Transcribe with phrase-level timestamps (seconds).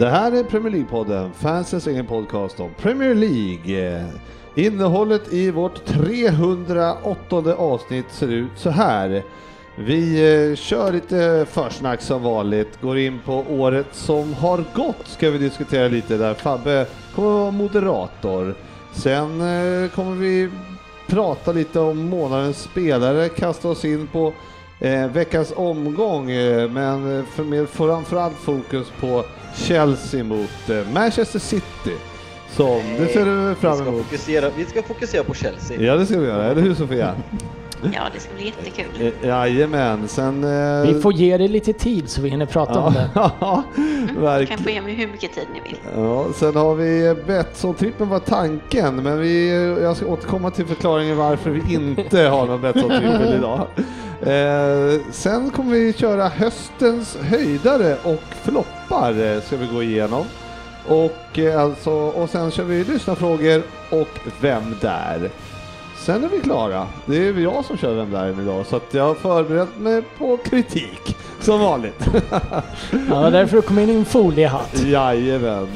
[0.00, 3.96] Det här är Premier League-podden, fansens egen podcast om Premier League.
[3.96, 4.06] Eh,
[4.54, 9.22] innehållet i vårt 308 avsnitt ser ut så här.
[9.76, 10.14] Vi
[10.50, 15.38] eh, kör lite försnack som vanligt, går in på året som har gått ska vi
[15.38, 18.54] diskutera lite där Fabbe kommer att vara moderator.
[18.92, 20.50] Sen eh, kommer vi
[21.06, 24.32] prata lite om månadens spelare, kasta oss in på
[25.12, 26.26] veckans omgång,
[26.72, 31.94] men med framförallt fokus på Chelsea mot eh, Manchester City.
[32.56, 34.02] Som, det ser du Vi fram ska, emot.
[34.04, 35.80] fokusera, vi ska fokusera på Chelsea.
[35.80, 37.14] Ja, det ska vi göra, eller hur Sofia?
[37.82, 39.12] Ja, det ska bli jättekul.
[39.22, 40.44] Eh, Jajamän, sen...
[40.44, 43.10] eh, Vi får ge det lite tid så vi hinner prata om det.
[43.40, 43.62] Ja,
[44.40, 45.78] Ni kan få ge mig hur mycket tid ni vill.
[45.96, 49.50] Ja, sen har vi Betsson-trippen var tanken, men vi,
[49.82, 53.66] jag ska återkomma till förklaringen varför vi inte har någon Betsson-trippel idag.
[54.22, 60.26] Eh, sen kommer vi köra höstens höjdare och floppar eh, ska vi gå igenom.
[60.86, 64.08] Och, eh, alltså, och sen kör vi lyssnarfrågor och
[64.40, 65.30] Vem där?
[65.98, 66.86] Sen är vi klara.
[67.06, 70.36] Det är jag som kör Vem där idag, så att jag har förberett mig på
[70.36, 72.06] kritik, som vanligt.
[73.08, 74.82] Ja, därför du kom in i en foliehatt.
[74.86, 75.68] Jajamän.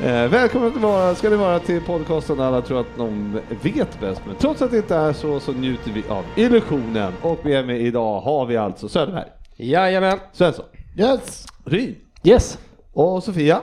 [0.00, 4.00] Eh, välkommen till vara, ska ni vara till podcasten där alla tror att de vet
[4.00, 4.22] bäst.
[4.26, 7.12] Men trots att det inte är så, så njuter vi av illusionen.
[7.22, 10.18] Och med mig idag har vi alltså Söderberg, Jajamän.
[10.32, 10.64] Svensson,
[10.98, 11.46] Yes.
[11.64, 12.58] Ryn Yes.
[12.92, 13.60] och Sofia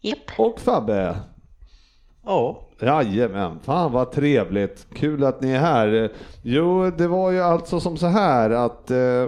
[0.00, 0.18] Japp.
[0.38, 1.16] och Fabbe.
[2.26, 4.86] Ja, Jajamän, fan vad trevligt.
[4.94, 6.12] Kul att ni är här.
[6.42, 9.24] Jo, det var ju alltså som så här att eh,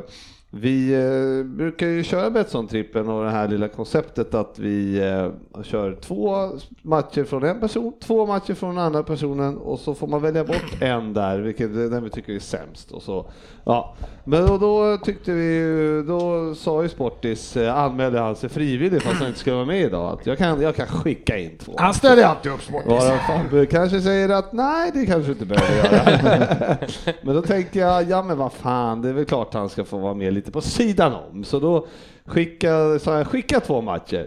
[0.53, 5.95] vi eh, brukar ju köra Betsson-trippen och det här lilla konceptet att vi eh, kör
[6.01, 6.51] två
[6.83, 10.45] matcher från en person, två matcher från den andra personen och så får man välja
[10.45, 12.91] bort en där, vilket den vi tycker är sämst.
[12.91, 13.27] Och så.
[13.65, 13.95] Ja.
[14.25, 19.17] Men då, då tyckte vi, då sa ju Sportis, eh, anmälde han sig frivilligt fast
[19.17, 21.73] han inte skulle vara med idag, att jag kan, jag kan skicka in två.
[21.79, 22.89] Han ställer alltid upp Sportis.
[22.89, 26.77] Varav kanske säger att nej, det kanske inte behöver göra.
[27.23, 29.99] men då tänker jag, ja men vad fan, det är väl klart han ska få
[29.99, 31.45] vara med lite på sidan om.
[31.45, 31.87] Så då
[32.27, 34.27] skickade, sa jag, skicka två matcher.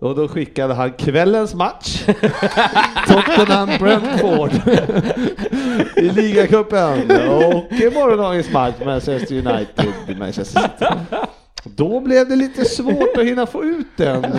[0.00, 2.04] Och då skickade han kvällens match,
[3.08, 4.50] Tottenham-Brentford
[5.96, 10.86] i ligacupen och morgondagens match, Manchester United, Manchester City.
[11.64, 14.22] Då blev det lite svårt att hinna få ut den.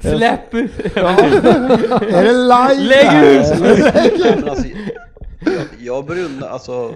[0.00, 0.54] Släpp!
[0.54, 2.74] Är det live?
[2.74, 3.46] Lägg ut!
[4.40, 4.68] Men alltså,
[5.44, 6.94] jag, jag undra, alltså,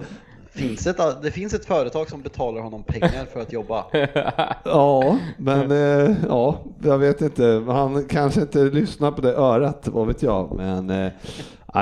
[0.51, 3.85] finns ett, det finns ett företag som betalar honom pengar för att jobba.
[4.63, 7.63] Ja, men eh, ja, jag vet inte.
[7.67, 10.55] Han kanske inte lyssnar på det örat, vad vet jag.
[10.57, 11.11] Men eh,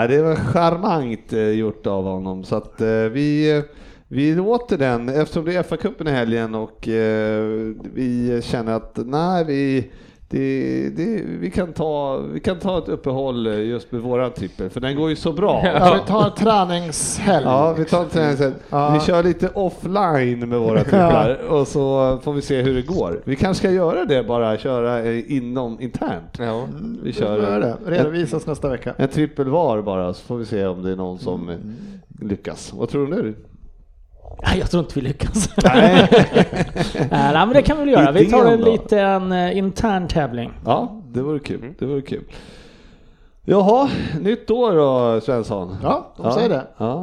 [0.07, 2.43] det var charmant eh, gjort av honom.
[2.43, 3.63] Så att eh, vi,
[4.07, 7.43] vi låter den, eftersom det är FA-cupen i helgen och eh,
[7.93, 9.91] vi känner att nej, vi
[10.29, 14.69] det, det, vi, kan ta, vi kan ta ett uppehåll eh, just med våran trippel,
[14.69, 15.61] för den går ju så bra.
[15.65, 17.45] Ja, vi tar en träningshelg.
[17.45, 18.53] Ja, vi tar en träningshelg.
[18.69, 18.93] Ja.
[18.93, 23.21] Vi kör lite offline med våra tripplar och så får vi se hur det går.
[23.23, 26.37] Vi kanske ska göra det bara, köra eh, inom internt.
[26.39, 26.67] Ja.
[27.03, 27.67] Vi kör det.
[27.67, 28.93] en, Redovisas nästa vecka.
[28.97, 31.55] en trippel var bara så får vi se om det är någon som eh,
[32.21, 32.73] lyckas.
[32.73, 33.33] Vad tror du nu?
[34.43, 35.49] Nej, jag tror inte vi lyckas.
[35.63, 36.07] Nej.
[37.11, 38.11] Nej, men det kan vi väl göra.
[38.11, 40.51] Vi tar en liten eh, intern tävling.
[40.65, 41.73] Ja, det vore kul.
[41.79, 42.23] Det vore kul.
[43.49, 43.89] Jaha,
[44.19, 45.75] nytt år då Svensson.
[45.83, 46.67] Ja, de säger det.
[46.77, 46.99] Ja,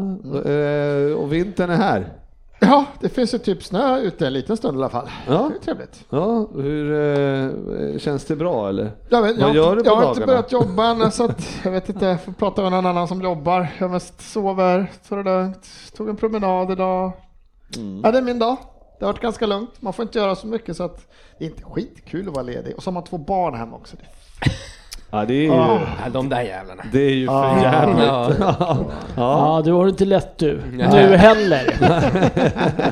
[0.51, 2.13] eh, och vintern är här.
[2.61, 5.11] Ja, det finns ju typ snö ute en liten stund i alla fall.
[5.29, 5.51] Ja.
[5.53, 6.05] Det är trevligt.
[6.11, 6.93] Ja, hur
[7.95, 8.93] eh, känns det bra eller?
[9.09, 10.27] Jag, vet, Vad jag, gör har du inte- på jag har inte dagarna?
[10.27, 13.23] börjat jobba än så att jag vet inte, jag får prata med någon annan som
[13.23, 13.69] jobbar.
[13.79, 17.13] Jag mest sover, tar det lugnt, tog en promenad idag.
[17.77, 18.01] Mm.
[18.05, 18.57] Ja, det är min dag.
[18.99, 19.83] Det har varit ganska lugnt.
[19.83, 21.07] Man får inte göra så mycket så att
[21.39, 22.77] det är inte skitkul att vara ledig.
[22.77, 23.97] Och så har man två barn hemma också.
[25.15, 25.81] Det Ja, det är ju, Ah.
[26.05, 26.83] Ja, de där jävlarna.
[26.93, 27.63] det är ju för Ah.
[27.63, 28.05] jävligt.
[28.07, 28.31] Ja.
[29.17, 29.57] Ja.
[29.57, 30.61] Ja, du har det inte lätt du.
[30.73, 30.89] Nej.
[30.93, 31.75] Nu heller.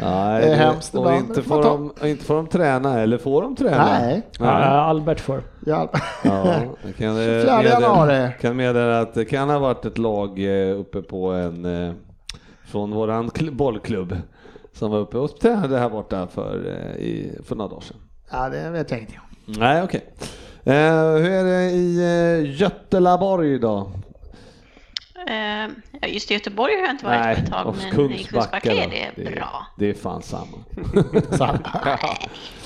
[0.00, 1.28] Nej, Det är hemskt och ibland.
[1.28, 3.86] inte Får de, och inte får de träna, eller får de träna?
[4.00, 4.22] Nej.
[4.38, 5.42] Ja, Albert får.
[5.66, 5.88] Ja.
[6.24, 6.44] Ja,
[6.98, 8.30] kan, eh, 4 meddela- januari.
[8.40, 10.38] kan meddela att det kan ha varit ett lag
[10.70, 11.92] eh, uppe på en, eh,
[12.66, 14.16] från våran kl- bollklubb
[14.72, 17.96] som var uppe och tränade här borta för, eh, i, för några dagar sedan.
[18.32, 19.12] ja, det vet jag inte.
[19.46, 20.04] Nej, okej.
[20.64, 20.72] Eh,
[21.12, 23.92] hur är det i eh, Götelaborg då?
[25.28, 25.68] Eh,
[26.12, 28.72] just i Göteborg har jag inte varit på ett tag, och men i Kungsbacka Kungsbacka
[28.72, 29.22] är då.
[29.22, 29.66] det bra.
[29.78, 30.58] Det är fan samma.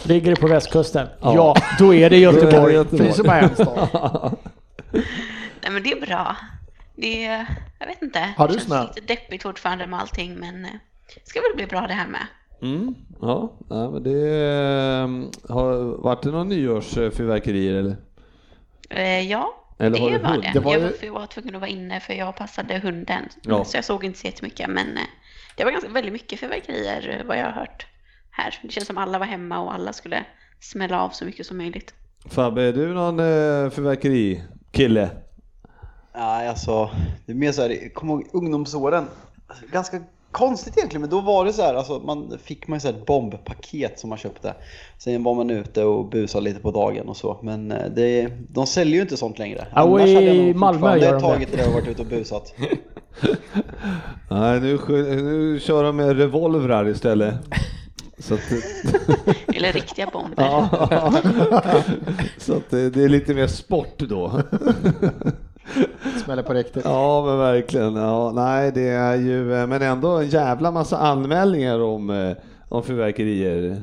[0.03, 1.09] Ligger det på västkusten?
[1.21, 1.35] Ja.
[1.35, 2.75] Ja, då är det Göteborg.
[2.75, 2.99] Göteborg.
[2.99, 3.89] Det finns ju bara en stad.
[5.63, 6.37] Nej men det är bra.
[6.97, 7.47] Det är,
[7.79, 8.29] jag vet inte.
[8.37, 8.87] Har du det känns snö?
[8.87, 10.71] lite deppigt fortfarande med allting, men eh,
[11.15, 12.27] det ska väl bli bra det här med.
[12.63, 17.97] Mm, ja, ja, men det eh, har varit det några nyårsfyrverkerier eller?
[18.91, 20.51] Eh, ja, Eller det var det.
[20.55, 23.23] Det var jag ju- var, jag var tvungen att vara inne för jag passade hunden.
[23.43, 23.65] Ja.
[23.65, 25.03] Så jag såg inte så jättemycket, men eh,
[25.57, 27.87] det var ganska, väldigt mycket fyrverkerier eh, vad jag har hört
[28.31, 28.59] här.
[28.63, 30.25] Det känns som alla var hemma och alla skulle
[30.61, 31.95] smälla av så mycket som möjligt.
[32.27, 33.17] Fabbe, är du någon
[33.71, 35.11] fyrverkerikille?
[36.15, 36.91] Nej, alltså,
[37.27, 39.05] det är mer så här, kommer ihåg ungdomsåren,
[39.73, 40.01] ganska
[40.33, 43.07] konstigt egentligen, men då var det så här, alltså man fick man ju så ett
[43.07, 44.55] bombpaket som man köpte.
[44.99, 48.67] Sen var man ute och busade lite på dagen och så, men eh, det, de
[48.67, 49.67] säljer ju inte sånt längre.
[49.75, 51.21] Ja, och Annars hade jag i nog Malmö gör de det.
[51.21, 52.55] tagit det och varit ute och busat.
[54.31, 54.79] Nej, nu,
[55.23, 57.35] nu kör de med revolvrar istället.
[58.19, 58.41] Så att,
[59.55, 60.45] Eller riktiga bomber.
[60.45, 61.15] ja,
[62.39, 64.43] så att det, det är lite mer sport då.
[66.25, 66.85] Smäller på riktigt.
[66.85, 67.97] Ja, men verkligen.
[67.97, 72.37] Ja, nej, det är ju, eh, men ändå en jävla massa anmälningar om, eh,
[72.69, 73.77] om fyrverkerier.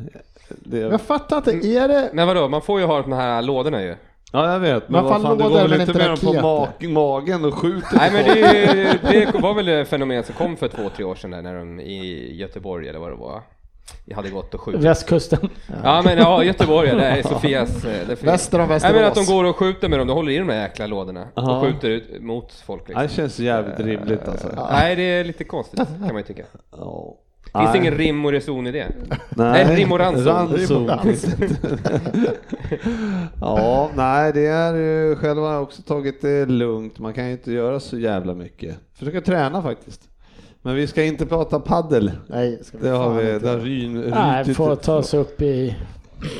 [0.49, 2.09] Det, Jag fattar inte, är det...
[2.13, 3.95] Men vadå, man får ju ha de här lådorna ju.
[4.31, 7.45] ja, jag vet, men vad fan, du går väl inte med dem på mag, magen
[7.45, 11.05] och skjuter Nej men det, det var väl ett fenomen som kom för två, tre
[11.05, 13.41] år sedan där, när de i Göteborg eller vad det var.
[14.05, 14.81] Jag hade gått och skjutit.
[14.83, 15.49] Västkusten.
[15.83, 17.85] Ja men ja, Göteborg, det är Sofias...
[17.85, 19.27] eh, Det är Väster om Nej men att de Västerås.
[19.29, 21.57] går och skjuter med dem, de håller i de där jäkla lådorna Ja.
[21.57, 23.03] och skjuter ut mot folk liksom.
[23.03, 24.67] Det känns jävligt rimligt alltså.
[24.71, 26.43] Nej det är lite konstigt kan man ju tycka.
[26.71, 27.15] Ja.
[27.43, 27.77] Finns det Nej.
[27.87, 28.87] ingen rim och reson i det?
[29.29, 30.25] Nej, Nej, rim och ranson.
[30.57, 30.91] ranson.
[33.41, 36.99] ja, nej, det är ju själv har jag också tagit det lugnt.
[36.99, 38.75] Man kan ju inte göra så jävla mycket.
[38.99, 40.01] Försöka träna faktiskt.
[40.61, 42.11] Men vi ska inte prata paddel.
[42.27, 43.59] Nej, ska vi Det har vi, inte göra.
[43.59, 45.75] ryn, Nej, får tas upp i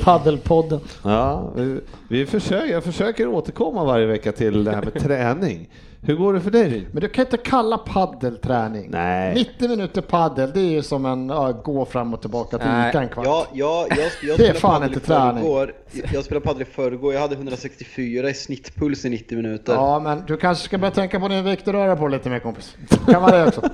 [0.02, 0.80] paddelpodden.
[1.04, 5.68] Ja, vi, vi försöker, jag försöker återkomma varje vecka till det här med träning.
[6.02, 6.88] Hur går det för dig?
[6.92, 8.90] Men du kan inte kalla paddelträning.
[8.90, 9.34] Nej.
[9.34, 12.88] 90 minuter paddel, det är ju som en ja, gå fram och tillbaka till Nej.
[12.90, 13.26] Ica en kvart.
[13.26, 13.98] Ja, ja, jag,
[14.30, 15.42] jag Det är fan inte träning.
[15.42, 15.72] förrgår.
[16.12, 19.72] Jag spelade padel i förrgår, jag hade 164 i snittpuls i 90 minuter.
[19.72, 22.38] Ja, men du kanske ska börja tänka på din vikt och röra på lite mer
[22.38, 22.76] kompis.
[23.06, 23.60] Kan vara det också.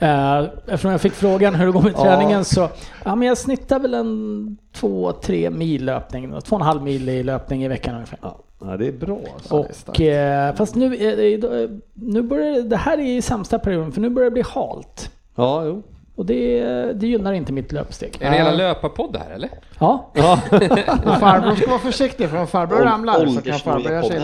[0.00, 2.02] Eh, eftersom jag fick frågan hur det går med Ja.
[2.02, 2.68] träningen så,
[3.04, 7.08] ja men jag snittar väl en två, tre mil löpning, två och en halv mil
[7.08, 8.18] i löpning i veckan ungefär.
[8.22, 9.66] Ja, ja det är bra alltså.
[9.92, 10.42] det är.
[10.44, 14.00] Och, eh, fast nu, eh, nu börjar det- det här är i sämsta perioden för
[14.00, 15.10] nu börjar det bli halt.
[15.36, 15.82] Ja, jo.
[16.16, 16.62] Och det,
[16.92, 18.16] det gynnar inte mitt löpsteg.
[18.20, 19.50] Är det hela löparpodd det här eller?
[19.78, 20.10] Ja,
[21.20, 24.20] farbror ska vara försiktig för om farbror ramlar så kan farbror göra sig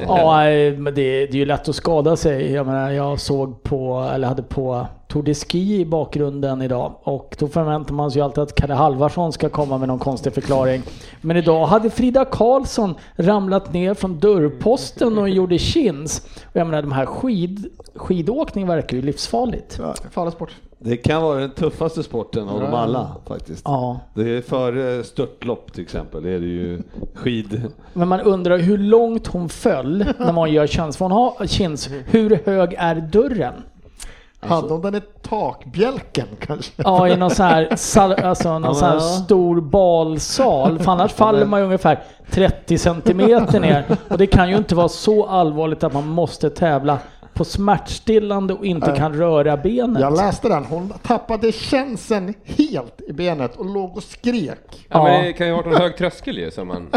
[0.00, 0.44] ja
[0.78, 2.52] men det, det är ju lätt att skada sig.
[2.52, 7.36] Jag menar, jag såg på, eller hade på Tour de Ski i bakgrunden idag och
[7.38, 10.82] då förväntar man sig ju alltid att Kalle Halvarsson ska komma med någon konstig förklaring.
[11.20, 16.26] Men idag hade Frida Karlsson ramlat ner från dörrposten och gjorde chins.
[16.44, 19.78] Och jag menar, de här skid, skidåkning verkar ju livsfarligt.
[19.82, 20.50] Ja, farlig sport.
[20.82, 23.62] Det kan vara den tuffaste sporten av dem alla faktiskt.
[23.64, 24.00] Ja.
[24.14, 26.82] Det är före störtlopp till exempel, det är det ju
[27.14, 27.62] skid...
[27.92, 30.96] Men man undrar hur långt hon föll när man gör chins.
[30.96, 31.90] För hon har chins.
[32.06, 33.54] Hur hög är dörren?
[34.40, 36.72] Hade hon den i takbjälken kanske?
[36.76, 39.00] Ja, i någon sån här, sal, alltså någon sån här Ja.
[39.00, 40.78] stor balsal.
[40.78, 43.84] För annars faller man ju ungefär 30 centimeter ner.
[44.08, 46.98] Och det kan ju inte vara så allvarligt att man måste tävla
[47.34, 48.96] på smärtstillande och inte Nej.
[48.98, 50.02] kan röra benet.
[50.02, 50.64] Jag läste den.
[50.64, 54.58] Hon tappade känseln helt i benet och låg och skrek.
[54.72, 55.02] Ja, Ja.
[55.04, 56.88] men det kan ju ha varit någon hög tröskel ju som man...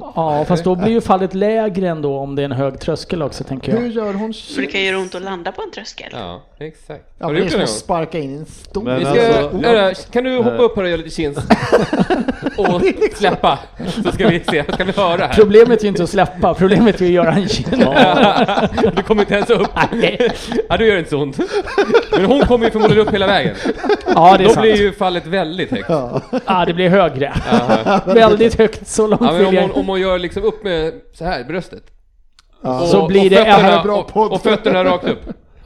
[0.00, 3.44] Ja, fast då blir ju fallet lägre ändå om det är en hög tröskel också
[3.44, 3.90] tänker Hur jag.
[3.90, 6.08] gör hon För det kan ju göra ont att landa på en tröskel.
[6.12, 7.04] Ja, exakt.
[7.18, 8.06] Ja, Har du det är gjort som det att någon gång?
[8.06, 8.90] sparka in i en stol.
[8.98, 11.38] Vi ska, alltså- Örra, kan du hoppa upp här och göra lite chins?
[12.58, 12.82] Och
[13.14, 13.58] släppa,
[14.04, 15.34] så ska vi se, ska vi höra här.
[15.34, 17.86] Problemet är ju inte att släppa, problemet är att göra en kind.
[18.96, 19.68] Du kommer inte ens upp.
[19.92, 20.30] Nej.
[20.68, 21.38] Ja, då gör inte så ont.
[22.12, 23.54] Men hon kommer ju förmodligen upp hela vägen.
[24.14, 24.62] Ja, det är Då sant.
[24.62, 25.88] blir ju fallet väldigt högt.
[26.46, 27.32] Ja, det blir högre.
[28.06, 30.64] Väldigt högt, så långt Ja, men vill om, jag hon, om hon gör liksom upp
[30.64, 31.84] med så här bröstet.
[32.62, 32.80] Ja.
[32.82, 35.18] Och, Så blir och det fötterna, även bra och, och fötterna rakt upp.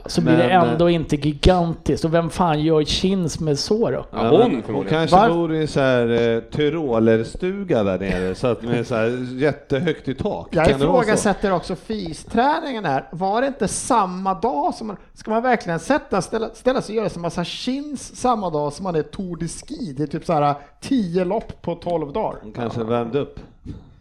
[0.06, 2.04] så blir det Men, eh, ändå inte gigantiskt.
[2.04, 4.06] Och vem fan gör chins med så då?
[4.12, 8.46] Ja, hon hon kanske Var- bor i en så här eh, tyrolerstuga där nere, så
[8.46, 10.48] att med så här jättehögt i tak.
[10.50, 13.08] Jag det ifrågasätter också fysträningen här.
[13.12, 16.96] Var det inte samma dag som man, ska man verkligen sätta, ställa, ställa sig och
[17.04, 19.94] göra en massa chins samma dag som man är Tour de Ski?
[19.96, 22.38] Det är typ så här 10 lopp på 12 dagar.
[22.42, 23.40] Hon kanske värmde upp.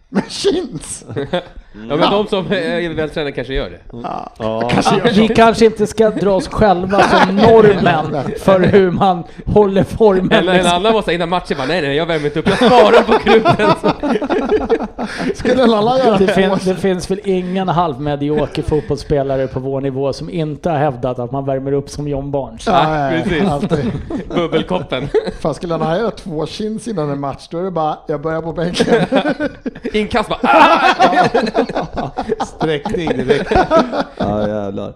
[0.10, 1.06] Med chins!
[1.90, 3.80] Ja men de som är vältränade kanske gör det.
[4.40, 4.70] Ja,
[5.16, 10.32] Vi kanske inte ska dra oss själva som normen för hur man håller formen.
[10.32, 12.58] En, en annan var såhär innan matchen bara nej nej jag värmer inte upp, jag
[12.58, 13.70] sparar på kruten.
[15.36, 19.82] Skulle en annan göra Det, två fin, det finns väl ingen halvmedioker fotbollsspelare på vår
[19.82, 22.68] nivå som inte har hävdat att man värmer upp som John Barnes.
[22.68, 23.50] Nej, precis.
[23.50, 23.92] alltid.
[24.36, 25.08] Bubbelkoppen.
[25.40, 28.42] Fan, skulle han göra två chins innan en match, då är det bara, jag börjar
[28.42, 29.06] på bänken.
[30.00, 32.24] Inkast bara ah!
[32.46, 33.52] sträckning direkt.
[34.18, 34.94] Ja, jävlar.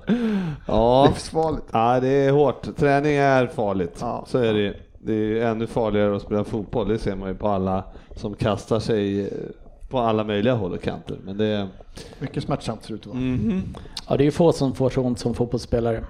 [0.68, 1.66] Ja, Livsfarligt.
[1.72, 2.78] ja, det är hårt.
[2.78, 3.98] Träning är farligt.
[4.00, 4.26] Ja.
[4.28, 4.74] Så är det.
[5.06, 6.88] Det är ännu farligare att spela fotboll.
[6.88, 7.84] Det ser man ju på alla
[8.16, 9.28] som kastar sig eh,
[9.90, 11.18] på alla möjliga håll och kanter.
[11.26, 11.68] Men det är...
[12.20, 13.18] Mycket smärtsamt ser det ut att vara.
[13.20, 13.62] Mhm.
[14.10, 16.04] Ja, det är ju få som får så ont som fotbollsspelare.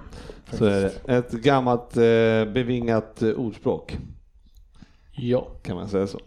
[0.52, 1.14] Så är det.
[1.14, 3.98] Ett gammalt eh, bevingat eh, ordspråk.
[5.16, 5.46] Ja.
[5.62, 6.18] kan man säga så.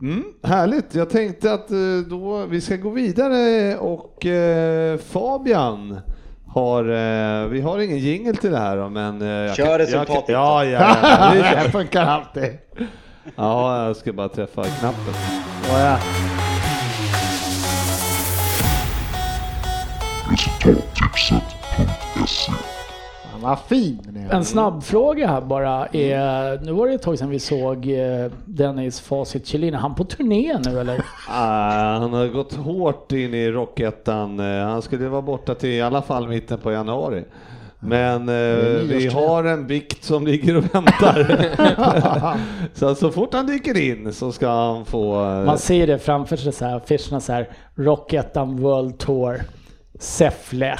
[0.00, 1.76] Mm, härligt, jag tänkte att eh,
[2.10, 6.00] då vi ska gå vidare och eh, Fabian
[6.46, 9.22] har, eh, vi har ingen jingel till det här då, men...
[9.22, 10.26] Eh, jag Kör kan- jag resultatet.
[10.26, 12.58] kan- Ja, ja, ja, vi det funkar alltid.
[13.36, 15.14] ja, jag ska bara träffa knappen.
[15.68, 15.98] Ja.
[23.40, 24.26] Fan, Vad fin.
[24.30, 28.30] En snabb fråga här bara är, nu var det ett tag sedan vi såg eh,
[28.44, 29.74] Dennis Facit Kjellin.
[29.74, 31.00] Är han på turné nu eller?
[31.30, 34.40] Ah, han har gått hårt in i Rockettan.
[34.40, 37.24] Eh, Han skulle vara borta till i alla fall mitten på januari.
[37.80, 38.34] Men eh,
[38.84, 42.36] vi har en bikt som ligger och väntar.
[42.74, 45.14] så så fort han dyker in så ska han få...
[45.24, 49.42] eh, Man ser det framför sig så här, affischerna så här, Rockettan World Tour,
[49.98, 50.76] Säffle,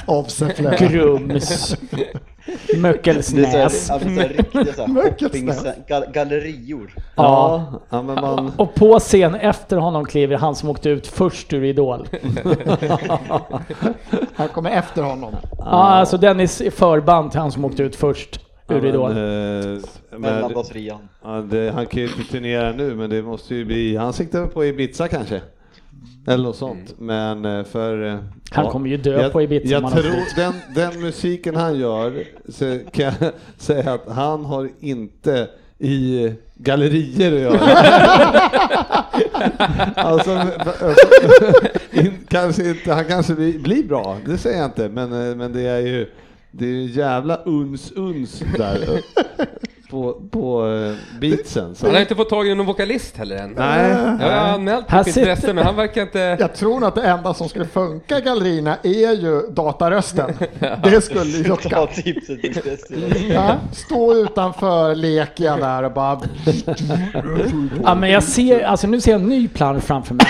[0.79, 1.75] Grums,
[2.77, 3.91] Möckelsnäs.
[6.13, 6.93] gallerior.
[7.15, 8.51] Ja, ja men man...
[8.57, 12.07] Och på scen efter honom kliver han som åkte ut först ur Idol.
[14.35, 15.35] Han kommer efter honom.
[15.57, 19.13] Ja, alltså Dennis är förband till han som åkte ut först ur ja, Idol.
[19.13, 19.79] men, eh,
[20.11, 21.09] men, Mellandagsrian.
[21.23, 23.95] ja, det, han kan ju inte turnera nu, men det måste ju bli...
[23.95, 25.41] Han siktar på Ibiza kanske?
[26.29, 26.95] Eller något sånt.
[26.97, 28.07] Men eh, för...
[28.07, 28.13] eh,
[28.51, 28.71] Han ja.
[28.71, 33.05] kommer ju dö jag, på Ibiza Jag tror den, den musiken han gör, så kan
[33.05, 35.47] jag säga att han har inte
[35.79, 37.59] i gallerier att göra.
[39.95, 40.31] alltså,
[41.91, 45.53] in, kanske inte, han kanske blir, blir bra, det säger jag inte, men, eh, men
[45.53, 46.07] det är ju
[46.51, 49.01] det är ju jävla uns-uns där
[49.89, 51.75] på, på eh, beatsen.
[51.75, 51.85] Så.
[51.85, 53.51] Han har inte fått tag i någon vokalist heller än.
[53.57, 56.37] Nej, Jag har anmält mitt intresse men han verkar inte...
[56.39, 60.33] Jag tror att det enda som skulle funka i gallerierna är ju datarösten.
[60.83, 61.87] Det skulle ju locka.
[63.29, 66.19] Ja, stå utanför Lekia där och bara...
[67.83, 70.25] Ja, men jag ser, alltså nu ser jag en ny plan framför mig.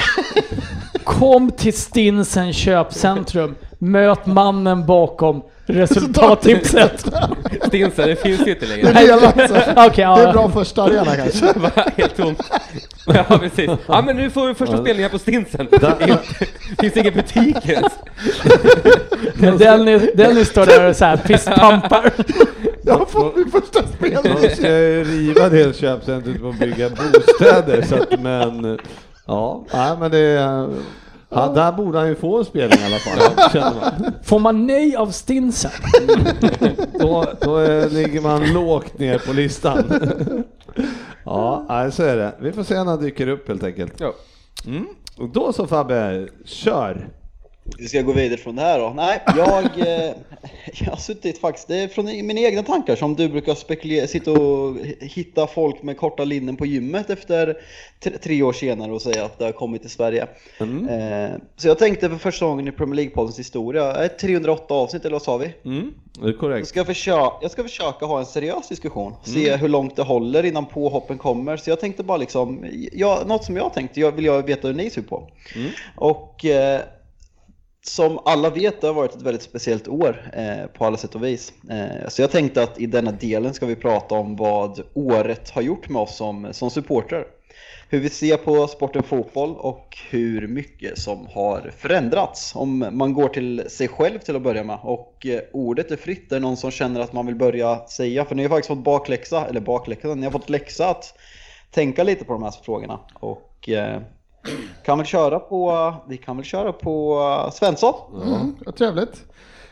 [1.04, 7.06] Kom till Stinsen köpcentrum, möt mannen bakom resultattipset.
[7.68, 8.88] Stinsen, det finns ju inte Det längre.
[8.90, 9.56] är, delat, så.
[9.72, 10.20] Okej, det ja.
[10.20, 11.46] är bra första arena kanske.
[11.76, 12.42] Det helt tomt.
[13.06, 13.70] Ja precis.
[13.88, 15.68] Ja men nu får vi första spelningen på Stinsen.
[15.72, 16.18] Där-
[16.82, 17.94] Finns ingen butik ens.
[19.36, 22.12] Men Dennis, Dennis står där och så här fistpumpar.
[22.82, 24.18] Jag har fått min första spel.
[24.24, 27.82] De ska ju riva det köpcentret och bygga bostäder.
[27.82, 28.80] Så att, men
[29.28, 30.68] ja, nej, men det,
[31.30, 33.52] han, där borde han ju få en spelning i alla fall.
[33.52, 34.14] Känner man.
[34.24, 35.72] Får man nej av Stinsen?
[37.00, 39.84] Då, då eh, ligger man lågt ner på listan.
[41.24, 42.36] Ja, så är det.
[42.40, 43.94] Vi får se när han dyker upp helt enkelt.
[43.98, 44.14] Ja.
[44.68, 44.86] Mm.
[45.18, 47.10] Och då så Fabbe, kör!
[47.78, 48.94] Vi ska gå vidare från det här då.
[48.96, 50.14] Nej, jag, eh,
[50.74, 54.32] jag har suttit faktiskt, det är från mina egna tankar som du brukar spekulera, sitta
[54.32, 57.58] och hitta folk med korta linnen på gymmet efter
[58.24, 60.28] tre, år senare och säga att det har kommit till Sverige.
[60.60, 65.14] Eh, så jag tänkte för första gången i Premier League-poddens historia, eh, 308 avsnitt eller
[65.16, 65.54] vad sa vi?
[65.66, 66.68] Mm, det är Jag korrekt.
[66.68, 70.66] ska, försöka, jag ska försöka ha en seriös diskussion, se hur långt det håller innan
[70.66, 71.58] påhoppen kommer.
[71.58, 74.76] Så jag tänkte bara liksom, ja, något som jag tänkte, jag vill jag veta hur
[74.76, 75.28] ni ser på.
[75.96, 76.82] Och eh,
[77.82, 81.24] som alla vet, det har varit ett väldigt speciellt år eh, på alla sätt och
[81.24, 81.54] vis.
[81.70, 85.62] Eh, så jag tänkte att i denna delen ska vi prata om vad året har
[85.62, 87.26] gjort med oss som, som supportrar.
[87.90, 92.56] hur vi ser på sporten fotboll och hur mycket som har förändrats.
[92.56, 96.30] Om man går till sig själv till att börja med och eh, ordet är fritt.
[96.30, 98.84] Det är någon som känner att man vill börja säga, för ni har faktiskt fått
[98.84, 101.14] bakläxa, eller bakläxa, ni har fått läxa att
[101.72, 103.00] tänka lite på de här frågorna.
[103.14, 104.02] Och eh,
[104.86, 107.94] kan väl köra på, vi kan väl köra på eh, Svensson.
[108.24, 109.26] Mm, vad trevligt.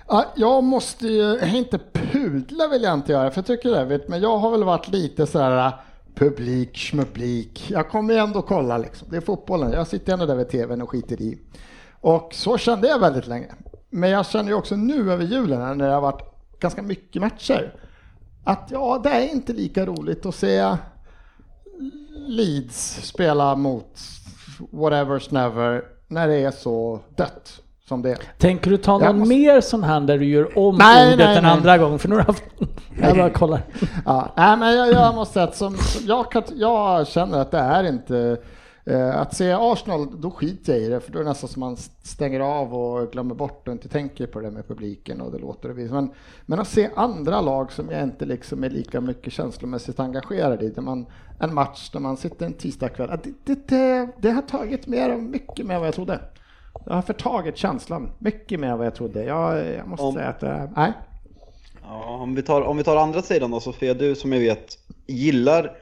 [0.07, 3.86] Ja, jag måste ju, inte pudla vill jag inte göra, för jag tycker det är
[3.86, 5.74] vet, men jag har väl varit lite så här
[6.15, 7.65] publik, schmublik.
[7.69, 9.07] Jag kommer ju ändå kolla liksom.
[9.12, 9.71] Det är fotbollen.
[9.71, 11.38] Jag sitter ändå där vid tvn och skiter i.
[12.01, 13.53] Och så kände jag väldigt länge.
[13.89, 17.74] Men jag känner ju också nu över julen när det har varit ganska mycket matcher
[18.47, 20.75] att ja, det är inte lika roligt att se
[22.27, 24.00] Leeds spela mot
[24.71, 28.17] whatever's never när det är så dött som det är.
[28.37, 31.25] Tänker du ta Jag någon måste- mer sån här där du gör om Nej, ordet
[31.27, 31.51] nej, en nej.
[31.51, 31.99] andra gång?
[31.99, 32.43] För nu har haft...
[33.01, 33.61] Jag bara kollar.
[34.05, 37.51] Ja, nej, men jag, jag måste säga att som, som jag, kan, jag känner att
[37.51, 38.37] det är inte
[38.96, 41.77] att se Arsenal, då skiter jag i det, för då är det nästan som man
[42.03, 45.70] stänger av och glömmer bort och inte tänker på det med publiken och det låter
[45.70, 45.91] och vis.
[45.91, 46.12] Men,
[46.46, 50.70] men att se andra lag som jag inte liksom är lika mycket känslomässigt engagerad i,
[50.70, 51.06] där man,
[51.39, 55.65] en match där man sitter en tisdagkväll, det, det, det, det har tagit mer, mycket
[55.65, 56.20] mer än vad jag trodde.
[56.86, 59.24] Det har förtagit känslan mycket mer än vad jag trodde.
[59.24, 60.94] Jag, jag måste Om- säga att det, nej.
[61.82, 64.77] Ja, om, vi tar, om vi tar andra sidan då Sofia, du som jag vet
[65.08, 65.77] gillar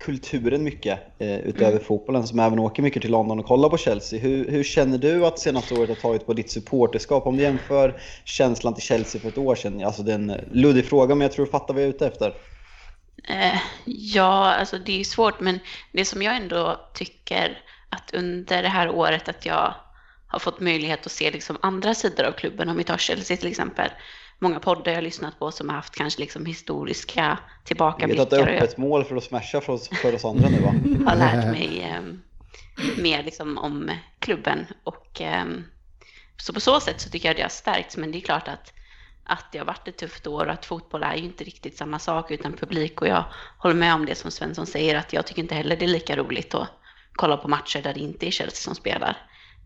[0.00, 4.20] kulturen mycket eh, utöver fotbollen som även åker mycket till London och kollar på Chelsea.
[4.20, 7.26] Hur, hur känner du att senaste året har tagit på ditt supporterskap?
[7.26, 9.84] Om du jämför känslan till Chelsea för ett år sedan.
[9.84, 12.06] Alltså det är en luddig fråga men jag tror du fattar vad jag är ute
[12.06, 12.34] efter.
[13.28, 15.58] Eh, ja, alltså det är svårt, men
[15.92, 19.74] det som jag ändå tycker att under det här året att jag
[20.26, 23.48] har fått möjlighet att se liksom andra sidor av klubben, om vi tar Chelsea till
[23.48, 23.90] exempel.
[24.42, 27.66] Många poddar jag har lyssnat på som har haft kanske liksom historiska Jag vet att
[27.66, 28.26] tillbakablickar.
[28.26, 30.74] det är öppet mål för att smasha för oss, för oss andra nu va?
[31.10, 32.02] har lärt mig eh,
[33.02, 34.66] mer liksom om klubben.
[34.84, 35.44] Och, eh,
[36.36, 37.96] så på så sätt så tycker jag det har stärkts.
[37.96, 38.72] Men det är klart att,
[39.24, 41.98] att det har varit ett tufft år och att fotboll är ju inte riktigt samma
[41.98, 43.00] sak utan publik.
[43.00, 43.24] Och jag
[43.58, 46.16] håller med om det som Svensson säger att jag tycker inte heller det är lika
[46.16, 46.68] roligt att
[47.12, 49.16] kolla på matcher där det inte är Chelsea som spelar.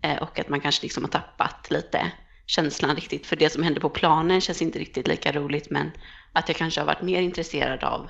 [0.03, 2.13] Eh, och att man kanske liksom har tappat lite
[2.47, 3.27] känslan riktigt.
[3.27, 5.71] För det som händer på planen känns inte riktigt lika roligt.
[5.71, 5.91] Men
[6.33, 8.09] att jag kanske har varit mer intresserad av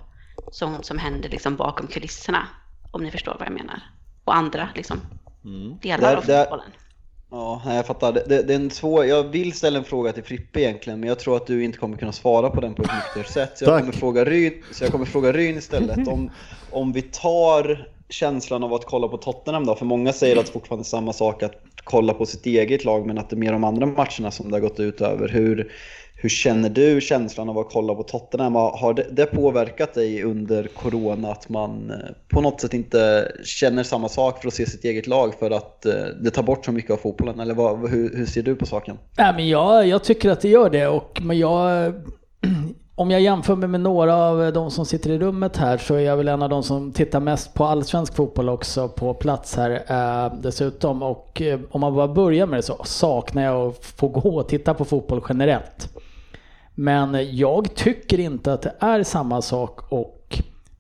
[0.52, 2.46] sånt som händer liksom bakom kulisserna.
[2.90, 3.82] Om ni förstår vad jag menar.
[4.24, 5.00] Och andra liksom,
[5.82, 6.70] delar Där- av fotbollen.
[7.30, 8.12] Ja, jag fattar.
[8.12, 11.09] Det, det, det är en svår, jag vill ställa en fråga till Frippe egentligen, men
[11.09, 13.59] jag tror att du inte kommer kunna svara på den på ett nyktert sätt.
[13.59, 13.80] Så jag, Tack.
[13.80, 16.09] kommer fråga Ryn, så jag kommer fråga Ryn istället.
[16.09, 16.30] Om,
[16.70, 20.53] om vi tar känslan av att kolla på Tottenham då, för många säger att det
[20.53, 21.53] fortfarande är samma sak att
[21.85, 24.57] kolla på sitt eget lag, men att det är mer de andra matcherna som det
[24.57, 25.29] har gått ut över.
[25.29, 25.72] Hur,
[26.16, 28.55] hur känner du känslan av att kolla på Tottenham?
[28.55, 31.96] Har det, det påverkat dig under Corona att man eh,
[32.29, 35.87] på något sätt inte känner samma sak för att se sitt eget lag för att
[35.87, 37.40] eh, det tar bort så mycket av fotbollen?
[37.40, 38.98] Eller vad, hur, hur ser du på saken?
[39.18, 40.87] Nej, men jag, jag tycker att det gör det.
[40.87, 41.92] Och, men jag,
[42.96, 46.00] om jag jämför mig med några av de som sitter i rummet här så är
[46.00, 49.70] jag väl en av de som tittar mest på allsvensk fotboll också på plats här
[49.88, 51.02] eh, dessutom.
[51.02, 54.48] Och eh, om man bara börjar med det så saknar jag att få gå och
[54.48, 55.88] titta på fotboll generellt.
[56.74, 60.13] Men jag tycker inte att det är samma sak att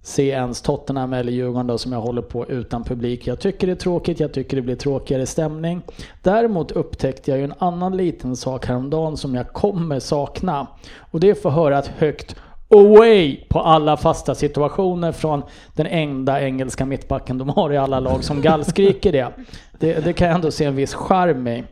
[0.06, 3.26] se ens Tottenham eller Djurgården då, som jag håller på utan publik.
[3.26, 5.82] Jag tycker det är tråkigt, jag tycker det blir tråkigare stämning.
[6.22, 10.66] Däremot upptäckte jag ju en annan liten sak häromdagen som jag kommer sakna.
[11.10, 12.36] Och det är att få höra ett högt
[12.68, 15.42] away på alla fasta situationer från
[15.74, 19.28] den enda engelska mittbacken de har i alla lag som gallskriker det.
[19.78, 21.64] Det, det kan jag ändå se en viss charm i.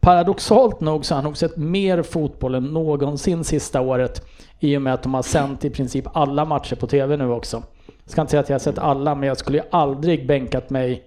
[0.00, 4.22] Paradoxalt nog så har han nog sett mer fotboll än någonsin sista året
[4.60, 7.62] i och med att de har sänt i princip alla matcher på TV nu också.
[8.04, 10.70] Jag ska inte säga att jag har sett alla, men jag skulle ju aldrig bänkat
[10.70, 11.04] mig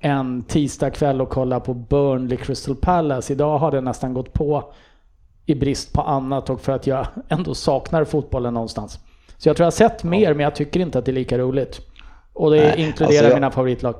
[0.00, 3.32] en tisdag kväll och kolla på Burnley Crystal Palace.
[3.32, 4.72] Idag har det nästan gått på
[5.46, 8.98] i brist på annat och för att jag ändå saknar fotbollen någonstans.
[9.38, 11.38] Så jag tror jag har sett mer, men jag tycker inte att det är lika
[11.38, 11.80] roligt.
[12.32, 13.94] Och det Nej, inkluderar alltså jag- mina favoritlag.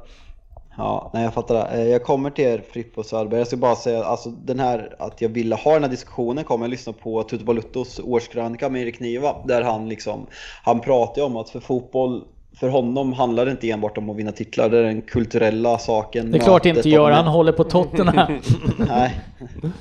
[0.79, 1.83] Ja, nej jag fattar det.
[1.83, 3.41] Eh, jag kommer till er Fripp och Söderberg.
[3.41, 6.65] Jag ska bara säga alltså den här att jag ville ha den här diskussionen kommer
[6.65, 10.27] jag lyssna på Tutu Baluttos årskrönika med Erik Niva där han liksom
[10.63, 12.25] han pratar ju om att för fotboll
[12.61, 16.31] för honom handlar det inte enbart om att vinna titlar, det är den kulturella saken.
[16.31, 18.33] Det är klart det inte gör, han håller på Tottenham.
[18.89, 19.21] Nej,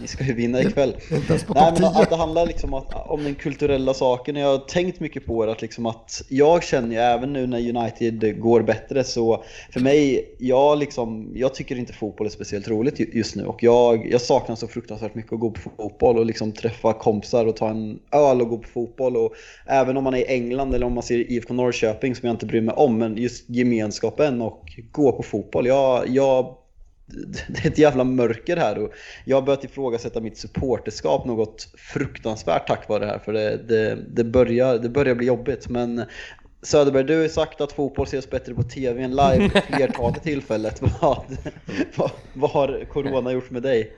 [0.01, 0.95] ni ska ju vinna ikväll.
[1.11, 1.85] Nej men 10.
[1.87, 4.35] att det handlar liksom att, om den kulturella saken.
[4.35, 7.77] Jag har tänkt mycket på det, att, liksom att jag känner ju även nu när
[7.77, 12.99] United går bättre så för mig, jag, liksom, jag tycker inte fotboll är speciellt roligt
[12.99, 16.25] ju- just nu och jag, jag saknar så fruktansvärt mycket att gå på fotboll och
[16.25, 19.33] liksom träffa kompisar och ta en öl och gå på fotboll och
[19.65, 22.45] även om man är i England eller om man ser IFK Norrköping som jag inte
[22.45, 25.67] bryr mig om men just gemenskapen och gå på fotboll.
[25.67, 26.57] Jag, jag,
[27.47, 28.91] det är ett jävla mörker här och
[29.25, 33.95] jag har börjat ifrågasätta mitt supporterskap något fruktansvärt tack vare det här för det, det,
[33.95, 35.69] det, börjar, det börjar bli jobbigt.
[35.69, 36.03] Men
[36.61, 40.81] Söderberg, du har sagt att fotboll ses bättre på TV än live flertalet tillfället.
[40.81, 41.23] Vad,
[41.95, 43.93] vad, vad har corona gjort med dig?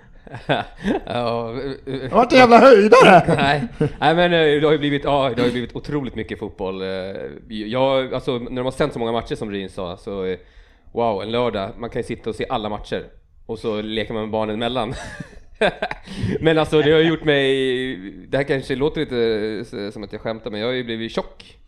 [1.05, 1.55] Ja,
[1.85, 3.23] Det var inte jävla höjdare!
[3.37, 3.63] nej,
[3.99, 6.81] nej men eh, det har ju blivit, ja, det har ju blivit otroligt mycket fotboll.
[6.81, 6.87] Eh,
[7.47, 10.37] Jag, alltså, när de har sänt så många matcher som Ryn sa, så eh,
[10.91, 13.03] wow, en lördag, man kan ju sitta och se alla matcher
[13.45, 14.93] och så leker man med barnen emellan.
[16.39, 17.95] men alltså det har gjort mig,
[18.27, 21.58] det här kanske låter lite som att jag skämtar, men jag har ju blivit tjock.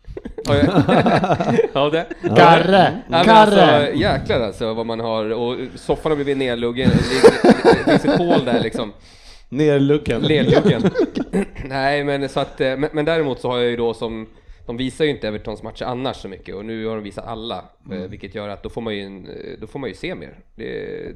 [1.72, 2.06] Ja, det.
[2.22, 3.02] Garre!
[3.04, 3.62] Ja, men Garre!
[3.62, 8.44] alltså, jäklar alltså vad man har, och soffan har blivit nedluggen, det, finns ett hål
[8.44, 8.92] där liksom.
[9.48, 10.22] Nerluggen.
[10.22, 10.82] Ledluggen.
[11.64, 14.28] Nej, men så att, eh, men, men däremot så har jag ju då som,
[14.66, 17.64] de visar ju inte Evertons matcher annars så mycket och nu har de visat alla,
[17.92, 20.14] eh, vilket gör att då får man ju, en, eh, då får man ju se
[20.14, 20.38] mer.
[20.54, 20.64] Det,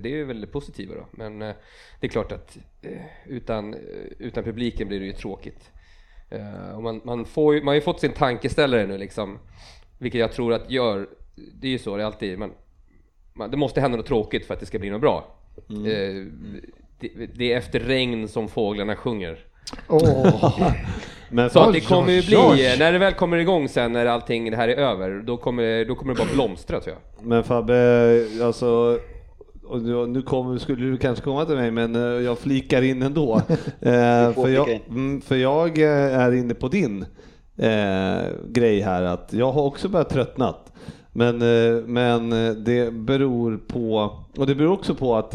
[0.02, 1.54] det är ju väldigt positivt då, men det
[2.00, 2.58] är klart att
[3.26, 3.76] utan,
[4.18, 5.70] utan publiken blir det ju tråkigt.
[6.30, 9.38] Eh, Och man, man, får ju, man har ju fått sin tankeställare nu liksom,
[9.98, 11.06] vilket jag tror att gör,
[11.60, 12.52] det är ju så det är alltid, man,
[13.34, 15.36] man, det måste hända något tråkigt för att det ska bli något bra.
[15.68, 16.24] Eh,
[17.00, 19.38] det, det är efter regn som fåglarna sjunger.
[19.88, 20.52] Åh.
[21.30, 22.76] Men Så att det kommer ju bli, oj.
[22.78, 25.94] när det väl kommer igång sen när allting det här är över, då kommer, då
[25.94, 27.26] kommer det bara blomstra tror jag.
[27.26, 28.98] Men Fabbe, alltså
[29.68, 33.42] och nu kommer, skulle du kanske komma till mig, men eh, jag flikar in ändå.
[33.80, 37.04] Eh, för, jag, mm, för jag eh, är inne på din
[37.56, 40.72] eh, grej här, att jag har också börjat tröttnat.
[41.12, 41.38] Men,
[41.92, 42.30] men
[42.64, 45.34] det beror på, och det beror också på att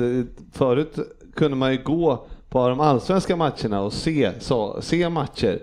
[0.54, 1.00] förut
[1.36, 5.60] kunde man ju gå på de allsvenska matcherna och se, så, se matcher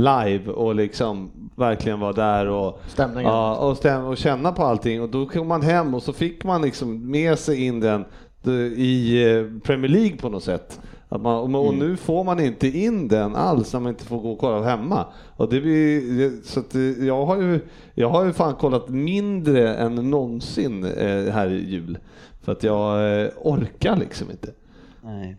[0.00, 3.32] live och liksom verkligen vara där och, Stämningen.
[3.32, 6.44] ja, och, stäm, och känna på allting och då kom man hem och så fick
[6.44, 8.04] man liksom med sig in den
[8.76, 10.80] i eh, Premier League på något sätt.
[11.08, 14.32] Att man, och nu får man inte in den alls när man inte får gå
[14.32, 15.06] och kolla hemma.
[15.36, 17.60] Och det blir, så att eh, jag, har ju,
[17.94, 21.98] jag har ju fan kollat mindre än någonsin eh, här i jul.
[22.42, 24.48] För att jag orkar liksom inte.
[25.02, 25.36] Nej.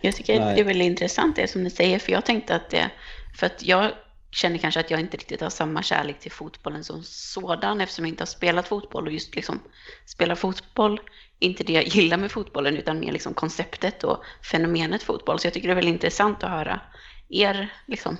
[0.00, 0.54] Jag tycker Nej.
[0.54, 2.90] det är väldigt intressant det som ni säger, för jag tänkte att det,
[3.36, 3.92] för att jag
[4.30, 8.12] känner kanske att jag inte riktigt har samma kärlek till fotbollen som sådan, eftersom jag
[8.12, 9.60] inte har spelat fotboll och just liksom
[10.06, 11.00] spela fotboll,
[11.38, 15.38] inte det jag gillar med fotbollen, utan mer liksom konceptet och fenomenet fotboll.
[15.38, 16.80] Så jag tycker det är väldigt intressant att höra
[17.28, 18.16] er liksom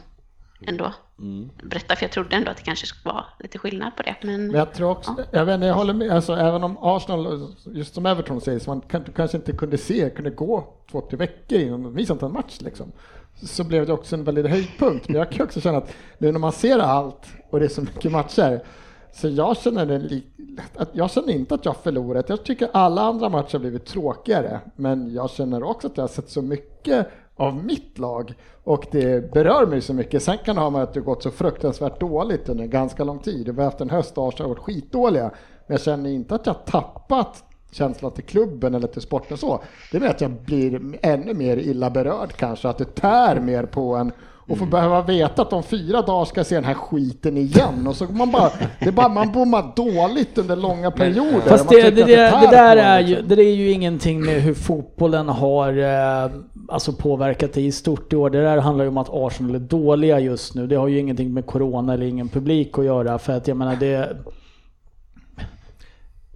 [0.61, 0.93] ändå
[1.63, 4.17] berätta, för jag trodde ändå att det kanske skulle vara lite skillnad på det.
[4.23, 7.55] Men, Men jag tror också, jag vet inte, jag håller med, alltså även om Arsenal,
[7.67, 11.17] just som Everton säger, så man kan, kanske inte kunde se, kunde gå två, tre
[11.17, 12.93] veckor innan de visade en match liksom.
[13.43, 15.09] Så blev det också en väldigt höjdpunkt.
[15.09, 17.81] Men jag kan också känna att nu när man ser allt och det är så
[17.81, 18.63] mycket matcher,
[19.13, 20.23] så jag känner, en li,
[20.77, 22.29] att jag känner inte att jag har förlorat.
[22.29, 26.09] Jag tycker alla andra matcher har blivit tråkigare, men jag känner också att jag har
[26.09, 30.23] sett så mycket av mitt lag och det berör mig så mycket.
[30.23, 33.49] Sen kan det ha med att det gått så fruktansvärt dåligt under ganska lång tid.
[33.49, 35.31] Vi har haft en höst där har varit skitdåliga,
[35.67, 39.63] men jag känner inte att jag har tappat känslan till klubben eller till sporten så.
[39.93, 43.97] Det är att jag blir ännu mer illa berörd kanske, att det tär mer på
[43.97, 44.13] en
[44.49, 47.87] och får behöva veta att om fyra dagar ska jag se den här skiten igen
[47.87, 48.51] och så man bara,
[48.81, 51.41] det är bara man bommar dåligt under långa perioder.
[51.41, 53.29] Fast det, det, det, det där är ju, liksom.
[53.29, 56.31] det är ju ingenting med hur fotbollen har eh,
[56.69, 58.31] alltså påverkat det i stort i år.
[58.31, 60.67] Det där handlar ju om att Arsenal är dåliga just nu.
[60.67, 63.77] Det har ju ingenting med corona eller ingen publik att göra för att jag menar
[63.77, 64.17] det...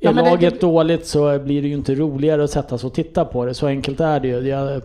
[0.01, 2.95] Ja, Är det- laget dåligt så blir det ju inte roligare att sätta sig och
[2.95, 3.55] titta på det.
[3.55, 4.49] Så enkelt är det ju.
[4.49, 4.83] Jag,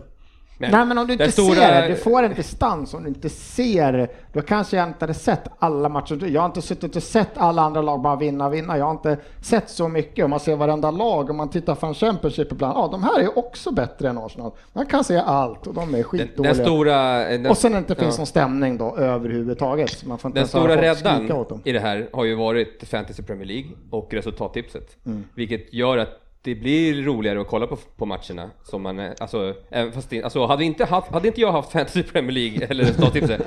[0.58, 3.08] men Nej men om du den inte stora- ser du får en distans om du
[3.08, 6.26] inte ser, då kanske jag inte hade sett alla matcher.
[6.26, 8.78] Jag har inte suttit och sett alla andra lag bara vinna, vinna.
[8.78, 10.24] Jag har inte sett så mycket.
[10.24, 13.38] Om man ser varenda lag, om man tittar från Championship ibland, ja de här är
[13.38, 14.52] också bättre än Arsenal.
[14.72, 16.54] Man kan se allt och de är Den, skitdåliga.
[16.54, 17.18] den stora...
[17.28, 18.18] Den, och sen inte finns ja.
[18.20, 20.04] någon stämning då överhuvudtaget.
[20.04, 21.30] Man får inte Den stora räddan
[21.64, 24.96] i det här har ju varit Fantasy Premier League och resultattipset.
[25.06, 25.24] Mm.
[25.34, 28.50] Vilket gör att det blir roligare att kolla på, på matcherna.
[28.64, 32.02] Som man, alltså, även fast det, alltså, hade, inte haft, hade inte jag haft Fantasy
[32.02, 33.40] Premier League eller resultattipset,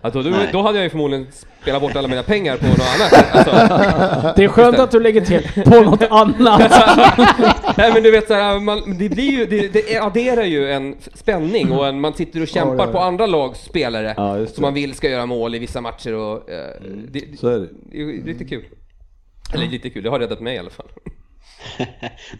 [0.00, 1.26] alltså, då, då hade jag ju förmodligen
[1.62, 3.34] spelat bort alla mina pengar på något annat.
[3.34, 3.50] Alltså,
[4.36, 6.60] det är skönt att du lägger till på något annat.
[7.76, 11.72] nej men du vet såhär, man, det blir ju, det, det adderar ju en spänning
[11.72, 12.92] och en, man sitter och kämpar Ja, ja, ja.
[12.92, 16.70] på andra lags spelare som man vill ska göra mål i vissa matcher och eh,
[17.08, 17.68] det, Så är det.
[17.92, 18.64] det är lite kul.
[19.54, 20.86] Eller lite kul, det har räddat mig i alla fall.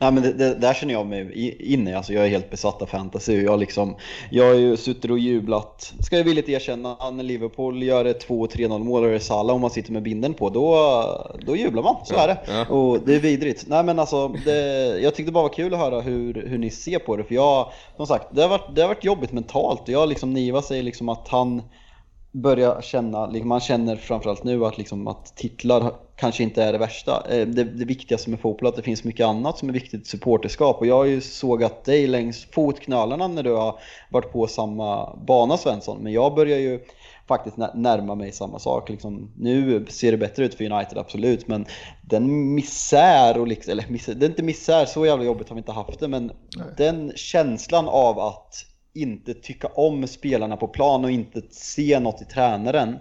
[0.01, 2.87] Nej men det, det, där känner jag mig inne alltså jag är helt besatt av
[2.87, 3.43] fantasy.
[3.43, 3.97] Jag, liksom,
[4.31, 8.79] jag har ju suttit och jublat, ska jag villigt erkänna, när Liverpool gör ett 2-3-0
[8.85, 11.97] mål och det är Salah och man sitter med binden på, då, då jublar man.
[12.05, 12.39] Så Ja, är det.
[12.49, 12.67] ja.
[12.67, 13.65] Och det är vidrigt.
[13.69, 16.99] Nej men alltså, det, jag tyckte bara var kul att höra hur, hur ni ser
[16.99, 17.25] på det.
[17.25, 19.83] För jag, som sagt, det har varit, det har varit jobbigt mentalt.
[19.89, 21.63] Jag liksom, Niva säger liksom att han
[22.33, 26.79] börjar känna, liksom, man känner framförallt nu att, liksom, att titlar kanske inte är det
[26.79, 27.25] värsta.
[27.31, 30.07] Eh, Det, det viktigaste med fotboll är att det finns mycket annat som är viktigt,
[30.07, 30.81] supporterskap.
[30.81, 33.79] Och jag har ju sågat dig längs fotknölarna när du har
[34.11, 36.03] varit på samma bana Svensson.
[36.03, 36.81] Men jag börjar ju
[37.29, 38.89] faktiskt nä- närma mig samma sak.
[38.89, 41.49] Liksom, nu ser det bättre ut för United, absolut.
[41.49, 41.67] Men
[42.03, 45.61] den misär, och liksom, eller misär, det är inte misär, så jävla jobbigt har vi
[45.61, 46.09] inte haft det.
[46.09, 46.33] Men
[46.77, 48.55] den känslan av att
[48.95, 52.99] inte tycka om spelarna på plan och inte se något i tränaren.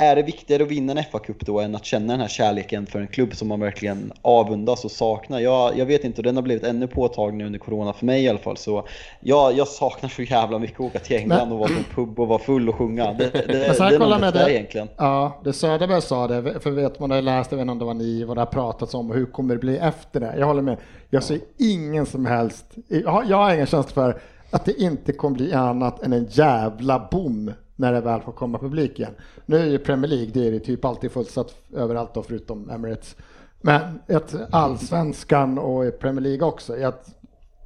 [0.00, 3.00] Är det viktigare att vinna en FA-cup då än att känna den här kärleken för
[3.00, 5.40] en klubb som man verkligen avundas och saknar?
[5.40, 8.28] Jag, jag vet inte, och den har blivit ännu påtaglig under corona för mig i
[8.28, 8.56] alla fall.
[8.56, 8.86] Så
[9.20, 11.84] jag, jag saknar så jävla mycket att åka till England Men- och vara på en
[11.94, 13.12] pub och vara full och sjunga.
[13.12, 14.52] Det, det, det, det är nog med det det.
[14.54, 14.88] egentligen.
[14.96, 17.84] Ja, det Söderberg sa det, för vet man har läst, jag vet inte om det
[17.84, 20.34] var ni, vad det har pratats om och hur kommer det bli efter det.
[20.38, 20.76] Jag håller med.
[21.10, 25.12] Jag ser ingen som helst, jag har, jag har ingen känsla för att det inte
[25.12, 29.14] kommer bli annat än en jävla boom när det väl får komma publik igen.
[29.46, 33.16] Nu är ju Premier League, det är det typ alltid fullsatt överallt då, förutom Emirates.
[33.60, 36.84] Men ett allsvenskan och Premier League också.
[36.84, 37.14] Att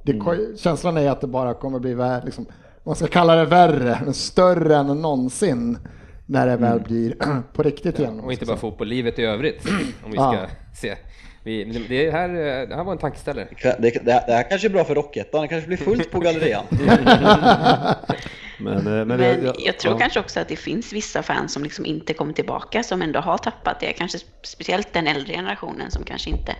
[0.03, 0.57] det, Mm.
[0.57, 2.45] Känslan är att det bara kommer bli vär, liksom,
[2.83, 5.77] man ska kalla det värre, större än någonsin
[6.25, 7.15] när det väl blir
[7.53, 8.19] på riktigt igen.
[8.19, 9.65] Och inte bara fotboll, livet i övrigt.
[10.05, 10.31] Om vi Ja.
[10.31, 10.95] ska se.
[11.45, 13.47] Vi, det- här, eh, det här var en tankeställare.
[13.61, 16.65] Det, det, det här kanske är bra för Rockettan, det kanske blir fullt på Gallerian.
[18.59, 19.99] Men, eh, men, Men jag, jag tror ja.
[19.99, 23.37] kanske också att det finns vissa fans som liksom inte kommer tillbaka, som ändå har
[23.37, 23.93] tappat det.
[23.93, 26.55] Kanske speciellt den äldre generationen som kanske inte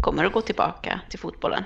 [0.00, 1.64] kommer att gå tillbaka till fotbollen.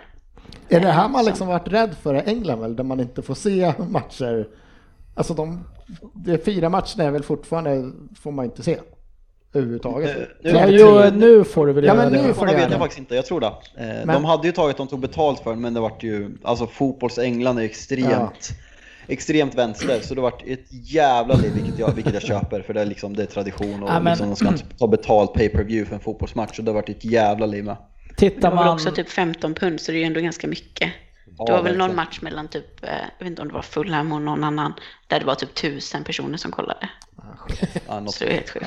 [0.69, 3.35] Är det här man liksom varit rädd för i England väl, där man inte får
[3.35, 4.49] se matcher?
[5.15, 5.65] Alltså de,
[6.15, 8.79] de fyra matcherna är väl fortfarande, får man inte se
[9.55, 10.17] överhuvudtaget.
[10.17, 12.35] Nu- nu- Ja, jo, nu får du väl Ja, göra men nu det.
[12.35, 12.79] får Det du vet jag det.
[12.79, 13.47] faktiskt inte, jag tror det.
[13.47, 16.67] Eh, Men- De hade ju tagit, de tog betalt för men det vart ju, alltså
[16.67, 18.49] fotbolls-England är extremt,
[19.07, 22.81] extremt vänster, så det vart ett jävla liv, vilket jag, vilket jag köper, för det
[22.81, 25.49] är liksom, det är tradition och Ja, men- liksom, de ska inte ta betalt pay
[25.49, 27.77] per view för en fotbollsmatch, och det vart ett jävla liv med.
[28.09, 28.75] Det Tittar var väl man...
[28.75, 30.91] också typ 15 pund, så det är ju ändå ganska mycket.
[31.39, 32.89] Ja, Det var väl någon match mellan typ, eh,
[33.19, 34.73] jag vet inte om det var Fulham och någon annan,
[35.09, 36.89] där det var typ tusen personer som kollade.
[38.07, 38.67] Så helt sjukt.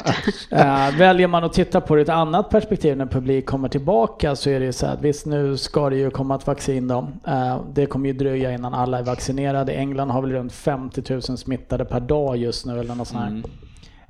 [1.00, 4.60] Väljer man att titta på det ett annat perspektiv när publik kommer tillbaka så är
[4.60, 7.08] det ju så att visst nu ska det ju komma ett vaccin då.
[7.28, 9.74] Eh, det kommer ju dröja innan alla är vaccinerade.
[9.74, 13.44] England har väl runt 50 000 smittade per dag just nu eller något sånt här.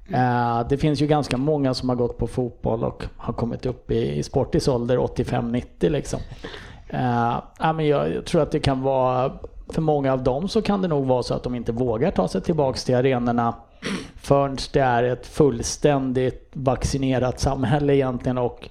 [0.09, 3.91] Eh, det finns ju ganska många som har gått på fotboll och har kommit upp
[3.91, 6.19] i, sportis ålder 85-90 liksom.
[6.89, 9.31] Eh, men jag, jag tror att det kan vara,
[9.69, 12.27] för många av dem så kan det nog vara så att de inte vågar ta
[12.27, 13.53] sig tillbaks till arenorna
[14.15, 18.69] förrän det är ett fullständigt vaccinerat samhälle egentligen och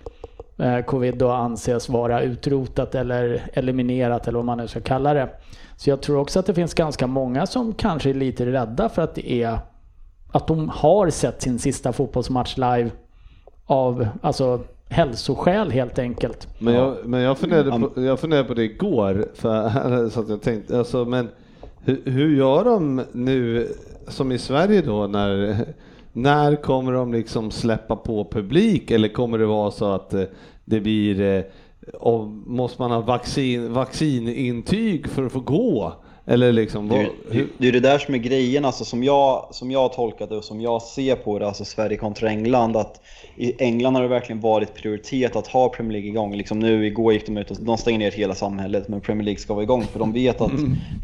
[0.59, 5.29] eh, covid då anses vara utrotat eller eliminerat eller vad man nu ska kalla det.
[5.77, 9.03] Så jag tror också att det finns ganska många som kanske är lite rädda för
[9.03, 9.59] att det är
[10.33, 12.90] att de har sett sin sista fotbollsmatch live
[13.66, 16.49] av alltså hälsoskäl helt enkelt.
[16.59, 20.42] Men jag, men jag, funderade på, jag funderade på det igår, för, så att jag
[20.42, 21.29] tänkte, alltså, men
[21.87, 23.68] hur, hur gör de nu
[24.09, 25.59] som i Sverige då när,
[26.12, 30.22] när kommer de liksom släppa på publik eller kommer det vara så att eh,
[30.64, 31.42] det blir, eh,
[31.94, 35.92] och måste man ha vaccin, vaccinintyg för att få gå?
[36.29, 39.49] Eller liksom, Det vad, hur, det är det där som är grejen, alltså, som, jag,
[39.51, 42.77] som jag har tolkat det och som jag ser på det, alltså Sverige kontra England.
[42.77, 43.01] Att
[43.37, 46.37] I England har det verkligen varit prioritet att ha Premier League igång.
[46.37, 49.41] Liksom nu igår gick de ut och de stänger ner hela samhället, men Premier League
[49.41, 49.83] ska vara igång.
[49.83, 50.53] För de vet att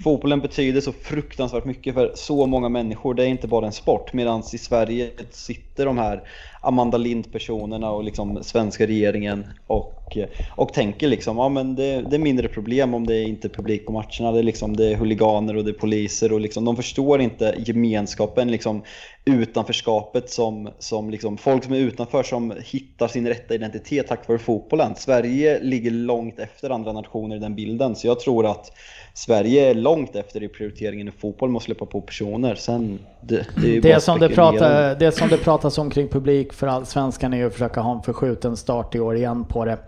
[0.04, 3.14] fotbollen betyder så fruktansvärt mycket för så många människor.
[3.14, 4.12] Det är inte bara en sport.
[4.12, 6.22] Medan i Sverige sitter de här
[6.60, 10.01] Amanda Lind-personerna och liksom svenska regeringen och,
[10.48, 13.50] och tänker liksom, ja men det, det är mindre problem om det är inte är
[13.50, 14.32] publik på matcherna.
[14.32, 17.54] Det är, liksom, det är huliganer och det är poliser och liksom, de förstår inte
[17.58, 18.82] gemenskapen, liksom,
[19.24, 24.38] utanförskapet som, som liksom, folk som är utanför som hittar sin rätta identitet tack vare
[24.38, 24.94] fotbollen.
[24.96, 28.72] Sverige ligger långt efter andra nationer i den bilden, så jag tror att
[29.14, 32.54] Sverige är långt efter i prioriteringen i fotboll med att släppa på personer.
[32.54, 36.66] Sen, det, det, Det som det, pratar, det som det pratas om kring publik för
[36.66, 39.78] allsvenskan är ju att försöka ha en förskjuten start i år igen på det.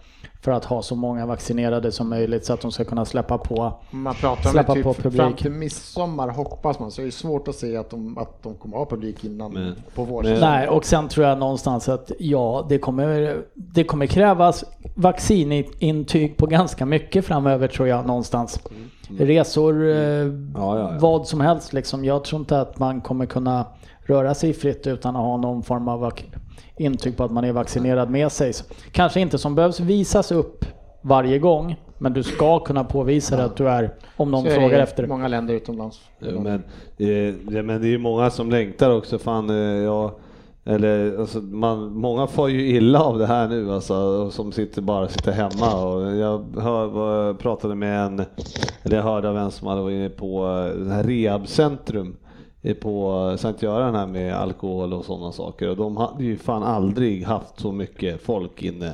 [0.43, 3.73] för att ha så många vaccinerade som möjligt så att de ska kunna släppa på.
[3.91, 5.21] Man pratar Släppa om det på typ publik.
[5.21, 8.55] fram till midsommar hoppas man, så det är svårt att se att de, att de
[8.55, 10.41] kommer ha publik innan Men- på vårsäsongen.
[10.41, 16.47] Nej, och sen tror jag någonstans att ja, det kommer, det kommer krävas vaccinintyg på
[16.47, 18.61] ganska mycket framöver tror jag någonstans.
[19.19, 20.99] Resor, eh, Ja, ja, ja.
[21.01, 22.05] vad som helst liksom.
[22.05, 23.67] Jag tror inte att man kommer kunna
[24.07, 26.13] röra sig fritt utan att ha någon form av
[26.77, 28.53] intyg på att man är vaccinerad med sig.
[28.53, 30.65] Så Kanske inte som behövs visas upp
[31.03, 34.51] varje gång, men du ska kunna påvisa det att du är, om någon Så är
[34.55, 35.09] det frågar i efter det.
[35.09, 36.01] många länder utomlands.
[36.19, 36.61] Men, eh,
[36.97, 39.19] det, men det är ju många som längtar också.
[39.19, 40.11] Fan, eh, jag,
[40.67, 45.09] eller, alltså, man, många får ju illa av det här nu alltså, som sitter, bara
[45.09, 45.85] sitter hemma.
[45.85, 48.25] Och jag hör, pratade med en,
[48.83, 52.24] eller jag hörde av en som hade varit inne på eh, det här rehabcentrum eh,
[52.81, 57.25] på Sankt Göran här med alkohol och sådana saker och de hade ju fan aldrig
[57.25, 58.93] haft så mycket folk inne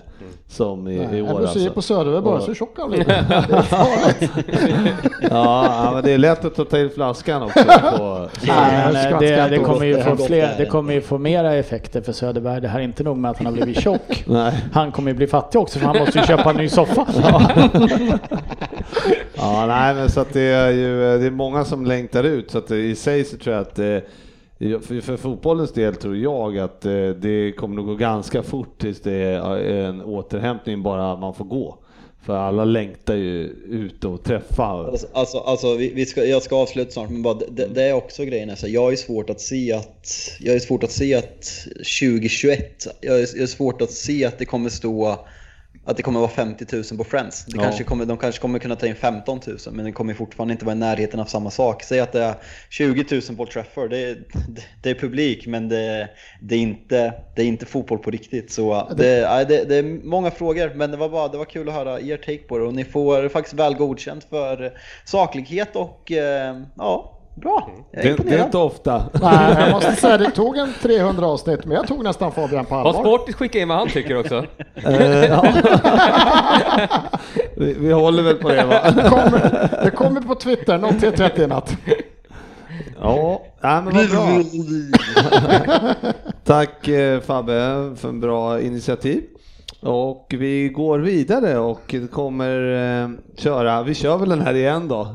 [0.48, 1.70] som i, i Nej, år du ser alltså.
[1.70, 2.90] på Söderberg bara Och- så tjock han.
[2.90, 3.24] Det.
[5.30, 7.64] Ja, ja, men det är lätt att ta till flaskan också.
[7.96, 10.02] På, Nej, eh, det, det, kommer ju det.
[10.02, 10.66] få fler, det det.
[10.66, 12.60] kommer ju få mera effekter för Söderberg.
[12.60, 14.24] Det här är inte nog med att han har blivit tjock.
[14.26, 14.64] nej.
[14.72, 17.06] Han kommer ju bli fattig också för han måste ju köpa en ny soffa.
[19.36, 22.58] Ja, nej, men så att det är ju det är många som längtar ut så
[22.58, 23.98] att i sig så tror jag att eh,
[24.58, 29.00] för, för fotbollens del tror jag att eh, det kommer nog gå ganska fort tills
[29.00, 31.78] det är eh, en återhämtning bara man får gå.
[32.22, 34.64] För alla längtar ju ut och träffa.
[34.64, 37.92] Alltså, alltså, alltså vi, vi ska, jag ska avsluta snart, men bara, det, det är
[37.92, 38.50] också grejen.
[38.50, 40.08] Alltså, jag är svårt att se att
[40.40, 41.42] jag är svårt att se att
[42.00, 45.18] 2021, jag är, jag är svårt att se att det kommer stå
[45.90, 47.44] att det kommer vara 50 000 på Friends.
[47.44, 47.62] Det Ja.
[47.62, 50.64] kanske kommer, de kanske kommer kunna ta in 15 000 men det kommer fortfarande inte
[50.64, 51.82] vara i närheten av samma sak.
[51.82, 52.34] Säg att det är
[52.70, 54.14] 20 000 på Old Trafford, det är,
[54.48, 56.08] det, det är publik men det,
[56.40, 58.52] det, är inte, det är inte fotboll på riktigt.
[58.52, 61.74] Så det, det, det är många frågor men det var, bara, det var kul att
[61.74, 64.72] höra er take på det och ni får faktiskt väl godkänt för
[65.04, 67.70] saklighet och eh, ja, bra.
[67.90, 69.02] Jag är Det, det är inte ofta.
[69.22, 72.74] Nej, jag måste säga det tog en 300 avsnitt, men jag tog nästan Fabian på
[72.74, 73.02] Har allvar.
[73.02, 74.44] Sportis skickat in vad han tycker också?
[74.74, 75.44] Eh,
[77.56, 78.80] vi, vi håller väl på det va?
[79.08, 81.76] Kommer, det kommer på Twitter 03.30 i natt.
[83.00, 84.42] Ja, nej, men vad bra.
[86.44, 89.22] Tack eh, Fabbe för en bra initiativ.
[89.80, 92.72] Och vi går vidare och kommer
[93.02, 95.08] eh, köra, vi kör väl den här igen då.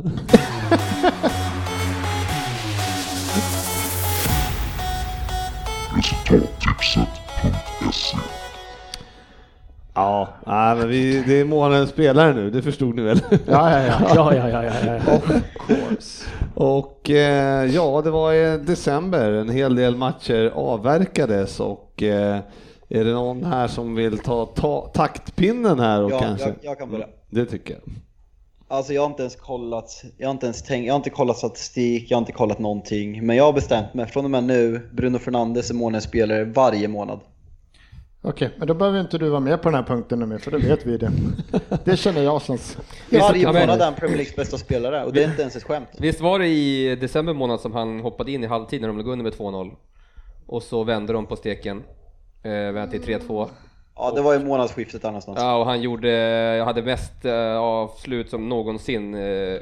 [6.06, 8.18] Resultattipset.se
[9.94, 13.20] Ja, nej, men vi, det är månadens spelare nu, det förstod ni väl?
[13.30, 13.38] Ja,
[13.72, 14.00] ja, ja.
[14.15, 15.20] Ja, ja, ja, ja, ja.
[16.54, 22.38] Och eh, ja, det var i december, en hel del matcher avverkades och eh,
[22.89, 26.46] är det någon här som vill ta, ta taktpinnen här och Ja, kanske?
[26.48, 27.08] jag, jag kan börja.
[27.30, 27.82] Det tycker jag.
[28.67, 31.38] Alltså jag har inte ens kollat, jag har inte ens tänkt, jag har inte kollat
[31.38, 33.25] statistik, jag har inte kollat någonting.
[33.25, 36.88] Men jag har bestämt mig, från och med nu, Bruno Fernandes är månadens spelare varje
[36.88, 37.19] månad.
[38.21, 40.51] Okej, men då behöver inte du vara med på den här punkten nu mer, för
[40.51, 41.12] det vet vi det.
[41.84, 42.78] Det känner jag känns...
[43.12, 45.88] Varje månad är han Premier Leagues bästa spelare och det är inte ens ett skämt.
[45.97, 49.08] Visst var det i december månad som han hoppade in i halvtid när de låg
[49.08, 49.71] under med 2-0?
[50.45, 51.84] Och så vände de på steken,
[52.43, 53.49] eh, vände till 3-2.
[53.95, 55.38] Ja, det var i månadsskiftet där någonstans.
[55.41, 56.10] Ja, och han gjorde,
[56.58, 59.58] jag hade mest eh, avslut som någonsin eh,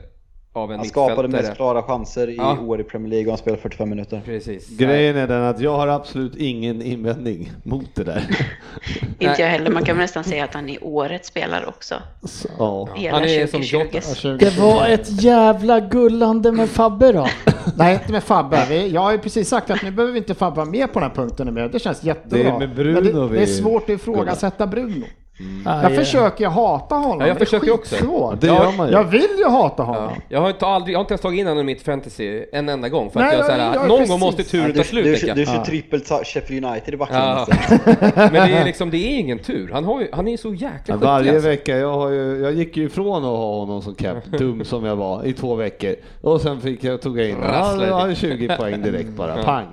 [0.56, 2.58] av en Han skapade mest klara chanser i Ja.
[2.60, 4.22] år i Premier League och han spelade 45 minuter.
[4.26, 4.70] Precis.
[4.70, 8.24] Grejen är den att jag har absolut ingen invändning mot det där.
[9.20, 9.72] Inte jag heller.
[9.72, 11.96] Man kan nästan säga att han är årets spelare också.
[12.24, 12.88] Så, ja.
[12.96, 13.78] Hela Han är som 2020.
[13.78, 13.98] Jota.
[14.10, 14.38] Ja, 20.
[14.38, 17.28] Det var ett jävla gullande med Fabbe då.
[17.78, 18.66] Nej, inte med Fabbe.
[18.70, 21.00] Vi, jag har ju precis sagt att nu behöver vi inte Fabbe vara med på
[21.00, 21.70] den här punkten mer.
[21.70, 22.38] Det känns jättebra.
[22.44, 25.06] Det är med Bruno Men det, vi- det är svårt att ifrågasätta Bruno.
[25.40, 27.20] Nej, Jag försöker hata honom.
[27.22, 27.96] Ja, jag det är försöker också.
[27.96, 28.42] skitsvårt.
[28.42, 28.94] Det gör man ju.
[28.94, 30.04] Jag vill ju hata honom.
[30.16, 30.22] Ja.
[30.30, 32.70] Jag har, inte, aldrig, jag har inte ens tagit in honom i mitt fantasy en
[32.70, 34.46] enda gång för Nej, att jag, jag- såhär, jag är någon precis- gång måste Ja,
[34.52, 35.48] turen du, ta slut du, du jag.
[35.48, 37.46] kör trippelt Sheffield United i Ja.
[37.48, 38.12] backslinjen.
[38.34, 39.70] Men det är liksom, det är ingen tur.
[39.74, 41.50] Han, har ju, han är ju så jäkla Ja, Varje alltså.
[41.50, 44.86] vecka, jag, har ju, jag gick ju ifrån att ha honom som cap, dum som
[44.86, 45.96] jag var, i två veckor.
[46.22, 47.52] Och sen fick jag, tog jag in honom.
[47.54, 49.66] Ja, jag har ju 20 poäng direkt bara, pang.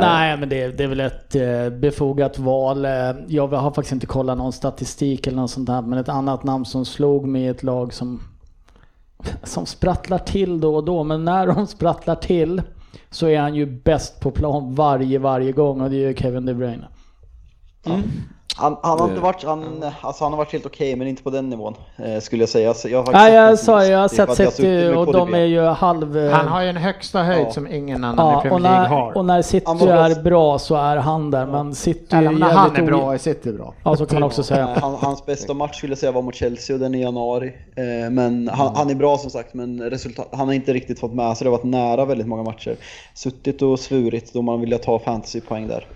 [0.00, 2.84] Nej, men det, det är väl ett eh, befogat val.
[2.84, 2.90] Eh,
[3.28, 6.64] Jag har faktiskt inte kollat någon statistik eller något sånt där, men ett annat namn
[6.64, 8.20] som slog mig i ett lag som,
[9.42, 12.62] som sprattlar till då och då, men när de sprattlar till
[13.10, 16.46] så är han ju bäst på plan varje, varje gång och det är ju Kevin
[16.46, 16.88] De Bruyne.
[18.58, 21.22] Han, han, har inte Det- varit, han, alltså han har varit helt okej, men inte
[21.22, 22.74] på den nivån eh, skulle jag säga.
[22.74, 25.44] Så jag har Nej, sett jag sa i jag har sett City och de är
[25.44, 26.30] ju halv...
[26.30, 27.52] Han har ju en högsta höjd Ja.
[27.52, 29.16] som ingen annan i Ja, Premier och League när, har.
[29.16, 32.76] och när City var är bra så är han där, men City Eller när han
[32.76, 33.74] är bra är City bra.
[33.84, 34.62] Ja, så kan man också säga.
[34.62, 37.52] Eh, Han, hans bästa match skulle jag säga var mot Chelsea och den i januari.
[37.76, 41.12] Eh, Men han, han är bra som sagt, men resultat, han har inte riktigt fått
[41.14, 41.50] med sig det.
[41.50, 42.76] har varit nära väldigt många matcher.
[43.14, 45.86] Suttit och svurit då man vill ta fantasypoäng där.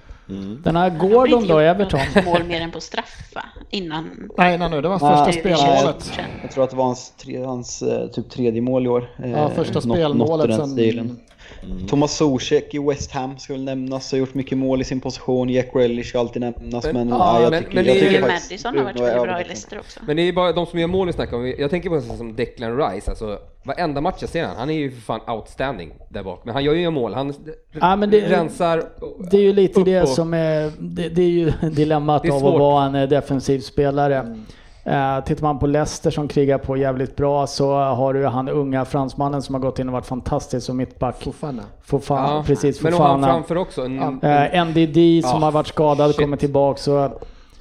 [0.64, 2.01] Den här Gordon då, Everton.
[2.24, 3.43] mål mer än på straff va?
[3.70, 4.30] Innan.
[4.39, 6.12] Nej, nej, nu, det var första spelmålet.
[6.43, 9.11] Jag tror att det var hans, tre, hans eh, typ tredje mål i år.
[9.24, 11.16] Eh, Ja, första något- något i spelmålet sen...
[11.59, 11.86] stilen.
[11.86, 15.49] Thomas Zuzek i West Ham ska väl nämnas, har gjort mycket mål i sin position.
[15.49, 18.11] Jack Grealish ska alltid nämnas, Men- men, ja, nej, jag men- tycker, men jag tycker
[18.12, 19.45] ju faktiskt Madison har varit väldigt bra i.
[19.45, 20.01] Leicester också.
[20.07, 21.55] Men det är bara de som gör mål vi snackar om.
[21.59, 24.70] Jag tänker på en sån som Declan Rice, alltså varenda match jag ser han, han
[24.70, 26.43] är ju för fan outstanding där bak.
[26.45, 27.34] Men han gör ju mål, han
[27.80, 28.84] Ja, men det- rensar.
[29.30, 32.32] Det är ju lite det och- som är, det, det är ju dilemmat Det är
[32.32, 34.36] av att vara en defensiv spelare.
[34.85, 38.85] Eh, tittar man på Leicester som krigar på jävligt bra så har du han unga
[38.85, 41.22] fransmannen som har gått in och varit fantastisk som mittback.
[41.22, 41.62] Fofana.
[41.85, 43.33] Fofana, Ja, precis, Men och han Fofana.
[43.33, 43.83] framför också.
[43.85, 46.20] En, Eh, NDD som Ja, har varit skadad shit.
[46.20, 46.78] kommer tillbaka.
[46.80, 47.12] Så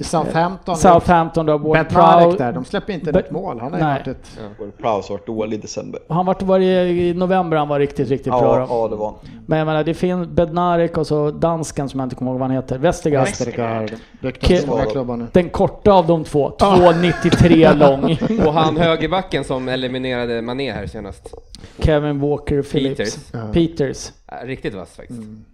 [0.04, 0.78] Southampton.
[0.78, 2.38] Southampton då, Ward Prowse.
[2.38, 3.60] där, de släpper inte ett mål.
[3.60, 4.40] Han har ju varit ett...
[4.78, 6.02] Prowse har varit dålig i december.
[6.10, 8.60] Han vart var i november han var riktigt, riktigt bra.
[8.60, 8.74] Ja, Då.
[8.76, 9.16] ja, det var han.
[9.46, 12.48] Men jag menar, det finns Bednarek och så dansken som jag inte kommer ihåg vad
[12.50, 12.78] han heter.
[12.78, 13.28] Westergaard.
[13.28, 13.92] Westergaard.
[14.22, 15.28] I.
[15.32, 16.50] Den korta av de två.
[16.50, 18.18] 2,93 lång.
[18.48, 21.34] och han högerbacken som eliminerade Mané här senast.
[21.80, 22.98] Kevin Walker Phillips.
[22.98, 23.18] Peters.
[23.34, 23.40] Ja.
[23.54, 24.12] Peters.
[24.44, 25.20] Riktigt vass faktiskt.
[25.20, 25.46] Mm,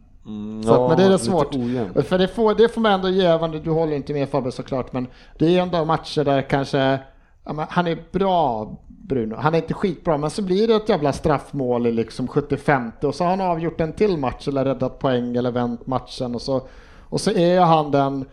[0.65, 1.55] Så att, men det är det svårt.
[1.55, 2.07] ojämnt.
[2.07, 4.93] För det får, det får man ändå ge, även du håller inte med Fabbe såklart,
[4.93, 5.07] men
[5.37, 6.99] det är ändå matcher där kanske,
[7.45, 11.13] ja, han är bra Bruno, han är inte skitbra, men så blir det ett jävla
[11.13, 15.35] straffmål i liksom 75 och så har han avgjort en till match eller räddat poäng
[15.35, 16.61] eller vänt matchen och så,
[17.09, 18.25] och så är han den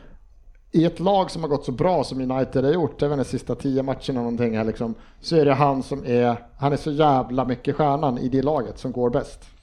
[0.73, 3.55] i ett lag som har gått så bra som United har gjort, även de sista
[3.55, 7.45] tio matcherna någonting här liksom, så är det han som är, han är så jävla
[7.45, 9.54] mycket stjärnan i det laget som går bäst.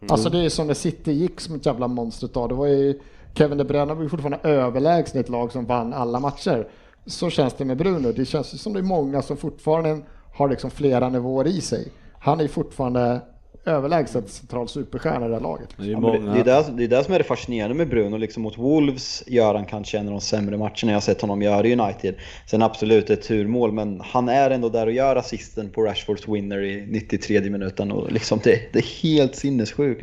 [0.00, 0.12] Mm.
[0.12, 2.48] Alltså det är som när City gick som ett jävla monster ett tag.
[2.48, 3.00] Det var ju
[3.34, 6.68] Kevin De Bruyne var ju fortfarande överlägsen i ett lag som vann alla matcher.
[7.06, 8.12] Så känns det med Bruno.
[8.12, 10.00] Det känns ju som det är många som fortfarande
[10.34, 11.92] har liksom flera nivåer i sig.
[12.18, 13.20] Han är ju fortfarande
[13.68, 15.68] överlägset central superstjärna i det här laget.
[15.76, 16.32] Det är Ja, det, många.
[16.34, 18.16] det, är det, det är det som är det fascinerande med Bruno.
[18.16, 21.66] Liksom mot Wolves gör han kanske en av de sämre matcherna jag sett honom göra
[21.66, 22.14] i United.
[22.46, 26.62] Sen absolut ett turmål, men han är ändå där och gör assisten på Rashfords winner
[26.62, 27.92] i 93 minuten.
[27.92, 30.02] Och liksom det, det är helt sinnessjukt.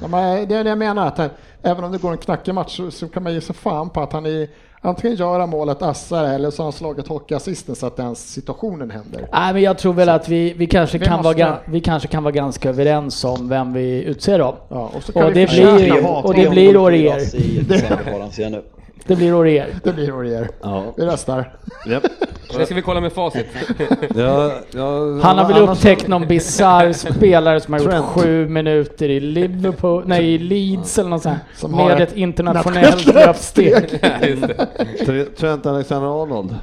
[0.00, 1.30] Ja, men det är det jag menar, att han,
[1.62, 4.00] även om det går en knackig match så, så kan man ge sig fan på
[4.00, 4.48] att han är
[4.86, 9.28] antingen göra målet assar eller så har han slagit hockeyassisten så att den situationen händer.
[9.32, 12.08] Nej, men jag tror väl att vi, vi, kanske Vi kan vara, måste- vi kanske
[12.08, 14.56] kan vara ganska överens om vem vi utser då.
[14.68, 17.36] Ja, och så kan Och vi det blir- och det blir Aurier.
[17.36, 18.20] I december har
[19.06, 19.74] Det blir Aurier.
[19.84, 20.48] Det blir Aurier.
[20.62, 20.84] Ja.
[20.96, 21.52] Vi röstar.
[21.86, 22.02] Japp.
[22.58, 23.46] Det ska vi kolla med facit.
[24.14, 28.04] Ja, ja, Han har väl upptäckt någon bisarr spelare som har gjort Trent.
[28.06, 33.26] sju minuter i Liverpool, nej i Leeds eller något sånt Som med ett internationellt nationellt
[33.26, 34.00] löpsteg.
[35.38, 36.54] Trent Alexander-Arnold.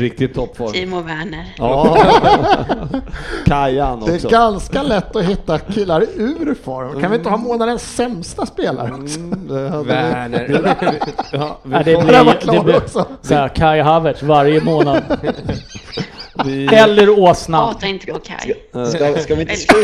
[0.00, 0.72] Riktigt toppform.
[0.72, 1.54] Timo Werner.
[1.58, 1.96] Ja.
[3.46, 4.28] Kajan Det är också.
[4.28, 7.00] ganska lätt att hitta killar ur form.
[7.00, 9.18] Kan vi inte ha månadens sämsta spelare också?
[9.18, 10.76] Mm, det hade vi- Werner.
[11.32, 12.80] Ja, Ja, det blir, det blir
[13.22, 15.02] så här, Kai Havertz varje månad.
[16.44, 17.58] vi- Eller Åsna.
[17.58, 18.54] Hata inte på Kaj.
[18.70, 19.74] Ska, ska, vi inte, ska,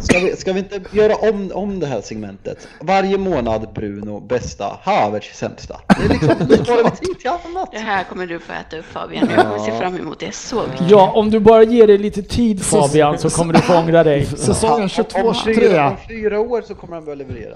[0.00, 2.68] ska, vi, ska vi inte göra om, om det här segmentet?
[2.80, 5.80] Varje månad Bruno bästa, Havertz sämsta.
[5.86, 7.72] Det är liksom, sparar vi tid till annat.
[7.72, 9.28] Det här kommer du få äta upp Fabian.
[9.36, 10.90] Jag ser fram emot det så mycket.
[10.90, 14.26] Ja, om du bara ger dig lite tid Fabian så kommer du få ångra dig.
[14.36, 15.90] Säsongen Om fyra, 22-23.
[15.90, 17.54] om fyra år så kommer han börja leverera.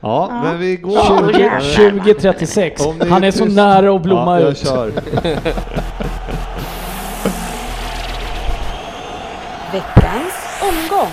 [0.00, 0.94] Ja, men vi går...
[0.94, 1.90] Ja, då jävlar.
[1.90, 2.86] 2036.
[2.86, 4.94] Om ni Han är så nära att blomma ja, jag ut.
[9.76, 11.12] Veckans omgång.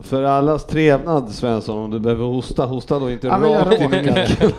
[0.00, 4.02] För allas trevnad Svensson, om du behöver hosta, hosta då inte Ja, rakt in i
[4.02, 4.50] micken.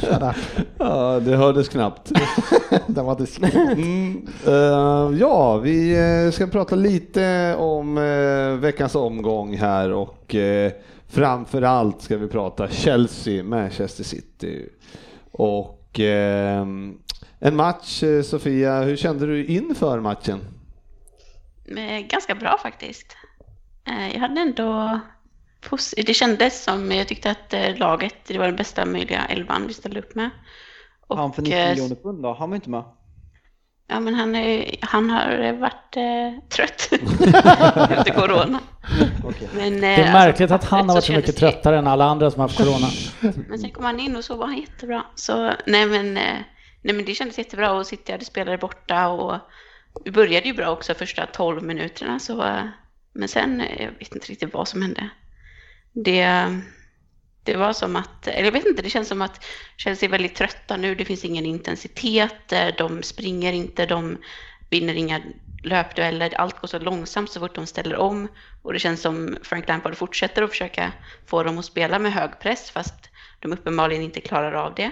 [0.78, 2.12] Ja, det hördes knappt.
[2.86, 3.54] Den var diskret.
[3.54, 10.70] Mm, eh, ja, vi eh, ska prata lite om eh, veckans omgång här och uh,
[11.08, 14.68] framför allt ska vi prata Chelsea, Manchester City.
[15.32, 16.66] Och eh,
[17.44, 20.40] en match, Sofia, hur kände du inför matchen?
[21.74, 23.16] Men Ganska bra faktiskt.
[23.88, 25.00] Eh, Jag hade ändå...
[26.06, 29.74] Det kändes som, jag tyckte att eh, laget, det var den bästa möjliga elvan vi
[29.74, 30.30] ställde upp med.
[31.06, 32.84] Och, Han för 90 eh, miljoner pund då, han var inte med.
[33.88, 36.88] Ja, men han, är, han har varit eh, trött
[37.90, 38.58] efter corona.
[39.24, 39.48] Okej.
[39.54, 41.86] Men, eh, Det är alltså, märkligt att han har varit så mycket det- tröttare än
[41.86, 42.86] alla andra som har haft corona.
[43.48, 45.04] Men sen kom han in och så var han jättebra.
[45.14, 46.36] Så nej men, eh,
[46.82, 49.36] nej, men det kändes jättebra och City hade spelare borta och
[50.04, 52.18] vi började ju bra också första 12 minuterna.
[52.18, 52.58] Så,
[53.12, 55.08] men sen, jag vet inte riktigt vad som hände.
[55.92, 56.46] Det,
[57.42, 59.44] det var som att, eller jag vet inte, det känns som att
[59.76, 60.94] Chelsea är väldigt trötta nu.
[60.94, 64.18] Det finns ingen intensitet, de springer inte, de
[64.70, 65.20] vinner inga
[65.62, 66.34] löpdueller.
[66.34, 68.28] Allt går så långsamt så fort de ställer om.
[68.62, 70.92] Och det känns som Frank Lampard fortsätter att försöka
[71.26, 72.94] få dem att spela med hög press fast
[73.38, 74.90] de uppenbarligen inte klarar av det.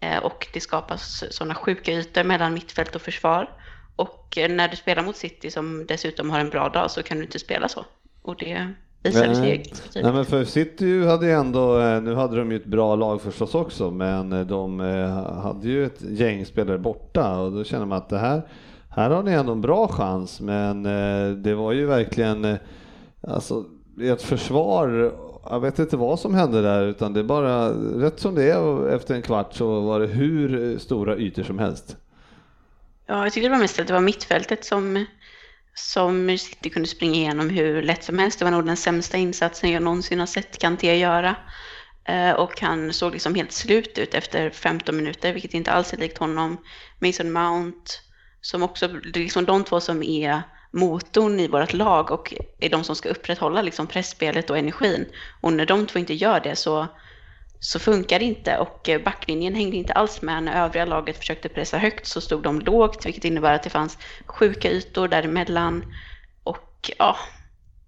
[0.00, 3.63] Eh, och det skapas sådana sjuka ytor mellan mittfält och försvar.
[3.96, 7.24] Och när du spelar mot City som dessutom har en bra dag så kan du
[7.24, 7.84] inte spela så.
[8.22, 8.74] Och det
[9.04, 12.56] visade sig ganska Nej men för City hade ju ändå, eh, nu hade de ju
[12.56, 17.38] ett bra lag förstås också, men eh, de eh, hade ju ett gäng spelare borta
[17.38, 18.42] och då känner man att det här,
[18.88, 20.82] här har ni ändå en bra chans, men
[21.42, 22.56] det var ju verkligen,
[23.20, 23.64] alltså
[24.02, 25.12] ett försvar,
[25.50, 28.88] jag vet inte vad som hände där, utan det är bara rätt som det är
[28.88, 31.96] efter en kvart så var det hur stora ytor som helst.
[33.06, 35.06] Ja, jag tyckte det var mest att det var mittfältet som,
[35.74, 38.38] som City kunde springa igenom hur lätt som helst.
[38.38, 41.36] Det var nog den sämsta insatsen jag någonsin har sett Kanté göra.
[42.04, 45.96] Eh, och han såg liksom helt slut ut efter 15 minuter, vilket inte alls är
[45.96, 46.58] likt honom.
[46.98, 47.90] Mason Mount,
[48.40, 52.70] som också, det är liksom de två som är motorn i vårt lag och är
[52.70, 55.06] de som ska upprätthålla liksom pressspelet och energin.
[55.40, 56.88] Och när de två inte gör det så,
[57.64, 60.42] så funkar det inte och eh, backlinjen hängde inte alls med.
[60.42, 63.98] När övriga laget försökte pressa högt så stod de lågt, vilket innebär att det fanns
[64.26, 65.84] sjuka ytor däremellan.
[66.42, 67.16] Och ja,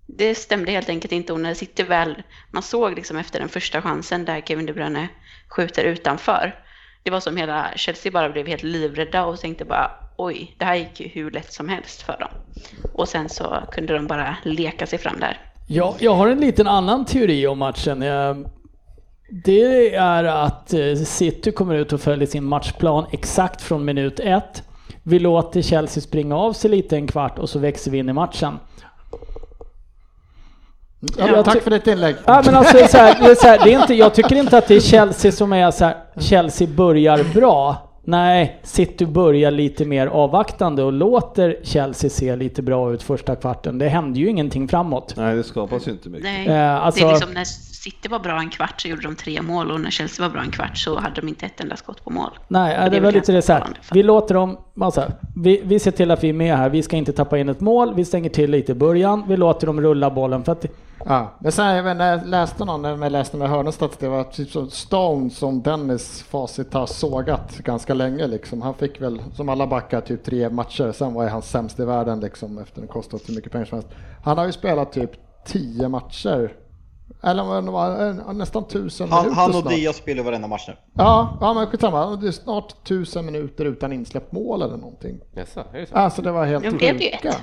[0.07, 1.33] det stämde helt enkelt inte.
[1.33, 4.72] Och när det sitter väl, man såg liksom efter den första chansen där Kevin De
[4.72, 5.09] Bruyne
[5.49, 6.55] skjuter utanför.
[7.03, 10.74] Det var som hela Chelsea bara blev helt livrädda och tänkte bara oj, det här
[10.74, 12.31] gick ju hur lätt som helst för dem.
[12.95, 15.41] Och sen så kunde de bara leka sig fram där.
[15.68, 18.03] Ja, jag har en liten annan teori om matchen.
[18.03, 18.35] Eh,
[19.29, 24.62] det är att eh, City kommer ut och följer sin matchplan exakt från minut ett.
[25.03, 28.12] Vi låter Chelsea springa av sig lite en kvart och så växer vi in i
[28.12, 28.59] matchen.
[31.18, 32.16] Ja, Jag tack för ditt inlägg.
[32.27, 34.14] Ja, men alltså, det är så här, det är så här, det är inte, jag
[34.14, 37.77] tycker inte att det är Chelsea som är så här, Chelsea börjar bra.
[38.09, 43.79] Nej, City börjar lite mer avvaktande och låter Chelsea se lite bra ut första kvarten.
[43.79, 45.15] Det händer ju ingenting framåt.
[45.17, 46.25] Nej, det skapas ju inte mycket.
[46.25, 49.17] Nej, Eh, alltså- det är liksom när City var bra en kvart så gjorde de
[49.17, 51.77] tre mål och när Chelsea var bra en kvart så hade de inte ett enda
[51.77, 52.31] skott på mål.
[52.49, 53.65] Nej, det, det är är väl väl lite det så här.
[53.93, 55.05] Vi låter dem, alltså,
[55.37, 56.69] vi, vi ser till att vi är med här.
[56.71, 57.95] Vi ska inte tappa in ett mål.
[57.95, 59.25] Vi stänger till lite i början.
[59.29, 60.67] Vi låter dem rulla bollen för att
[61.05, 63.97] Ja, men sen jag vet, inte, när jag läste någon, när jag läste med Hörnestads,
[63.97, 68.63] det var typ som Stone som Dennis facit har sågat ganska länge liksom.
[68.63, 70.93] Han fick väl, som alla backar, typ tre matcher.
[70.93, 73.89] Sen var han sämst i världen liksom efter det kostat så mycket pengar som helst.
[74.25, 75.11] Han har ju spelat typ
[75.47, 76.53] tio matcher.
[77.23, 79.73] Eller var, nästan tusen Han, minuter han och snart.
[79.73, 80.75] Diaz spelar varenda match nu.
[80.95, 82.17] Ja, ja men skitsamma.
[82.17, 85.21] Det är snart tusen minuter utan insläppt mål eller någonting.
[85.33, 85.95] Jaså, är det så?
[85.95, 87.35] Alltså det var helt sjuka.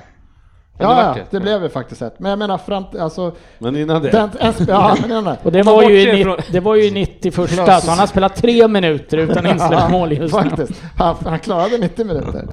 [0.78, 2.18] Ja, det Ja, det blev ju faktiskt ett.
[2.18, 3.32] Men jag menar fram alltså...
[3.58, 4.10] Men innan det.
[4.10, 4.30] Den,
[4.68, 5.38] ja, men den där.
[5.42, 8.68] Och det var, ju i, det var ju i 91 så han har spelat tre
[8.68, 10.42] minuter utan insläppt mål just nu.
[10.42, 10.82] Faktiskt.
[10.98, 12.48] Han, han klarade 90 minuter.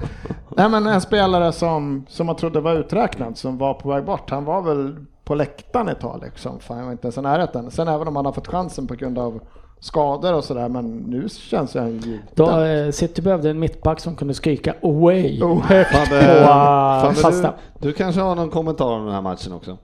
[0.56, 4.30] Nej men en spelare som, som man trodde var uträknad, som var på väg bort,
[4.30, 6.60] han var väl på läktaren ett tag liksom.
[6.60, 7.70] Fan, jag var inte ens i närheten.
[7.70, 9.40] Sen även om han har fått chansen på grund av
[9.82, 12.18] skador och sådär, men nu känns han ju...
[12.34, 15.62] Då, eh, City behövde en mittback som kunde skrika away Oh.
[15.62, 16.46] högt Fabbe, på eh,
[17.02, 17.54] Fabbe, fasta.
[17.78, 19.78] du, du kanske har någon kommentar om den här matchen också?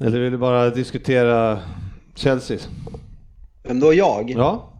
[0.00, 1.58] Eller vill du bara diskutera
[2.14, 2.58] Chelsea?
[3.62, 4.30] Vem då jag?
[4.30, 4.72] Ja,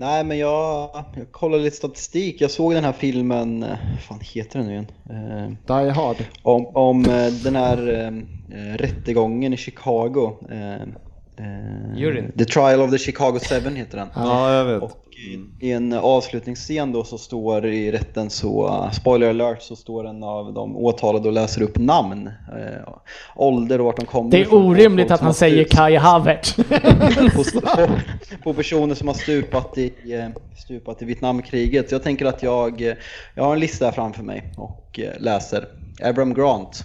[0.00, 2.40] Nej men jag, jag kollade lite statistik.
[2.40, 4.86] Jag såg den här filmen, eh, vad fan heter den nu igen?
[5.10, 6.16] Eh, Die Hard.
[6.42, 8.04] om om eh, den här
[8.52, 10.36] eh, rättegången i Chicago.
[10.50, 10.88] Eh, eh,
[11.96, 12.32] Juryn.
[12.38, 14.08] The Trial of the Chicago 7 heter den.
[14.14, 14.82] ja jag vet.
[14.82, 14.90] Och
[15.60, 20.52] i- en avslutningsscen då så står i rätten så, spoiler alert, så står en av
[20.54, 22.92] de åtalade och läser upp namn, eh,
[23.36, 26.54] ålder och vart de kommer Det är orimligt att han säger Kai Havertz.
[26.56, 27.44] på,
[27.76, 27.88] på,
[28.42, 31.88] på personer som har stupat i, eh, stupat i Vietnamkriget.
[31.88, 32.94] Så jag tänker att jag, eh,
[33.34, 35.68] jag har en lista här framför mig och eh, läser.
[36.02, 36.84] Abraham Grant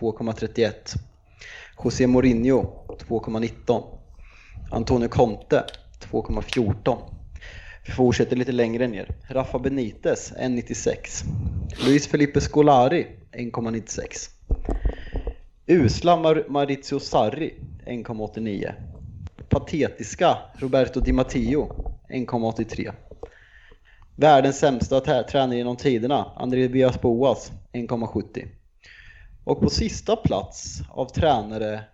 [0.00, 0.72] 2,31.
[1.84, 2.77] José Mourinho
[3.08, 3.82] 2,19.
[4.70, 5.64] Antonio Conte
[6.10, 6.98] 2,14.
[7.86, 9.12] Vi fortsätter lite längre ner.
[9.26, 11.24] Rafa Benitez 1,96.
[11.86, 14.30] Luis Felipe Scolari 1,96.
[15.66, 17.54] Usla Mar- Maurizio Sarri
[17.86, 18.72] 1,89.
[19.48, 21.68] Patetiska Roberto Di Matteo
[22.08, 22.92] 1,83.
[24.16, 28.48] Världens sämsta tränare genom tiderna, André Boas 1,70.
[29.44, 31.84] Och på sista plats av tränare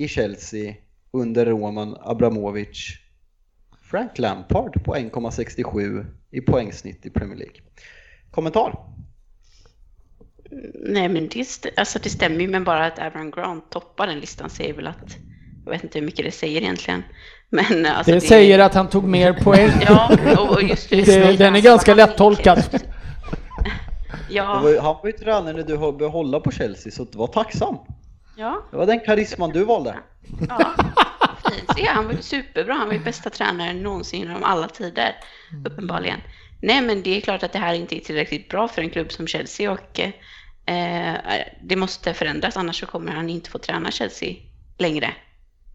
[0.00, 0.74] i Chelsea
[1.10, 2.96] under Roman Abramovic,
[3.82, 7.54] Frank Lampard på 1,67 i poängsnitt i Premier League.
[8.30, 8.74] Kommentar?
[10.74, 14.20] Nej, men det, st- alltså det stämmer ju, men bara att Aaron Grant toppar den
[14.20, 15.16] listan säger väl att,
[15.64, 17.02] jag vet inte hur mycket det säger egentligen.
[17.50, 19.70] Men alltså Det säger att han tog mer poäng.
[19.86, 20.16] Ja,
[20.50, 21.36] och just Det- det.
[21.36, 22.58] den är ganska lättolkad.
[22.72, 27.06] Det Ja, var, ju- han var ju tränare när du höll- behålla på Chelsea, så
[27.12, 27.76] var tacksam.
[28.40, 29.98] Ja, Det var den karisman du valde.
[30.48, 30.74] ja.
[31.50, 31.76] Fint.
[31.76, 32.74] Se, han var ju superbra.
[32.74, 35.16] Han var ju bästa tränaren någonsin genom alla tider,
[35.66, 36.20] uppenbarligen.
[36.62, 39.12] Nej, men det är klart att det här inte är tillräckligt bra för en klubb
[39.12, 41.14] som Chelsea och eh,
[41.62, 44.34] det måste förändras, annars så kommer han inte få träna Chelsea
[44.78, 45.14] längre.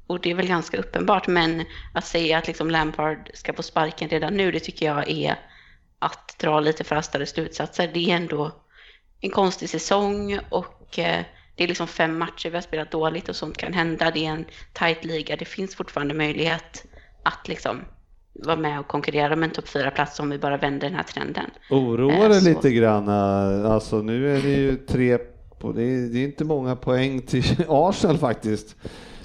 [0.08, 4.10] Och det är väl ganska uppenbart, men att säga att liksom Lampard ska få sparken
[4.10, 5.36] redan nu, det tycker jag är
[6.00, 7.90] att dra lite fastare slutsatser.
[7.94, 8.52] Det är ändå
[9.22, 11.26] en konstig säsong och eh,
[11.56, 14.12] det är liksom fem matcher vi har spelat dåligt och sånt kan hända.
[14.12, 15.36] Det är en tight liga.
[15.36, 16.86] Det finns fortfarande möjlighet
[17.24, 17.82] att liksom
[18.34, 21.04] vara med och konkurrera om en topp fyra plats om vi bara vänder den här
[21.04, 21.46] trenden.
[21.70, 23.08] Oroar Eh, det så- lite grann?
[23.08, 25.18] eh, Alltså nu är det ju tre,
[25.76, 28.76] det, är, det är inte många poäng till Arsenal faktiskt.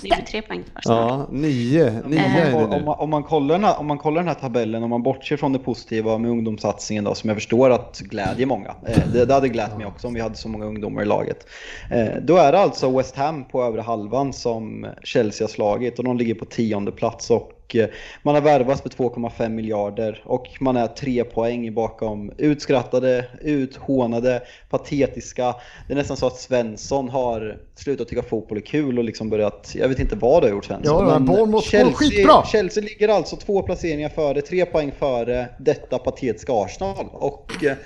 [0.02, 1.08] Det är tre poäng Arsenal.
[1.08, 2.84] Ja, nio, nio är det Om nu.
[2.84, 5.36] man, om, man kollar den här, om man kollar den här tabellen, om man bortser
[5.36, 8.74] från det positiva med ungdomssatsningen då, som jag förstår att glädjer många.
[8.86, 11.46] Eh, det, det hade glatt mig också om vi hade så många ungdomar i laget.
[11.90, 16.04] Eh, då är det alltså West Ham på övre halvan som Chelsea har slagit och
[16.04, 17.88] de ligger på tionde plats och eh,
[18.22, 25.54] man har värvats för 2,5 miljarder och man är tre poäng bakom utskrattade, uthånade, patetiska.
[25.86, 29.72] Det är nästan så att Svensson har slutat tycka fotboll är kul och liksom börjat,
[29.74, 31.08] jag vet inte vad du har gjort Svensson.
[31.08, 32.44] Ja, men Bournemouth går skitbra.
[32.44, 37.06] Chelsea ligger alltså två placeringar före, tre poäng före detta patetiska Arsenal.
[37.12, 37.76] Och eh,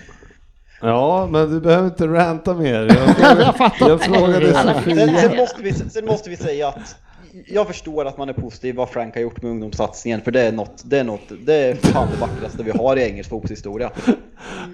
[0.81, 2.81] Ja, men du behöver inte ranta mer.
[3.21, 3.89] Jag, Jag fattar.
[3.89, 5.21] jag frågade sen, Sofia.
[5.21, 6.97] sen, måste vi, sen måste vi säga att
[7.47, 10.53] jag förstår att man är positiv vad Frank har gjort med ungdomssatsningen, för det är
[10.53, 13.91] något, det är något, det är fan det vackraste vi har i engelsk fotbollshistoria.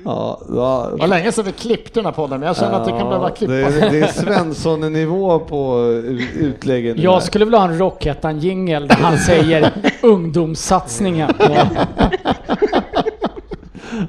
[0.04, 2.84] Ja, ja, Det var länge sedan vi klippte den här podden, men jag känner att
[2.84, 3.74] det kan behöva det, klippas.
[3.76, 7.00] är, det är Svensson-nivå på ut- utläggen.
[7.00, 11.30] Jag skulle vilja ha en Rockettan-jingel där han säger ungdomssatsningen.
[11.38, 11.66] Ja.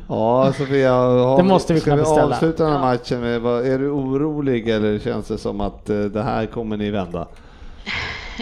[0.09, 2.35] Ja, Sofia, har Det måste vi ska kunna vi beställa.
[2.35, 5.99] avsluta den här matchen med, vad- är du orolig eller känns det som att eh,
[5.99, 7.27] det här kommer ni vända?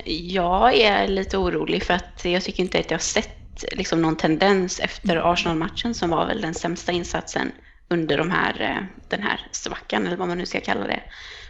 [0.05, 4.15] Jag är lite orolig för att jag tycker inte att jag har sett liksom någon
[4.15, 7.51] tendens efter Arsenal-matchen som var väl den sämsta insatsen
[7.89, 11.03] under de här, eh, den här svackan eller vad man nu ska kalla det.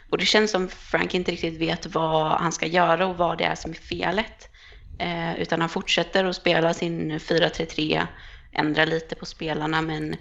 [0.09, 3.43] Och det känns som Frank inte riktigt vet vad han ska göra och vad det
[3.43, 4.49] är som är felet.
[4.99, 8.07] Eh, utan han fortsätter att spela sin 4-3-3,
[8.51, 10.13] ändrar lite på spelarna men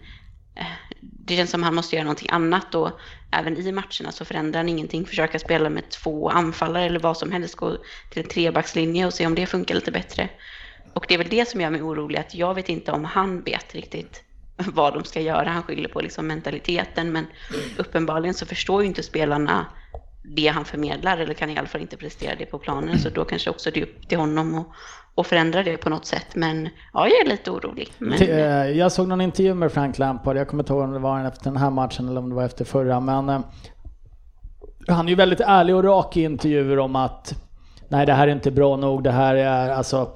[0.54, 2.90] eh, det känns som han måste göra någonting annat och
[3.30, 5.06] även i matcherna så förändrar han ingenting.
[5.06, 7.76] Försöka spela med två anfallare eller vad som helst, gå
[8.10, 10.28] till en trebackslinje och se om det funkar lite bättre.
[10.94, 13.42] Och det är väl det som gör mig orolig, att jag vet inte om han
[13.42, 14.22] vet riktigt
[14.56, 15.48] vad de ska göra.
[15.48, 17.26] Han skyller på liksom mentaliteten, men
[17.76, 19.66] uppenbarligen så förstår ju inte spelarna
[20.36, 22.98] det han förmedlar eller kan i alla fall inte prestera det på planen.
[22.98, 24.66] Så då kanske också det är upp till honom att,
[25.18, 26.26] att förändra det på något sätt.
[26.34, 27.92] Men ja, jag är lite orolig.
[27.98, 30.98] Men, eh, Jag såg någon intervju med Frank Lampard, jag kommer inte ihåg om det
[30.98, 33.40] var efter den här matchen eller om det var efter förra, men eh,
[34.88, 37.34] han är ju väldigt ärlig och rak i intervjuer om att
[37.88, 40.10] nej det här är inte bra nog, det här är alltså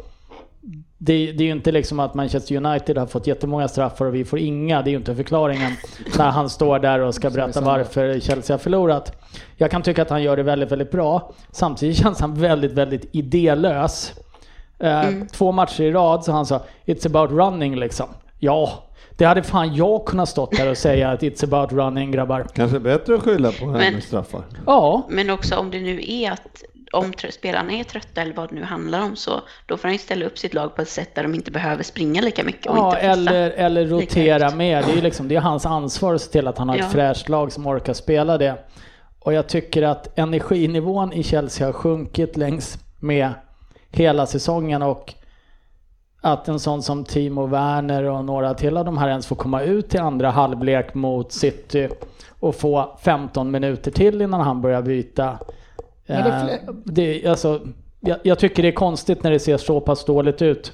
[1.05, 4.25] det, det är ju inte liksom att Manchester United har fått jättemånga straffar och vi
[4.25, 4.83] får inga.
[4.83, 5.73] Det är ju inte förklaringen
[6.19, 9.13] när han står där och ska berätta varför Chelsea har förlorat.
[9.57, 11.33] Jag kan tycka att han gör det väldigt, väldigt bra.
[11.51, 14.13] Samtidigt känns han väldigt, väldigt idélös.
[14.83, 18.07] Eh, Två matcher i rad så han sa “It's about running” liksom.
[18.39, 18.71] Ja,
[19.17, 22.47] det hade fan jag kunnat stått där och säga att “It's about running” grabbar.
[22.55, 24.43] Kanske bättre att skylla på Men- hennes straffar.
[24.67, 26.63] Ja, Men också om det nu är att
[26.93, 29.31] om spelarna är trötta eller vad det nu handlar om så
[29.67, 31.83] då får han ju ställa upp sitt lag på ett sätt där de inte behöver
[31.83, 34.85] springa lika mycket och ja inte eller, eller rotera med.
[34.85, 36.85] Det är ju liksom, det är hans ansvar att se till att han har Ja.
[36.85, 38.55] ett fräscht lag som orkar spela det.
[39.19, 43.31] Och jag tycker att energinivån i Chelsea har sjunkit längs med
[43.93, 45.15] hela säsongen och
[46.21, 49.63] att en sån som Timo Werner och några till av de här ens får komma
[49.63, 51.89] ut till andra halvlek mot City
[52.41, 55.39] och få 15 minuter till innan han börjar byta.
[56.07, 57.61] Det är Eh, det, alltså,
[58.01, 60.73] jag, jag tycker det är konstigt när det ser så pass dåligt ut.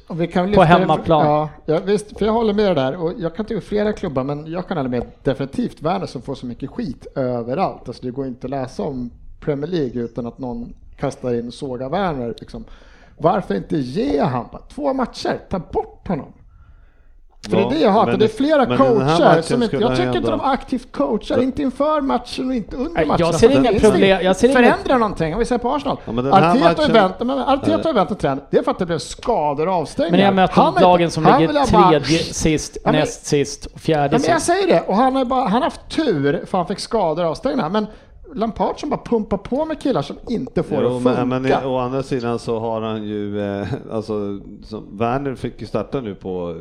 [0.55, 1.27] På hemmaplan.
[1.27, 3.03] Ja, ja, visst, för jag håller med där.
[3.03, 6.35] Och jag kan tycka flera klubbar, men jag kan hålla med definitivt Werner som får
[6.35, 7.89] så mycket skit överallt.
[7.89, 9.11] Alltså det går inte att läsa om
[9.41, 12.35] Premier League utan att någon kastar in såga Werner.
[12.41, 12.65] Liksom.
[13.21, 15.39] Varför inte ge han bara två matcher?
[15.51, 16.33] Ta bort honom.
[17.51, 18.07] För det är det jag hatar.
[18.13, 21.63] Det är det- flera coacher som inte, jag tycker ju inte de aktivt coachar, inte
[21.63, 23.27] inför matchen och inte under matchen.
[23.27, 25.97] jag ser inga Det problem- jag ser inget- Förändra någonting, om vi ser på Arsenal.
[26.07, 28.87] Ja, Arteta matchen- och vänt, men Arteta och vänt trend, det är för att det
[28.87, 30.17] blev skador och avstängningar.
[30.17, 34.05] Men jag möter lagen som ligger bara- tredje sist, Ja, men- näst sist och fjärde
[34.17, 34.47] Ja, men jag sist.
[34.47, 37.31] säger det, och han har, bara, han har haft tur för han fick skador och
[37.31, 37.71] avstängningar.
[37.71, 37.87] Men
[38.35, 41.25] Lampard som bara pumpar på med killar som inte får det Jo, att funka.
[41.25, 45.67] men, men å andra sidan så har han ju, eh, alltså, som, Werner fick ju
[45.67, 46.57] starta nu på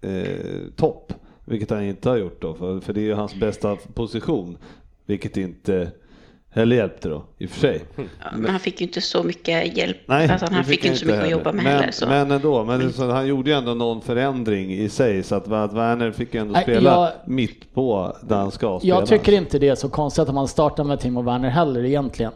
[0.00, 0.36] eh,
[0.76, 1.12] topp,
[1.44, 4.56] vilket han inte har gjort då, för, för det är ju hans bästa position,
[5.06, 5.90] vilket inte
[6.52, 7.84] heller hjälpte då, i och för sig.
[7.96, 8.02] Ja,
[8.36, 9.96] men han fick ju inte så mycket hjälp.
[10.06, 11.92] Nej, alltså, han fick ju inte så mycket att jobba med men, heller.
[11.92, 12.06] Så.
[12.06, 15.72] Men ändå, men så han gjorde ju ändå någon förändring i sig, så att, att
[15.72, 18.94] Werner fick ju ändå spela jag- mitt på där han ska spela.
[18.94, 22.32] Jag tycker inte det är så konstigt att man startar med Timo Werner heller egentligen.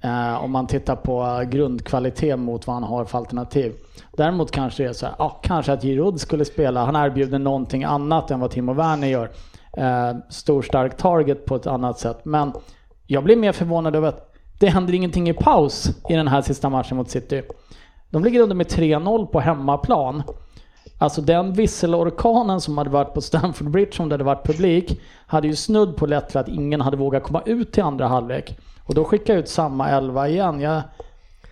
[0.00, 3.72] Eh, om man tittar på grundkvalitet mot vad han har för alternativ.
[4.16, 6.84] Däremot kanske det är så här, ja, kanske att Giroud skulle spela.
[6.84, 9.30] Han erbjuder någonting annat än vad Timo Werner gör.
[9.76, 12.24] Eh, stor stark target på ett annat sätt.
[12.24, 12.52] Men
[13.10, 16.68] jag blir mer förvånad över att det händer ingenting i paus i den här sista
[16.68, 17.42] matchen mot City.
[18.10, 20.22] De ligger under med 3-0 på hemmaplan.
[20.98, 25.46] Alltså den visselorkanen som hade varit på Stamford Bridge om det hade varit publik hade
[25.48, 28.58] ju snudd på lett till att ingen hade vågat komma ut till andra halvlek.
[28.84, 30.60] Och då skickar jag ut samma elva igen.
[30.60, 30.82] Jag,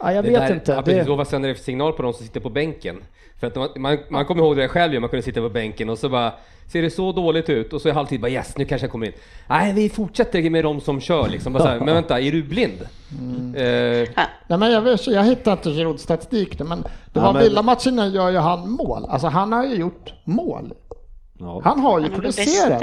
[0.00, 0.72] ja, jag vet där, inte.
[0.72, 2.96] Ja, precis, Det, vad sänder det för signal på de som sitter på bänken?
[3.40, 5.98] För att man, man, man kommer ihåg det själv man kunde sitta på bänken och
[5.98, 6.32] så bara
[6.72, 7.72] Ser det så dåligt ut?
[7.72, 9.12] Och så är halvtid bara yes, nu kanske jag kommer in.
[9.48, 11.52] Nej, vi fortsätter med de som kör liksom.
[11.52, 12.78] Bara så här, men vänta, är du blind?
[13.20, 13.54] Mm.
[13.54, 14.08] Eh,
[14.48, 17.42] Nej, men jag, vet, jag hittar inte Girouds statistik nu, men det Ja, var men-
[17.42, 19.06] Villa-matchen gör ju han mål.
[19.08, 20.72] Alltså han har ju gjort mål.
[21.38, 21.60] Ja.
[21.64, 22.82] Han har ju producerat.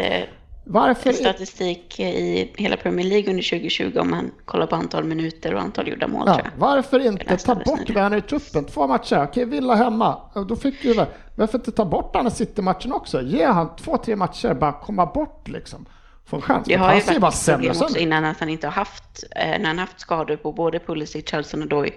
[0.63, 1.13] Varför?
[1.13, 5.87] statistik i hela Premier League under 2020 om man kollar på antal minuter och antal
[5.87, 7.89] gjorda mål Ja, varför inte ta bort.
[7.89, 8.65] Werner i truppen?
[8.65, 10.21] Två matcher, okej Villa hemma.
[10.47, 11.05] Då fick ju,
[11.35, 13.21] varför inte ta bort han i City-matchen också?
[13.21, 15.85] Ge han två, tre matcher, bara komma bort liksom.
[16.25, 16.67] Få en chans.
[16.67, 19.79] Det har ju varit problem också innan att han inte har haft, eh, när han
[19.79, 21.89] haft skador på både Pulisic, Hudson och Doy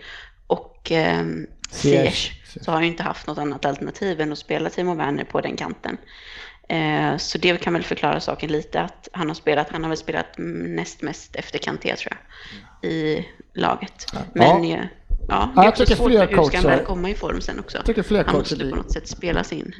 [0.47, 1.25] och eh,
[1.71, 5.25] Ziyech så har han ju inte haft något annat alternativ än att spela Timo Werner
[5.25, 5.97] på den kanten.
[6.69, 9.99] Eh, så det kan väl förklara saken lite att han har spelat, han har väl
[9.99, 12.13] spelat näst mest efter Kanté tror
[12.81, 14.07] jag i laget.
[14.33, 14.79] Men ja,
[15.29, 17.41] ja det jag är också svårt fler för hur ska han väl komma i form
[17.41, 17.79] sen också?
[17.85, 19.75] tycker fler han måste på något sätt spelas in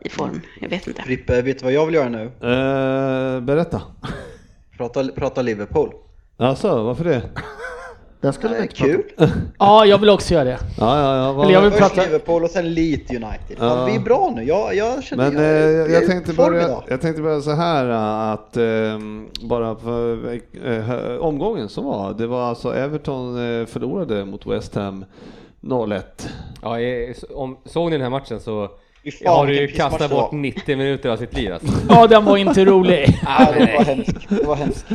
[0.00, 1.02] i form, jag vet inte.
[1.02, 2.24] Frippe, vet du vad jag vill göra nu?
[2.24, 3.82] Eh, berätta.
[4.76, 5.92] Prata, prata Liverpool.
[6.36, 7.22] Alltså, varför det?
[8.20, 9.02] Den skulle vi inte prata om.
[9.18, 9.30] kul.
[9.58, 10.58] ja, jag vill också göra det.
[10.78, 11.32] Ja, ja, ja.
[11.32, 13.58] vad- Eller jag vill Först prata- Liverpool och sen lite United.
[13.58, 13.84] Fan, Ja.
[13.84, 14.42] vi är bra nu.
[14.44, 17.50] Jag, jag känner Men eh, jag, jag, är i tänkte börja, jag tänkte börja så
[17.50, 23.66] här eh, att ehm, bara för eh, omgången som var, det var alltså Everton eh,
[23.66, 25.04] förlorade mot West Ham
[25.60, 26.02] 0-1.
[26.62, 28.68] ja, eh, om, såg ni den här matchen så
[29.04, 31.68] Fy fan, har du ju kastat bort 90 minuter av sitt liv alltså.
[31.88, 33.18] Ja, den var inte rolig.
[33.26, 34.28] Ja, det var hemskt.
[34.28, 34.86] Det var hemskt.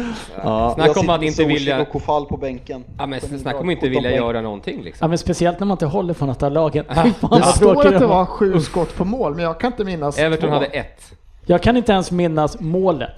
[0.44, 1.82] Ja, Snacka om Jag att inte vilja...
[1.82, 2.84] och Kofall på bänken.
[2.98, 5.06] Ja men snacka om inte 17 vilja göra någonting liksom.
[5.06, 6.86] Ja, men speciellt när man inte håller för något av lagen.
[6.96, 8.08] Fan, Det står att det var.
[8.08, 10.54] var sju skott på mål, men jag kan inte minnas Everton två.
[10.54, 11.02] hade ett.
[11.46, 13.10] Jag kan inte ens minnas målet.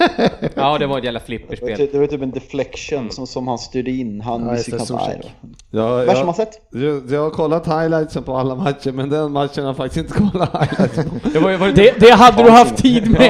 [0.54, 1.76] Ja, det var ett jävla Det var flipperspel.
[1.76, 4.20] typ, det var typ en deflection som, som han styrde in.
[4.20, 4.46] Han Ja.
[4.52, 5.22] Nej,
[5.70, 6.50] Ja, Värsta jag, man sett.
[6.70, 10.30] jag, jag har kollat highlightsen på alla matcher, men den matchen har jag faktiskt inte
[10.30, 11.28] kollat highlightsen på.
[11.28, 13.20] Det var, det, Det, det hade du haft tid med.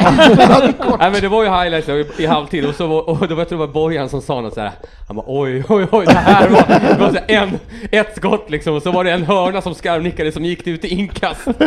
[0.99, 3.41] Nej men det var ju highlights i, i halvtid och så var, och det var,
[3.41, 4.71] jag tror det var Bojan som sa något såhär
[5.07, 7.51] Han bara oj oj oj det här var, det var så en,
[7.93, 10.89] ett skott liksom och så var det en hörna som skarvnickade som gick ut i
[10.89, 11.45] inkast.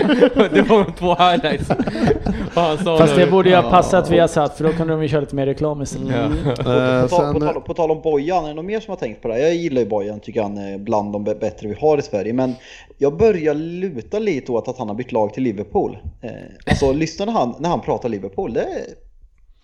[0.53, 1.67] Det var de två highlights.
[2.53, 5.35] Fast det borde ju ha passat via satt för då kunde de ju köra lite
[5.35, 6.15] mer reklam istället.
[6.15, 6.23] Ja.
[6.73, 8.95] Eh, På, tal, på, tal, på tal om Bojan, är det någon mer som har
[8.97, 9.33] tänkt på det?
[9.33, 9.41] här?
[9.41, 12.33] Jag gillar ju Bojan, tycker han är bland de bättre vi har i Sverige.
[12.33, 12.53] Men
[12.97, 15.97] jag börjar luta lite åt att han har bytt lag till Liverpool.
[16.21, 16.31] Eh,
[16.65, 18.53] alltså lyssna när han, när han pratar Liverpool.
[18.53, 19.12] Det, är-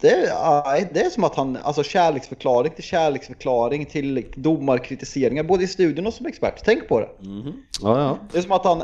[0.02, 6.14] det är som att han, alltså kärleksförklaring till kärleksförklaring till domarkritiseringar, både i studion och
[6.14, 6.62] som expert.
[6.66, 7.10] Tänk på det.
[7.82, 8.18] ja, ja.
[8.32, 8.82] Det är som att han,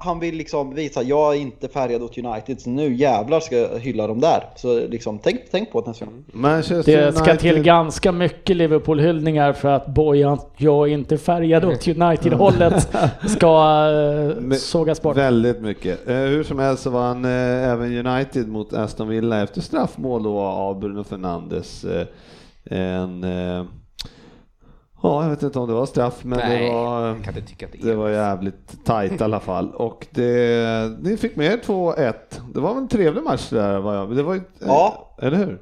[0.00, 3.78] han vill liksom visa, jag är inte färgad åt United, så nu jävlar ska jag
[3.78, 4.44] hylla dem där.
[4.56, 6.24] Så liksom, tänk, tänk på det nästa gång.
[6.32, 11.88] Manchester Det ska till ganska mycket Liverpool-hyllningar för att Bojan, jag är inte färgad åt
[11.88, 12.88] United-hållet,
[13.26, 13.64] ska
[14.40, 15.16] Men- sågas bort.
[15.16, 16.08] Väldigt mycket.
[16.08, 20.57] Eh, hur som helst så vann eh, även United mot Aston Villa efter straffmål då
[20.58, 21.84] av Bruno Fernandes.
[21.84, 22.06] Eh,
[22.64, 23.64] en, eh,
[25.02, 27.48] ja, jag vet inte om det var straff, men Nej, det var, jag kan inte
[27.48, 29.74] tycka att det det var jävligt tajt i alla fall.
[29.74, 32.14] Och det, ni fick med 2-1.
[32.54, 34.16] Det var väl en trevlig match där, var jag.
[34.16, 35.14] Det var ju, Ja.
[35.22, 35.60] Eller hur?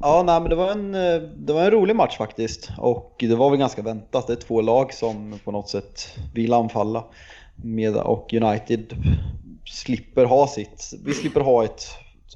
[0.00, 2.70] Ja, nej, men det var, en, eh, det var en rolig match faktiskt.
[2.78, 4.26] Och det var väl ganska väntat.
[4.26, 7.04] Det är två lag som på något sätt vill anfalla.
[7.56, 8.94] Med, och United
[9.64, 11.84] slipper ha sitt, vi slipper ha ett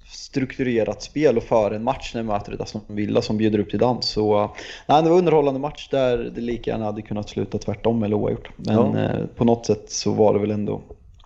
[0.09, 3.70] strukturerat spel och före en match när vi möter ett Aston Villa som bjuder upp
[3.70, 4.06] till dans.
[4.09, 4.50] Så
[4.86, 8.16] nej, det var en underhållande match där det lika gärna hade kunnat sluta tvärtom eller
[8.16, 8.48] oavgjort.
[8.56, 8.98] Men Ja.
[8.98, 10.80] eh, på något sätt så var det väl ändå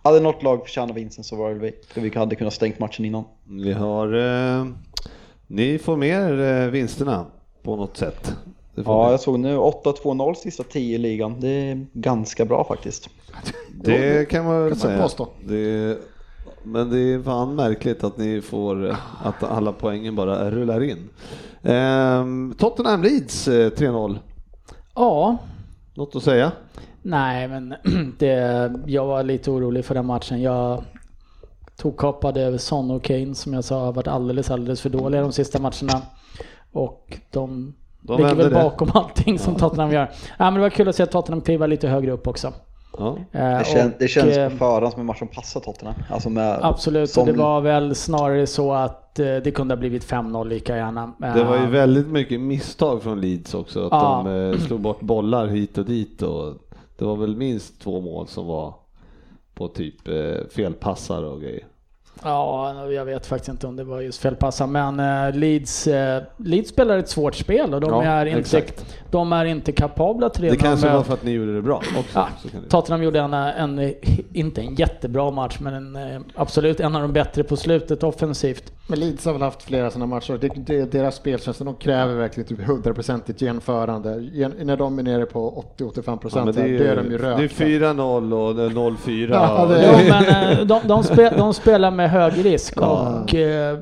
[0.04, 2.00] hade något lag förtjänat vinsten så var det väl vi.
[2.00, 3.24] Vi hade kunnat stängt matchen innan.
[3.44, 4.12] Vi har...
[4.58, 4.66] Eh,
[5.46, 7.26] ni får mer eh, vinsterna
[7.62, 8.32] på något sätt.
[8.74, 11.40] Ja, jag såg nu 8-2-0 sista 10 i ligan.
[11.40, 13.08] Det är ganska bra faktiskt.
[13.84, 15.02] Det kan man väl säga.
[15.02, 15.28] påstå.
[15.44, 15.98] Det,
[16.64, 18.96] men det är fan märkligt att ni får, eh,
[19.26, 21.08] att alla poängen bara rullar in.
[21.62, 24.18] Ehm, Tottenham Leeds eh, 3-0.
[24.94, 25.38] Ja,
[25.94, 26.52] Något att säga?
[27.02, 27.74] nej men
[28.18, 30.42] det, jag var lite orolig för den matchen.
[30.42, 30.84] Jag
[31.76, 35.20] tog kapade över Son och Kane som jag sa har varit alldeles, alldeles för dåliga
[35.22, 36.02] de sista matcherna.
[36.72, 38.54] Och de, De ligger väl det.
[38.62, 40.10] bakom allting som Tottenham gör.
[40.38, 42.52] Ja, men det var kul att se att Tottenham kliva lite högre upp också.
[42.98, 43.16] Ja.
[43.32, 45.94] Eh, Det, kän, och, det känns eh, på förhand som en match som passar Tottenham.
[46.10, 49.78] Alltså med Absolut, som, och det var väl snarare så att eh, det kunde ha
[49.78, 51.12] blivit 5-0 lika gärna.
[51.18, 53.86] Det var ju Eh, väldigt mycket misstag från Leeds också.
[53.86, 54.22] Att Ja.
[54.26, 56.22] de eh, slog bort bollar hit och dit.
[56.22, 56.54] Och
[56.98, 58.74] det var väl minst två mål som var
[59.54, 61.64] på typ eh, felpassar och grejer.
[62.24, 66.70] Ja, jag vet faktiskt inte om det var just felpassar, men eh, Leeds, eh, Leeds
[66.70, 68.96] spelar ett svårt spel och de, Ja, är, inte, exakt.
[69.10, 70.50] de är inte kapabla till det.
[70.50, 72.00] Det kanske var för att ni gjorde det bra också.
[72.14, 73.94] Ja, så kan det- Tottenham gjorde en, en,
[74.32, 78.72] inte en jättebra match, men en, eh, absolut en av de bättre på slutet offensivt.
[78.86, 80.38] Men Leeds har väl haft flera sådana matcher.
[80.40, 84.18] Det, det, deras speltjänster, de kräver verkligen typ 100% genomförande.
[84.32, 87.18] Gen, när de är nere på 80-85% Ja, det, här, är, då är de ju
[87.18, 87.36] rökta.
[87.66, 89.28] det är 4-0 och det är 0-4.
[89.32, 89.76] Ja,
[90.60, 93.78] eh, de, de, spe, de spelar med hög risk och eh,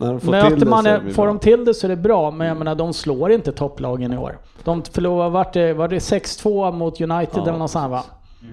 [0.00, 2.30] När de får till möter man det, får de till det så är det bra,
[2.30, 4.38] men jag menar de slår inte topplagen i år.
[4.64, 8.04] De förlorade, vart det, var det 6-2 mot United Ja, eller något sånt va?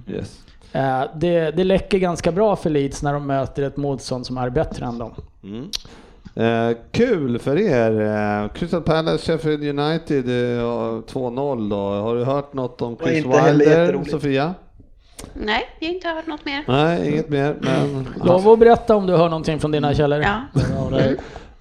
[0.07, 0.39] Yes.
[0.71, 4.49] Eh, Det, det läcker ganska bra för Leeds när de möter ett motstånd som är
[4.49, 5.11] bättre än dem.
[5.43, 5.69] Mm.
[6.35, 8.01] Eh, kul för er.
[8.01, 11.75] Eh, Crystal Palace, Sheffield United eh, ja, 2-0 då.
[11.75, 14.03] Har du hört något om Chris Wilder.
[14.11, 14.53] Sofia?
[15.33, 16.63] Nej, jag har inte hört något mer.
[16.67, 17.55] Nej, inget mer.
[17.61, 20.19] Men Lov att berätta om du hör någonting från dina källor.
[20.19, 20.41] Ja,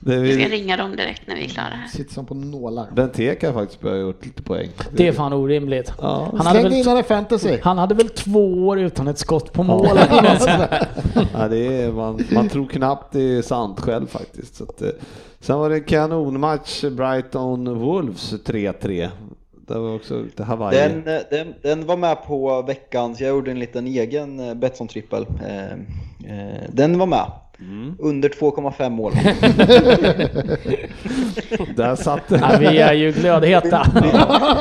[0.01, 1.89] det vi ska vill, ringa dem direkt när vi är klara här.
[1.89, 2.87] sitter som på nålar.
[2.95, 4.69] Benteke har faktiskt börjat gjort lite poäng.
[4.93, 5.93] Det är fan orimligt.
[6.01, 6.29] Ja.
[6.37, 7.59] Han hade, Släng väl, fantasy.
[7.63, 9.89] han hade väl två år utan ett skott på mål.
[11.33, 14.57] Ja, det är, man, man tror knappt det är sant själv faktiskt.
[14.57, 14.89] Så att, eh,
[15.41, 19.09] sen var det en kanonmatch, Brighton Wolves 3-3.
[19.69, 20.79] Det var också lite Hawaii.
[20.79, 25.27] Den, eh, den, den var med på veckans, jag gjorde en liten egen eh, Betsson-trippel.
[25.49, 25.79] Eh,
[26.73, 27.31] den var med.
[27.61, 27.97] Mm.
[27.99, 29.13] Under 2,5 mål.
[31.77, 32.37] Där satt det.
[32.37, 33.87] ja, vi är ju glödheta.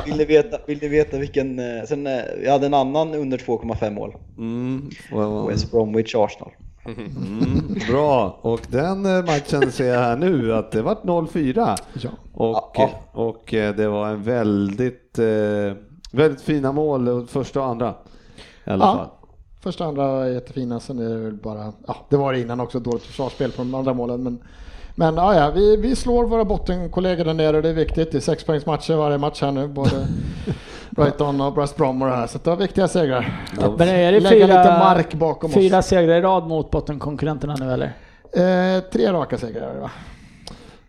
[0.05, 2.09] Vill ni veta, vill ni veta vilken, sen,
[2.43, 4.13] jag hade en annan under 2,5 mål.
[4.37, 4.89] Mm.
[5.11, 6.51] var- West Bromwich Arsenal.
[6.87, 11.77] Mm, bra, och den eh, matchen ser jag här nu att det vart 0-4.
[11.93, 12.09] Ja.
[12.33, 12.89] Och, Ja.
[13.11, 15.25] och eh, det var en väldigt, eh,
[16.11, 17.93] väldigt fina mål, första och andra.
[18.65, 18.95] I alla Ja.
[18.95, 19.07] fall.
[19.61, 22.59] Första och andra var jättefina, sen är det väl bara, ja det var det innan
[22.59, 24.23] också, dåligt försvarsspel på de andra målen.
[24.23, 24.39] Men,
[24.95, 28.11] men ja, ja vi, vi slår våra bottenkollegor där nere och det är viktigt.
[28.11, 29.91] Det är sex poängs matcher varje match här nu, både
[31.03, 32.27] Brighton och West Brom och det här.
[32.27, 33.41] Så det var viktiga segrar.
[33.77, 35.85] Men är det Lägga lite fyra, mark bakom fyra oss.
[35.87, 37.93] segrar i rad mot bottenkonkurrenterna nu eller?
[38.33, 39.91] Eh, tre raka segrar är det va?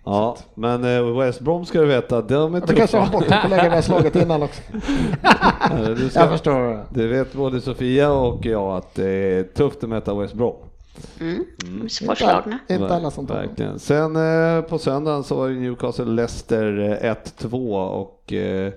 [0.05, 3.19] Ja, men eh, West Brom ska du veta, de är Vi kanske har tuffa.
[3.19, 4.63] bottenkollegor vi har slagit innan också.
[5.87, 6.85] Du, Jag ska, förstår.
[6.95, 10.55] det vet både Sofia och jag att det är tufft att möta West Brom.
[11.21, 11.89] Mm.
[11.89, 12.59] Svårslagna.
[12.69, 13.35] Inte alla som tar.
[13.35, 13.79] Verkligen.
[13.79, 14.17] Sen
[14.57, 18.73] eh, på söndagen så var det Newcastle-Leicester eh, 1-2 och eh, eh,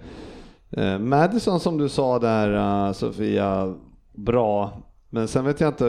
[0.71, 2.53] Eh, Madison som du sa där
[2.87, 3.75] eh, Sofia,
[4.13, 4.81] bra.
[5.09, 5.85] Men sen vet jag inte,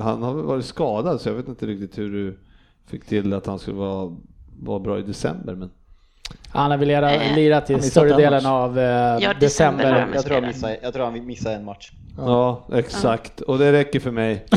[0.00, 2.38] han har varit skadad så jag vet inte riktigt hur du
[2.86, 4.16] fick till att han skulle vara,
[4.60, 5.54] vara bra i december.
[5.54, 5.70] Men...
[6.56, 8.46] Han har väl lira- Eh, lirat i större en delen match.
[8.46, 8.84] av eh,
[9.20, 11.90] Ja, december Jag tror, han missade, jag tror han missade en match.
[12.18, 13.40] Ja, exakt.
[13.40, 14.44] Och det räcker för mig.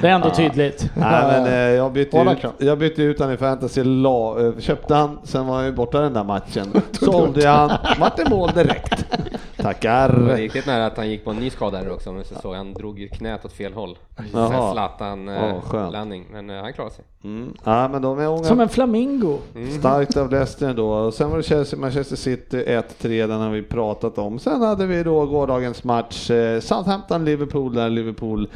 [0.00, 0.90] Det är ändå tydligt.
[0.96, 4.94] Nej, men, eh, jag, bytte ut, jag bytte ut han i fantasy, la, eh, köpte
[4.94, 6.82] han, sen var han ju borta den där matchen.
[6.92, 9.04] Sålde jag han, vart det mål direkt.
[9.10, 10.34] Det var Tackar.
[10.36, 12.56] riktigt nära att han gick på en ny skada där också, men så såg jag,
[12.58, 13.98] han drog ju knät åt fel håll.
[14.32, 14.72] Jaha.
[14.72, 15.92] Zlatan Ja, eh, skönt.
[15.92, 17.04] landning, men eh, han klarade sig.
[17.24, 17.54] Mm.
[17.64, 18.42] Ja, men de är.
[18.44, 19.38] Som en flamingo.
[19.78, 20.90] Starkt av Leicester då.
[20.90, 24.38] Och sen var det Chelsea Manchester City 1-3, den har vi pratat om.
[24.38, 28.48] Sen hade vi då gårdagens match eh, Southampton-Liverpool där Liverpool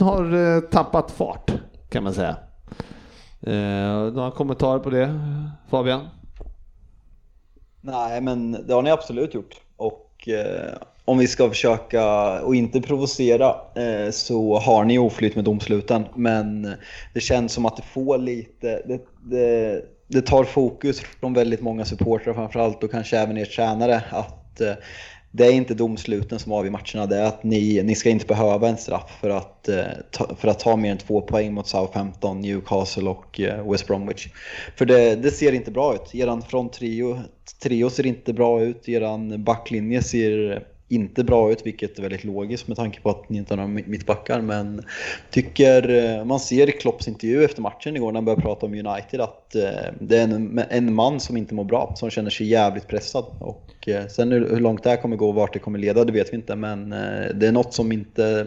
[0.00, 1.52] har eh, tappat fart
[1.90, 2.36] kan man säga.
[3.42, 5.20] Eh, några kommentarer på det
[5.70, 6.08] Fabian?
[7.80, 9.60] Nej, men det har ni absolut gjort.
[9.76, 15.34] Och och eh, om vi ska försöka och inte provocera eh, så har ni oflyt
[15.34, 16.04] med domsluten.
[16.14, 16.74] Men
[17.14, 19.84] det känns som att det får lite, det, det,
[20.14, 24.72] det tar fokus från väldigt många supportrar framförallt och kanske även er tränare att eh,
[25.30, 28.68] det är inte domsluten som avgör matcherna, det är att ni, ni ska inte behöva
[28.68, 32.40] en straff för att, eh, ta, för att ta mer än två poäng mot Southampton,
[32.40, 34.28] Newcastle och eh, West Bromwich.
[34.76, 36.14] För det, det ser inte bra ut.
[36.14, 37.20] Eran fronttrio
[37.62, 42.68] trio ser inte bra ut, eran backlinje ser inte bra ut, vilket är väldigt logiskt
[42.68, 44.40] med tanke på att ni inte har några mittbackar.
[44.40, 44.82] Men
[45.30, 48.72] tycker, eh, man ser i Klopps intervju efter matchen igår när han började prata om
[48.72, 52.46] United att eh, det är en, en man som inte mår bra, som känner sig
[52.46, 53.24] jävligt pressad.
[53.38, 56.12] Och eh, sen hur långt det här kommer gå och vart det kommer leda, det
[56.12, 56.56] vet vi inte.
[56.56, 56.90] Men
[57.34, 58.46] det är något som inte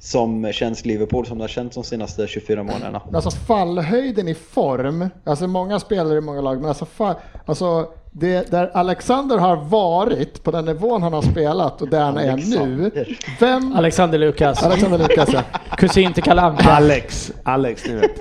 [0.00, 3.02] som känns Liverpool som det har känts de senaste 24 månaderna.
[3.12, 7.14] Alltså fallhöjden i form, alltså många spelare i många lag, men alltså, fall,
[7.46, 12.16] alltså det, där Alexander har varit på den nivån han har spelat och där han
[12.18, 12.90] är nu.
[13.40, 13.72] Vem?
[13.76, 14.62] Alexander Lukas.
[14.62, 15.42] Alexander Lukas ja.
[15.76, 16.42] Kusin till Kalle.
[16.42, 18.20] Alex, Alex ni vet.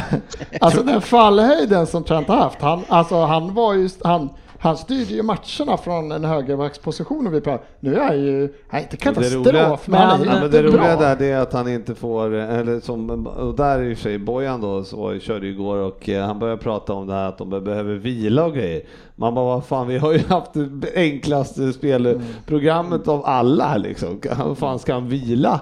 [0.60, 4.30] alltså den fallhöjden som Trent har haft, han, alltså han var ju, han,
[4.66, 7.68] han styrde ju matcherna från en högerbacksposition och vi pratade.
[7.80, 10.96] Nu är han ju, han är inte katastrof, men han är men inte Det roliga
[10.96, 11.14] bra.
[11.14, 14.18] där är att han inte får, eller som, och där är i och för sig
[14.18, 17.38] Bojan då, så körde ju igår och eh, han började prata om det här att
[17.38, 18.82] de behöver vila och grejer.
[19.14, 24.20] Man bara, vad fan, vi har ju haft det enklaste spelprogrammet av alla här liksom.
[24.38, 25.60] Vad fan ska han vila?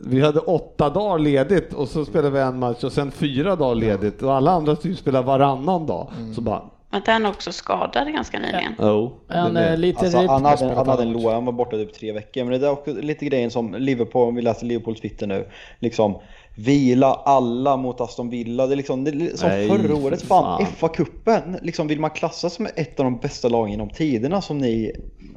[0.00, 3.74] Vi hade åtta dagar ledigt och så spelade vi en match och sen fyra dagar
[3.74, 6.08] ledigt och alla andra typ spelar varannan dag.
[6.34, 6.62] Så bara,
[6.92, 8.74] Men inte han också skadad ganska nyligen?
[8.78, 9.12] oh.
[9.28, 11.94] En det- eh, lite Alltså, han, hade, han hade en låga, han var borta typ
[11.94, 12.44] tre veckor.
[12.44, 16.18] Men det är också lite grejen som Liverpool, om vi läser Liverpools Twitter nu, liksom
[16.56, 18.66] vila alla mot Aston Villa.
[18.66, 20.66] Det är liksom, det är som Nej, förra året, fan, fan.
[20.66, 21.58] FA-cupen.
[21.62, 24.92] Liksom vill man klassas som ett av de bästa lagen genom tiderna som ni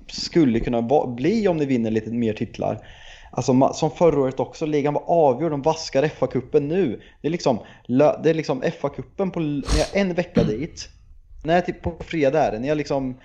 [0.07, 2.87] skulle kunna bli om ni vinner lite mer titlar.
[3.31, 7.01] Alltså som förra året också, ligan var avgjord, de vaskar FA-cupen nu.
[7.21, 7.59] Det är liksom,
[8.23, 9.39] det är liksom FA-cupen på,
[9.93, 10.89] en vecka dit.
[11.45, 12.59] Nej, typ på fredag är det.
[12.59, 13.17] Ni har liksom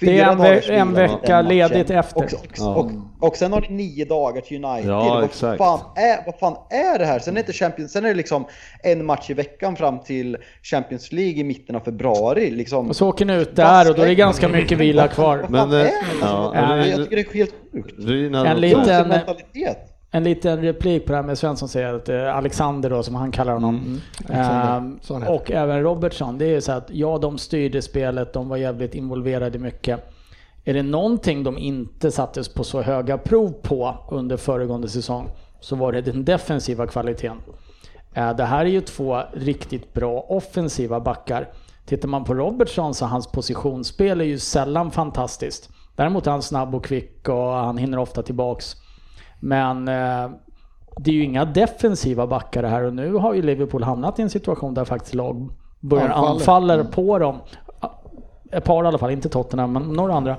[0.00, 2.16] Det är fyra en ve- en vecka ledigt efter.
[2.24, 2.74] Och, och, Ja.
[2.74, 2.90] och,
[3.28, 4.90] och sen har ni nio dagar till United.
[4.90, 5.58] Ja, vad, exakt.
[5.58, 7.18] Fan är, vad fan är det här?
[7.18, 8.46] Sen är, det inte Champions, sen är det liksom
[8.82, 12.50] en match i veckan fram till Champions League i mitten av februari.
[12.50, 12.88] Liksom.
[12.88, 15.38] Och så åker ni ut där och då är det ganska mycket vila kvar.
[15.38, 15.92] Vad Men, fan eh, är det?
[16.20, 17.98] ja, jag, tycker det är helt sjukt.
[18.48, 19.78] En liten- mentalitet.
[20.14, 23.32] En liten replik på det här med Svensson säger att eh, Alexander då, som han
[23.32, 24.00] kallar honom,
[25.14, 25.34] han heter.
[25.34, 28.94] och även Robertson, det är ju så att ja, de styrde spelet, de var jävligt
[28.94, 30.00] involverade i mycket.
[30.64, 35.28] Är det någonting de inte sattes på så höga prov på under föregående säsong
[35.60, 37.36] så var det den defensiva kvaliteten.
[38.14, 41.48] Eh, Det här är ju två riktigt bra offensiva backar.
[41.86, 45.70] Tittar man på Robertson så hans positionsspel är ju sällan fantastiskt.
[45.96, 48.76] Däremot är han snabb och kvick och han hinner ofta tillbaks.
[49.40, 50.30] Men eh,
[50.96, 54.30] det är ju inga defensiva backar här och nu har ju Liverpool hamnat i en
[54.30, 55.48] situation där faktiskt lag
[55.80, 56.30] börjar Anfaller.
[56.30, 57.38] anfalla på dem.
[58.52, 60.36] Ett par i alla fall, inte Tottenham, men några andra.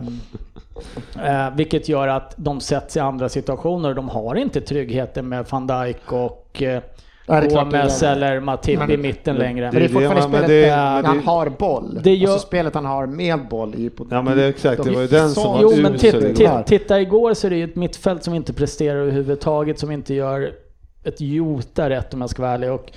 [1.23, 3.93] Eh, vilket gör att de sätts i andra situationer.
[3.93, 6.81] De har inte tryggheten med van Dijk och eh,
[7.27, 9.71] Nej, Gomes eller Matip i mitten längre.
[9.71, 11.99] Men det är fortfarande det, men spelet det- men han har boll.
[12.03, 14.83] Det gör- Alltså spelet han har med boll i på, Ja men det är exakt,
[14.83, 17.57] det var ju den som Så- var Jo men titt, titta igår så är det
[17.57, 20.51] ju ett mittfält som inte presterar överhuvudtaget, som inte gör
[21.03, 22.71] ett jota rätt om jag ska vara ärlig.
[22.71, 22.91] Och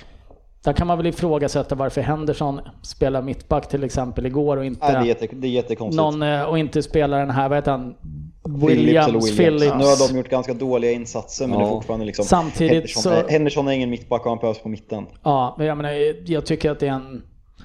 [0.63, 4.85] där kan man väl ifrågasätta varför Henderson spelar mittback till exempel igår och Nej, det,
[4.87, 5.97] är inte jätte, det är jättekonstigt.
[6.03, 7.95] någon eh, och inte spelar den här, vad heter han?
[8.43, 9.37] Phillips Williams, Williams.
[9.37, 9.73] Phillips.
[9.77, 11.65] Nu har de gjort ganska dåliga insatser men Ja.
[11.65, 14.59] det är fortfarande liksom Samtidigt Henderson, så- är, Henderson är ingen mittback och han behövs
[14.59, 15.05] på mitten.
[15.23, 15.91] Ja, men jag menar,
[16.31, 17.21] jag tycker att det är en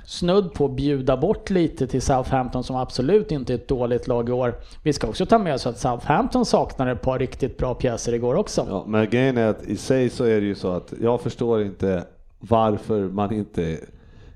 [0.07, 4.29] snudd på att bjuda bort lite till Southampton som absolut inte är ett dåligt lag
[4.29, 4.55] i år.
[4.83, 8.35] Vi ska också ta med oss att Southampton saknar ett par riktigt bra pjäser igår
[8.35, 8.67] också.
[8.71, 11.63] Ja, men grejen är att i sig så är det ju så att jag förstår
[11.63, 12.05] inte
[12.49, 13.79] varför man inte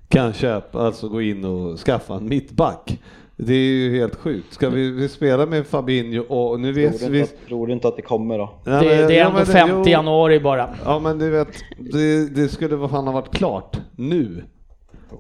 [0.09, 2.99] kan köpa, alltså gå in och skaffa en mittback.
[3.37, 4.53] Det är ju helt sjukt.
[4.55, 7.23] Ska vi, vi spela med Fabinho och nu vet Tror vi...
[7.23, 8.51] att, tror du inte att det kommer då?
[8.65, 9.85] Nej, Det, men- det är ja, ändå men det- 5 jo.
[9.87, 10.69] januari bara.
[10.85, 11.49] Ja men du vet,
[11.79, 14.43] det, det skulle vad fan ha varit klart nu.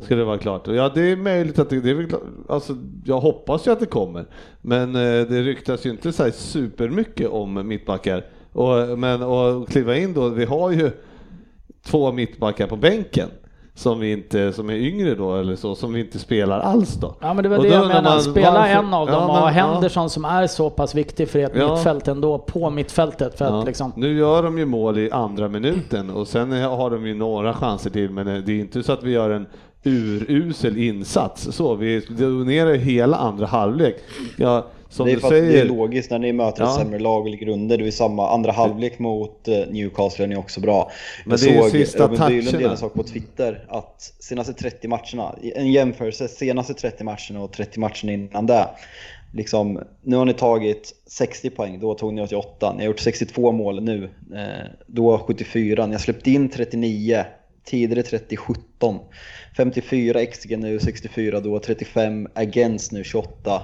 [0.00, 0.66] Skulle det vara klart.
[0.66, 2.06] Ja det är möjligt att det, det är väl
[2.48, 4.26] alltså jag hoppas ju att det kommer.
[4.62, 8.24] Men eh, det ryktas ju inte så här supermycket om mittbackar.
[8.52, 10.90] Och, men och kliva in då, vi har ju
[11.86, 13.28] två mittbackar på bänken.
[13.74, 17.14] Som vi inte, som är yngre då eller så, som vi inte spelar alls då.
[17.20, 19.20] Ja men det var Och det jag menar, man, spela varför- en av dem Ja,
[19.26, 19.66] och men- ja.
[19.72, 21.74] Henderson som är så pass viktig för ett Ja.
[21.74, 23.38] mittfält ändå, på mittfältet.
[23.38, 26.90] För Ja, att liksom, Nu gör de ju mål i andra minuten och sen har
[26.90, 29.46] de ju några chanser till men det är inte så att vi gör en
[29.84, 31.48] urusel insats.
[31.52, 33.96] Så, vi dominerar ju hela andra halvlek.
[34.36, 36.68] Jag som det är du för att det är säger, logiskt när ni möter ett
[36.68, 36.76] Ja.
[36.78, 37.78] sämre lag och ligger under.
[37.78, 40.90] Det är samma andra halvlek mot eh, Newcastle är ni också bra.
[41.24, 42.58] Men Jag det är ju såg sista Robin Bylund toucherna.
[42.58, 47.52] dela en sak på Twitter att senaste 30 matcherna, en jämförelse senaste 30 matcherna och
[47.52, 48.68] 30 matcherna innan det.
[49.34, 52.72] Liksom, nu har ni tagit 60 poäng, då tog ni 88.
[52.72, 55.86] Ni har gjort 62 mål nu, eh, då 74.
[55.86, 57.24] Ni har släppt in 39,
[57.64, 58.98] tidigare 30-17.
[59.56, 63.62] 54 XG nu, 64 då, 35 against nu, 28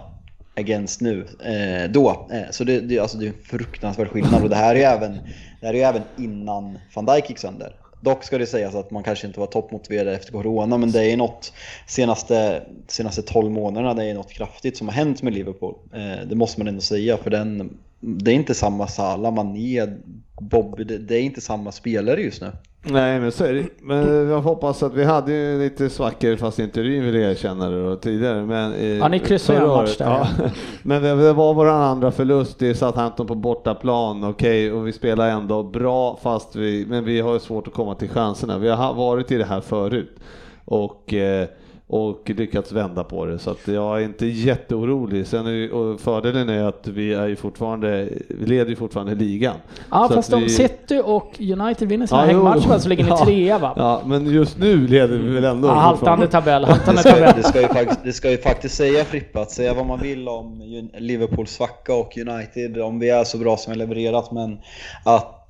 [0.57, 2.29] against nu eh, då.
[2.31, 4.85] Eh, så det, det, alltså det är en fruktansvärd skillnad och det här är ju
[4.85, 5.13] även,
[5.61, 7.77] det här är ju även innan van Dijk gick sönder.
[8.01, 11.17] Dock ska det sägas att man kanske inte var toppmotiverad efter corona men det är
[11.17, 11.53] något
[11.87, 15.75] senaste, senaste 12 månaderna, det är något kraftigt som har hänt med Liverpool.
[15.93, 19.87] Eh, det måste man ändå säga för den, det är inte samma Salah, Mané,
[20.41, 22.53] Bobby, det, det är inte samma spelare just nu.
[22.87, 23.66] Nej, men så är det.
[23.82, 27.85] Men jag hoppas att vi hade ju lite svackor fast inte Ryn ville erkänna det
[27.91, 28.43] då, tidigare.
[28.47, 30.26] Men, eh, Ja, ni kryssade en match där, Ja.
[30.82, 35.28] Men det, det var vår andra förlust i Southampton på bortaplan, okej, och vi spelar
[35.28, 38.59] ändå bra fast vi, men vi har svårt att komma till chanserna.
[38.59, 40.16] Vi har ha- varit i det här förut
[40.64, 41.49] och eh,
[41.87, 45.26] och lyckats vända på det så att jag är inte jätteorolig.
[45.26, 49.14] Sen är, ju- och fördelen är att vi är ju fortfarande, vi leder ju fortfarande
[49.14, 49.55] ligan.
[49.91, 53.05] Ja, Så fast att om vi- City och United vinner sina Ja, hängmatcher så ligger
[53.05, 53.24] ni Ja.
[53.24, 53.72] trea va?
[53.76, 57.32] Ja, men just nu leder vi väl ändå Ja, haltande tabell, haltande Det ska, tabell.
[57.37, 60.28] det, ska ju faktiskt, det ska ju faktiskt säga Frippe, att säga vad man vill
[60.28, 60.62] om
[60.99, 64.59] Liverpools svacka och United, om vi är så bra som vi levererat, men
[65.05, 65.41] att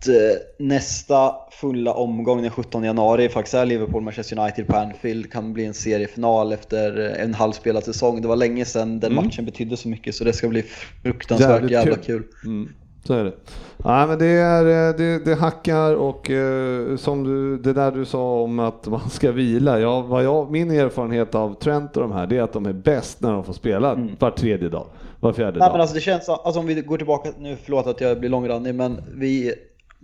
[0.58, 5.74] nästa fulla omgång den 17 januari faktiskt är Liverpool-Manchester United på Anfield, kan bli en
[5.74, 8.22] seriefinal efter eh, en halvspelad säsong.
[8.22, 10.64] Det var länge sedan den matchen betydde så mycket, så det ska bli
[11.02, 12.22] fruktansvärt Jävligt jävla kul.
[12.22, 12.24] kul.
[12.44, 12.68] Mm,
[13.04, 13.32] så är det.
[13.84, 18.04] Nej men det, är, eh, det, det hackar och eh, som du, det där du
[18.04, 19.80] sa om att man ska vila.
[19.80, 22.72] Ja, vad jag, min erfarenhet av Trent och de här det är att de är
[22.72, 24.86] bäst när de får spela var tredje dag,
[25.20, 25.58] var fjärde Mm.
[25.58, 25.72] Nej dag.
[25.72, 28.74] men alltså det känns, alltså om vi går tillbaka, nu förlåt att jag blir långrandig
[28.74, 29.54] men vi,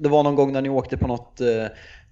[0.01, 1.47] det var någon gång när ni åkte på något eh,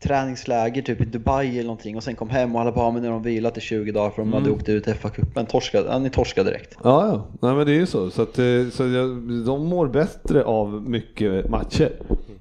[0.02, 3.02] träningsläger typ i Dubai eller någonting och sen kom hem och alla bara "Ja, men
[3.02, 5.98] nu har de vilat i 20 dagar för de hade åkt ut FA-cupen, torskade, ja,
[5.98, 6.76] ni torskade direkt.
[6.84, 7.26] Ja, ja.
[7.40, 8.10] Nej, men det är ju så.
[8.10, 9.08] Så, att, eh, så jag,
[9.46, 11.92] de mår bättre av mycket matcher.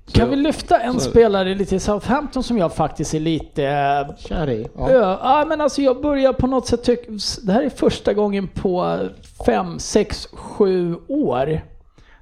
[0.05, 3.19] Så Kan jag- vi lyfta en så- spelare lite i Southampton som jag faktiskt är
[3.19, 3.63] lite...
[3.65, 4.67] eh, Kör i.
[4.77, 4.91] Ja.
[4.91, 5.19] Ja.
[5.23, 7.11] ja, men alltså jag börjar på något sätt tycka...
[7.43, 8.99] Det här är första gången på
[9.45, 11.61] fem, sex, sju år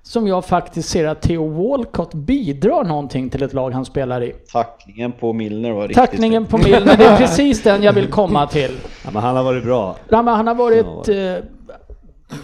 [0.08, 4.32] som jag faktiskt ser att Theo Walcott bidrar någonting till ett lag han spelar i.
[4.54, 8.48] Tacklingen på Milner var riktigt Tackningen på Milner, det är precis den jag vill komma
[8.48, 8.72] till.
[9.06, 9.96] Ja, men han har varit bra.
[10.10, 11.08] Ja, men han har varit...
[11.08, 11.46] Eh,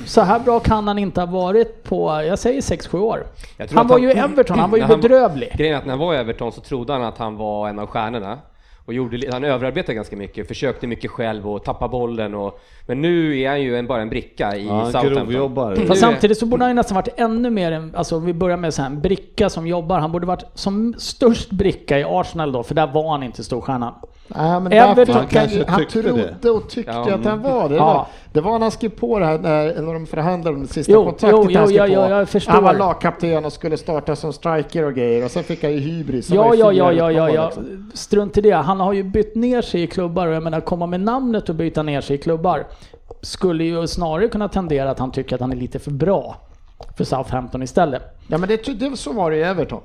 [0.06, 3.24] så här bra kan han inte ha varit på, jag säger 6-7 år.
[3.74, 5.52] Han var ju i Everton, han var ju han- bedrövlig.
[5.58, 7.80] Grejen är att när han var i Everton så trodde han att han var en
[7.80, 8.40] av stjärnorna.
[8.86, 12.60] Och gjorde, han överarbetade ganska mycket, försökte mycket själv och tappade bollen och...
[12.88, 15.28] Men nu är han ju en, bara en bricka i Ja, Southampton.
[15.82, 18.58] är- Fast samtidigt så borde han ju nästan varit ännu mer en, alltså vi börjar
[18.58, 20.00] med så här, en bricka som jobbar.
[20.00, 23.94] Han borde varit som störst bricka i Arsenal då, för där var han inte storstjärnan.
[24.28, 26.50] Nej, men Everton Han kanske han, han tyckte trodde det.
[26.50, 27.76] och tyckte Ja, att han var det.
[27.76, 28.08] Det Ja.
[28.34, 30.92] Det var när han skrev på det här när, när de förhandlade om det sista
[30.92, 31.40] Jo, kontraktet.
[31.44, 32.10] jo, jo, han skrev ja, på.
[32.12, 32.54] ja, jag förstår.
[32.54, 35.80] Han var lagkapten och skulle starta som striker och grejer och sen fick han ju
[35.80, 36.30] hybris.
[36.30, 37.52] Ja, ja, ja, ja, ja, ja.
[37.94, 38.52] Strunt i det.
[38.52, 41.56] Han har ju bytt ner sig i klubbar och jag menar komma med namnet och
[41.56, 42.68] byta ner sig i klubbar
[43.22, 46.36] skulle ju snarare kunna tendera att han tycker att han är lite för bra
[46.98, 48.02] för Southampton istället.
[48.28, 49.82] Ja, men det, det, så var det i Everton.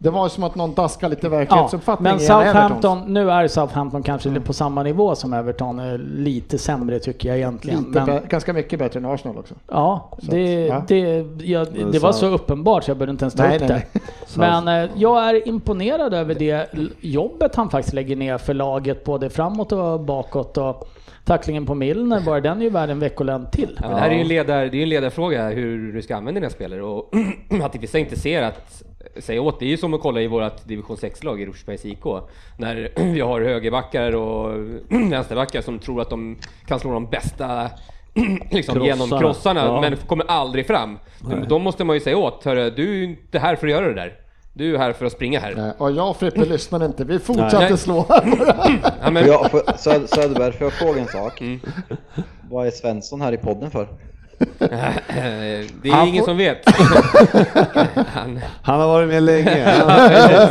[0.00, 2.52] Det var som att någon daskade lite Ja, verklighetsuppfattning men i en Everton.
[2.54, 7.38] Southampton, nu är Southampton kanske på samma nivå som Everton, eh, lite sämre tycker jag
[7.38, 7.78] egentligen.
[7.84, 9.54] Lite Men, ganska mycket bättre än Arsenal också.
[9.70, 10.96] ja, Så det, att, ja.
[10.96, 13.68] det, ja, Men det var så- uppenbart så jag behövde inte ens ta Nej, upp
[13.68, 14.00] nej, det.
[14.36, 19.30] Men eh, jag är imponerad över det jobbet han faktiskt lägger ner för laget, både
[19.30, 20.58] framåt och bakåt.
[20.58, 20.88] Och
[21.24, 23.78] tacklingen på Milner, bara den är ju värd en veckolön till.
[23.82, 26.16] Ja, men det här är ju en, ledar, det är en ledarfråga hur du ska
[26.16, 27.12] använda dina spelare och
[27.62, 28.82] att vissa inte ser att
[29.20, 29.60] säga åt.
[29.60, 32.04] Det är ju som att kolla i vårt division 6-lag i Rosersbergs IK.
[32.56, 34.54] När vi har högerbackar och
[35.10, 37.70] vänsterbackar som tror att de kan slå de bästa
[38.50, 39.80] liksom, genom krossarna, Ja.
[39.80, 40.98] men kommer aldrig fram.
[41.48, 43.94] De måste man ju säga åt, hörru, du är inte här för att göra det
[43.94, 44.12] där.
[44.52, 45.54] Du är här för att springa här.
[45.56, 47.78] Nej, Och jag och Frippe lyssnade inte, vi fortsatte Nej.
[47.78, 48.06] slå.
[49.02, 49.24] Ja, men,
[50.08, 51.40] Söderberg, får jag fråga en sak?
[51.40, 51.60] Mm.
[52.50, 53.88] Vad är Svensson här i podden för?
[54.58, 56.70] det är Han ingen får- som vet.
[58.14, 59.82] Han, Han har varit med länge.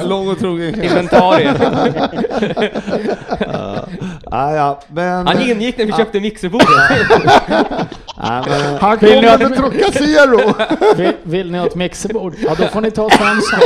[0.03, 1.53] Lång och trogen inventarier.
[4.31, 5.27] Ja, ja, men...
[5.27, 6.67] Han ingick när vi köpte mixerbordet.
[8.19, 10.53] Ja, men, Han Vill ni med Trocacero!
[10.95, 12.33] Vill, vill ni ha ett mixerbord?
[12.43, 13.59] Ja, då får ni ta Svensson.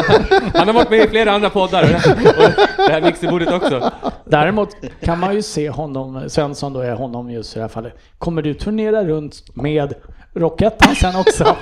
[0.53, 1.83] Han har varit med i flera andra poddar.
[1.83, 3.91] Och det här mixerbordet också.
[4.25, 7.97] Däremot kan man ju se honom, Svensson då är honom just i det här fallet.
[8.17, 9.93] Kommer du turnera runt med
[10.33, 11.43] Rockettan sen också.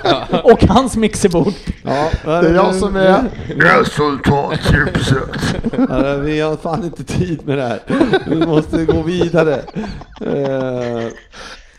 [0.44, 1.52] Och hans mixerbord.
[1.84, 3.24] Ja, Det är jag som är...
[5.88, 7.80] Ja, vi har fan inte tid med det här.
[8.26, 9.60] Vi måste gå vidare.
[10.22, 11.08] Uh,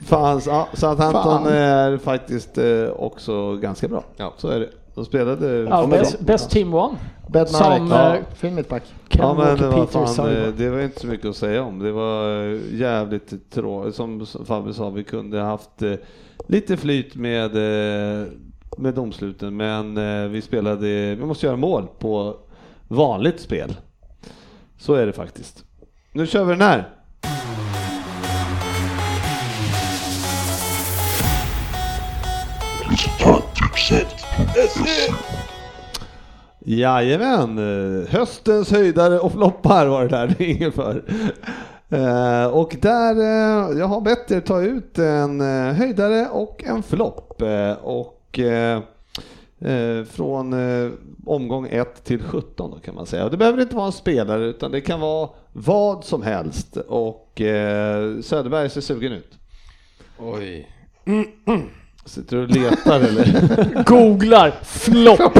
[0.05, 1.53] fan, ja, Southampton Fan.
[1.53, 4.03] är faktiskt eh, också ganska bra.
[4.17, 4.33] Ja.
[4.37, 4.69] Så är det.
[4.95, 5.47] De spelade...
[5.57, 6.97] Ja, best, best team one.
[7.27, 7.77] Bednarek.
[7.77, 8.15] Som, Ja.
[8.15, 8.83] eh, Fin mittback.
[9.09, 11.79] Ja men Peters sa fan, det eh, det var inte så mycket att säga om.
[11.79, 13.95] Det var eh, jävligt tråkigt.
[13.95, 15.93] Som Fabbe sa, vi kunde haft eh,
[16.47, 18.27] lite flyt med, eh,
[18.77, 22.35] med domsluten, men eh, vi spelade, vi måste göra mål på
[22.87, 23.75] vanligt spel.
[24.77, 25.65] Så är det faktiskt.
[26.11, 26.89] Nu kör vi den här.
[36.65, 37.57] Jajamän,
[38.09, 41.03] höstens höjdare och floppar var det där, det är inget för.
[41.91, 46.83] Eh, och där, eh, jag har bett er ta ut en eh, höjdare och en
[46.83, 47.43] flopp.
[47.81, 48.39] Och
[50.09, 50.55] från
[51.25, 53.25] omgång 1 till 17 då kan man säga.
[53.25, 56.77] Och det behöver inte vara en spelare utan det kan vara vad som helst.
[56.77, 59.37] Och eh, Söderberg ser sugen ut.
[60.19, 60.67] Oj.
[62.05, 63.83] Sitter du och letar eller?
[63.85, 65.39] Googlar flopp.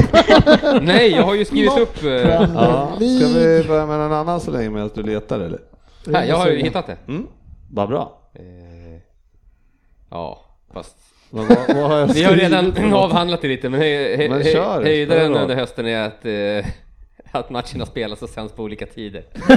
[0.82, 2.02] Nej, jag har ju skrivit upp...
[2.02, 2.92] ja.
[2.96, 5.60] Ska vi börja med någon annan så länge medan du letar eller?
[6.06, 6.96] Här, jag har ju hittat det.
[7.08, 7.26] Mm,
[7.70, 8.18] vad bra.
[8.34, 9.00] Eh,
[10.10, 10.96] ja, fast...
[11.30, 13.80] Men vad, vad har jag Vi har redan avhandlat det lite, men,
[14.44, 16.70] kör, höjdaren under hösten är att, eh,
[17.32, 19.24] att matcherna spelas och sänds på olika tider.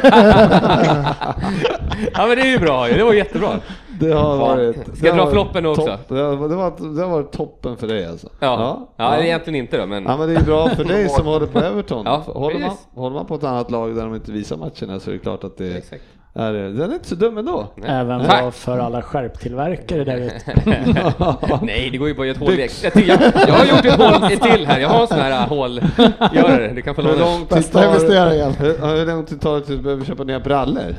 [2.13, 3.59] ja men det är ju bra ju, det var jättebra.
[3.99, 4.97] Det har varit...
[4.97, 5.85] Ska jag dra floppen också?
[5.85, 6.07] topp.
[6.07, 8.29] Det har, det, var, det har varit toppen för dig alltså?
[8.39, 10.03] Ja, ja, egentligen inte då, men...
[10.03, 12.05] Ja men det är bra för dig som håller på Everton.
[12.05, 15.09] Ja, håller, man, håller man på ett annat lag där de inte visar matcherna så
[15.09, 16.03] är det klart att det Exakt.
[16.35, 16.53] Är...
[16.53, 17.67] Den är inte så dum ändå.
[17.85, 18.53] Även Tack.
[18.53, 20.55] för alla skärptillverkare där ute.
[21.61, 23.95] Nej, det går ju bara att göra ett hål i jag, jag, har gjort ett
[23.95, 27.09] hål ett till här, jag har en sån här äh, hålgörare, du kan få Hur
[27.09, 27.25] låna.
[27.25, 28.51] lång tid Bästa tar investeringen.
[28.53, 30.95] hur, hur lång tid tar det tills du behöver köpa nya brallor?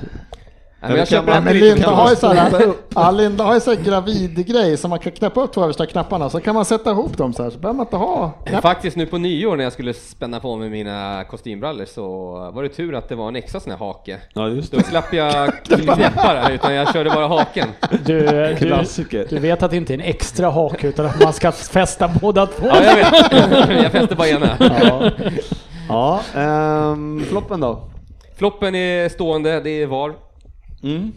[0.81, 4.99] Ja, men jag köper Linda har ju ja, Linda har ju såhär gravidgrej som man
[4.99, 7.59] kan knäppa upp två översta knapparna så kan man sätta ihop dem så här så
[7.59, 8.63] behöver man inte ha knapp.
[8.63, 12.05] Faktiskt nu på nyår när jag skulle spänna på mig mina kostymbrallor så
[12.55, 14.19] var det tur att det var en extra sån här hake.
[14.33, 17.69] Ja just Då slapp jag knäppa det, utan jag körde bara haken.
[18.05, 19.27] Du, du, Klassiker.
[19.31, 22.47] du vet att det inte är en extra hake utan att man ska fästa båda
[22.47, 22.67] två.
[22.67, 23.83] Ja, jag vet.
[23.83, 24.57] Jag fäste bara ena.
[24.61, 25.11] Ja,
[25.89, 27.89] ja ehm, floppen då?
[28.39, 30.26] Floppen är stående, det är VAR.
[30.87, 31.13] Mm.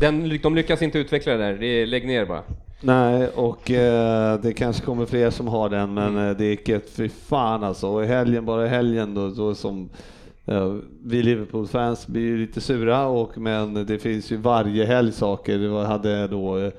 [0.00, 2.42] Den, de lyckas inte utveckla det där, det lägg ner bara.
[2.80, 6.90] Nej, och eh, det kanske kommer fler som har den, men eh, det gick ett
[6.90, 7.88] fy fan alltså.
[7.88, 9.90] Och i helgen, bara i helgen då, då som
[10.46, 10.74] eh,
[11.04, 15.68] vi Liverpool-fans blir ju lite sura, och, men det finns ju varje helg saker.
[15.68, 16.72] Var, hade då eh,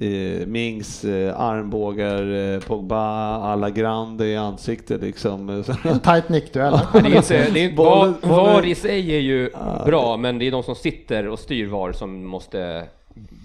[0.00, 5.64] eh, Mings eh, armbågar, eh, Pogba, alla grande i ansiktet liksom.
[6.02, 6.78] Tight nickduell.
[6.92, 9.50] Det är inte, det är inte, VAR, VAR i sig är ju
[9.86, 12.84] bra, men det är de som sitter och styr VAR som måste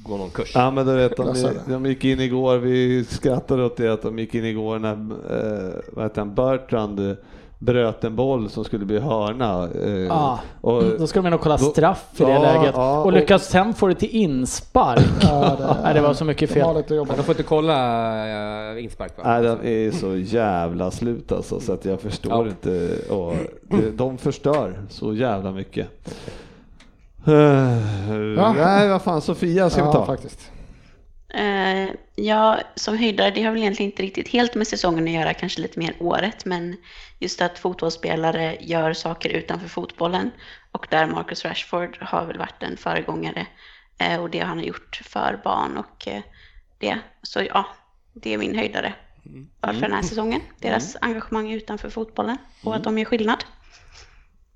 [0.04, 0.52] gå någon kurs.
[0.56, 1.36] Ja men du vet, de,
[1.68, 5.74] de gick in igår, vi skrattade åt det att de gick in igår när, eh,
[5.94, 7.18] vad heter han, Bertrand
[7.66, 9.64] bröt en boll som skulle bli hörna.
[9.86, 12.74] Eh, Ah, och, Då ska de och kolla Då- straff i det Ja, läget.
[12.76, 15.06] ja, och och- lyckas sen få det till inspark.
[15.22, 16.84] Ja, det- Nej, det var så mycket De fel.
[16.90, 19.24] Men de får inte kolla uh, inspark va?
[19.26, 22.48] Nej, den är så jävla slut alltså, så att jag förstår Ja.
[22.48, 22.90] inte.
[23.14, 23.34] Och
[23.64, 25.88] de, de förstör så jävla mycket.
[27.28, 27.34] Uh,
[28.58, 30.06] Nej, vad fan, Sofia ska vi Ja, ta.
[30.06, 30.52] faktiskt.
[31.36, 35.34] Eh, ja, som höjdare, det har väl egentligen inte riktigt helt med säsongen att göra,
[35.34, 36.78] kanske lite mer året, men
[37.20, 40.32] just att fotbollsspelare gör saker utanför fotbollen
[40.72, 43.48] och där Marcus Rashford har väl varit en föregångare
[43.98, 46.22] eh, och det han har gjort för barn och eh,
[46.78, 47.00] det.
[47.22, 47.66] Så ja,
[48.14, 48.94] det är min höjdare
[49.62, 50.42] för den här säsongen.
[50.60, 53.46] Deras engagemang utanför fotbollen och att de gör skillnad.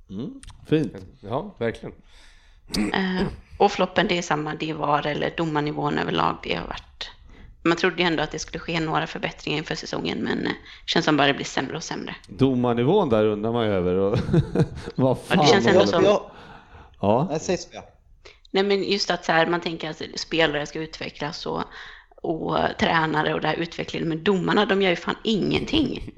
[0.10, 0.96] Mm, fint.
[1.22, 1.96] Ja, verkligen.
[3.60, 7.12] Och floppen, det är samma, det var eller domarnivån överlag, det har varit...
[7.64, 10.52] Man trodde ju ändå att det skulle ske några förbättringar inför säsongen, men eh,
[10.86, 12.16] känns som bara det blir sämre och sämre.
[12.28, 13.96] Domarnivån där undrar man ju över.
[13.96, 14.20] Och
[14.96, 16.04] vad fan Ja, det känns ändå som...
[17.00, 17.28] Ja.
[17.30, 17.84] nej, säg Sofia.
[18.52, 21.64] Nej, men just att så här, man tänker att spelare ska utvecklas och,
[22.22, 26.12] och tränare och det här utvecklingen, men domarna, de gör ju fan ingenting.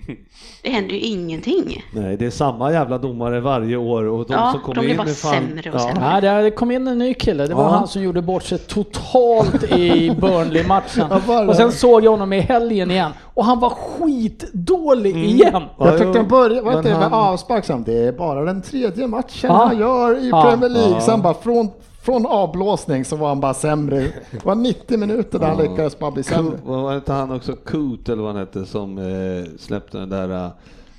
[0.64, 1.84] Det händer ju ingenting.
[1.94, 4.92] Nej, det är samma jävla domare varje år och de Ja, som kommer de blir
[4.92, 5.34] in bara är fan...
[5.34, 6.22] sämre och sämre.
[6.32, 7.48] Nej, det kom in en ny kille.
[7.48, 7.70] Det var Ja.
[7.70, 11.08] han som gjorde bort sig totalt i Burnley-matchen.
[11.28, 15.50] Ja, och sen såg jag honom i helgen igen och han var skitdålig igen.
[15.54, 18.62] Ja, Jag tyckte den började, vad heter det, med han- avspark det är bara den
[18.62, 19.54] tredje matchen Ja.
[19.66, 20.42] han gör i Ja.
[20.50, 20.92] Premier League.
[20.94, 21.02] Ja.
[21.02, 21.70] Sen bara från
[22.02, 24.00] från avblåsning så var han bara sämre.
[24.32, 26.58] Det var 90 minuter där han lyckades bara bli sämre.
[26.64, 30.52] Var det inte han också, Coot eller vad han hette, som eh, släppte den där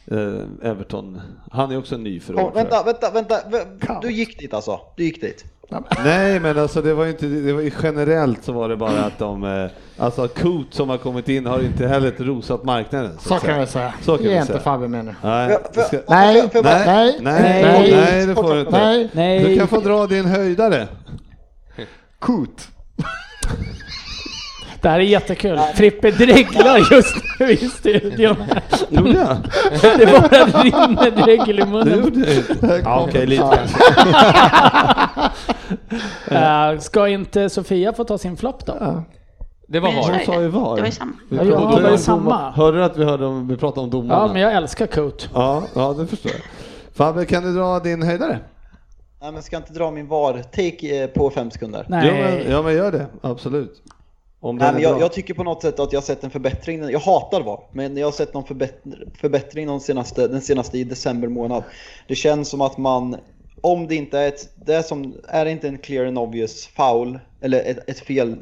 [0.06, 1.20] eh, Everton?
[1.50, 2.54] Han är också ny för jag.
[2.54, 3.10] vänta, vänta,
[3.50, 4.00] vänta.
[4.02, 4.80] Du gick dit alltså?
[4.96, 5.44] Du gick dit?
[6.04, 9.18] Nej men alltså det var ju inte, det var generellt så var det bara att
[9.18, 9.70] de, eh,
[10.04, 13.18] alltså Coot som har kommit in har inte heller rosat marknaden.
[13.20, 13.94] Så att kan jag säga.
[14.02, 14.60] Så kan Ge vi inte.
[14.60, 15.14] Fabbe med nu.
[15.22, 18.70] Nej, det Nej, nej, Nej, nej, nej, nej, det får du inte.
[18.72, 19.44] Nej, Nej.
[19.44, 20.88] Du kan få dra din höjdare.
[22.18, 22.68] Coot.
[24.82, 25.58] Det här är jättekul.
[25.74, 28.36] Frippe dreglar just nu i studion.
[28.88, 29.36] Gjorde jag?
[29.98, 32.00] Det bara rinner dregel i Det munnen.
[32.04, 32.80] gjorde jag inte.
[32.84, 33.78] Ja, okej, lite kanske.
[36.30, 39.02] Eh, ska inte Sofia få ta sin flopp då?
[39.68, 40.10] Det var VAR.
[40.10, 40.76] Hon sa ju Det VAR.
[40.78, 41.12] var ju samma.
[41.30, 42.22] Vi Ja, var om samma.
[42.22, 42.50] domar.
[42.52, 44.26] Hörde du att vi, hörde om, vi pratade om domarna?
[44.26, 45.28] Ja, men jag älskar Coat.
[45.34, 46.40] ja, ja, det förstår jag.
[46.94, 48.38] Fabbe, kan du dra din höjdare?
[49.20, 51.86] Nej men ska jag inte dra min VAR-take eh, på fem sekunder?
[51.88, 52.06] Nej.
[52.06, 53.06] Ja men, ja, men gör det.
[53.20, 53.82] Absolut.
[54.40, 56.30] Om Nej, men är jag, jag tycker på något sätt att jag har sett en
[56.30, 56.90] förbättring.
[56.90, 58.82] Jag hatar VAR, men jag har sett någon förbätt-
[59.20, 61.62] förbättring de senaste, den senaste i december månad.
[62.08, 63.16] Det känns som att man,
[63.60, 66.66] om det inte är ett, det är, som, är det inte en clear and obvious
[66.66, 68.36] foul, eller ett, ett fel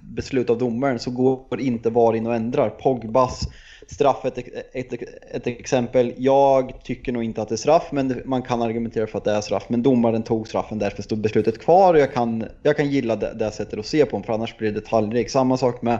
[0.00, 2.70] beslut av domaren, så går inte VAR in och ändrar.
[2.70, 3.48] Pogbas
[3.90, 4.38] straff ett,
[4.72, 4.92] ett,
[5.30, 6.14] ett exempel.
[6.16, 9.32] Jag tycker nog inte att det är straff, men man kan argumentera för att det
[9.32, 9.64] är straff.
[9.68, 13.34] Men domaren tog straffen, därför stod beslutet kvar och jag kan, jag kan gilla det,
[13.34, 15.30] det sättet att se på för annars blir det detaljrik.
[15.30, 15.98] Samma sak med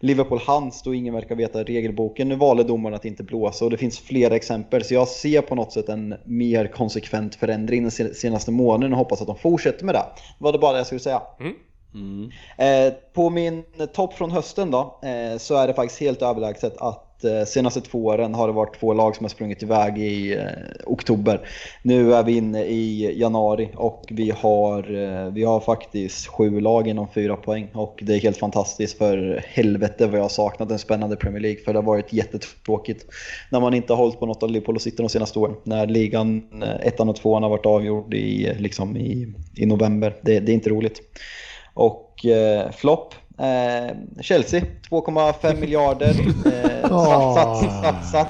[0.00, 2.28] Liverpool Hans då ingen verkar veta regelboken.
[2.28, 4.84] Nu valde domaren att inte blåsa och det finns flera exempel.
[4.84, 9.20] Så jag ser på något sätt en mer konsekvent förändring den senaste månaden och hoppas
[9.20, 10.04] att de fortsätter med det.
[10.38, 11.22] Det var det bara det jag skulle säga.
[11.40, 11.54] Mm.
[11.94, 12.30] Mm.
[12.58, 17.24] Eh, på min topp från hösten då, eh, så är det faktiskt helt överlägset att
[17.24, 20.44] eh, senaste två åren har det varit två lag som har sprungit iväg i eh,
[20.86, 21.48] oktober.
[21.82, 26.88] Nu är vi inne i januari och vi har, eh, vi har faktiskt sju lag
[26.88, 30.78] inom fyra poäng och det är helt fantastiskt för helvete vad jag har saknat en
[30.78, 33.06] spännande Premier League för det har varit jättetråkigt
[33.50, 35.56] när man inte har hållit på något av Liverpool och City de senaste åren.
[35.64, 40.14] När ligan, eh, ettan och tvåan har varit avgjord i, liksom i, i november.
[40.22, 41.00] Det, det är inte roligt.
[41.78, 43.14] Och eh, flopp.
[43.38, 46.14] Eh, Chelsea, 2,5 miljarder.
[46.46, 47.70] Eh, satsat,
[48.12, 48.28] satsat.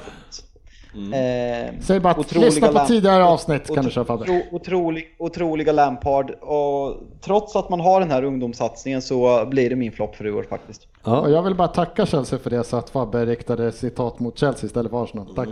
[1.13, 4.25] Eh, Säg bara att lyssna på tidigare avsnitt kan du köra Fabbe.
[4.25, 6.31] otro- otrolig, otroliga Lampard.
[6.31, 10.31] Och trots att man har den här ungdomssatsningen så blir det min flopp för i
[10.31, 10.81] år faktiskt.
[11.03, 14.65] Och jag vill bara tacka Chelsea för det så att Fabbe riktade citat mot Chelsea
[14.67, 15.35] istället för Arsenal.
[15.35, 15.49] Tack.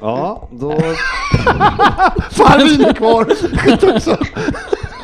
[0.00, 0.70] Ja, då...
[2.30, 3.26] Fan, vin är kvar!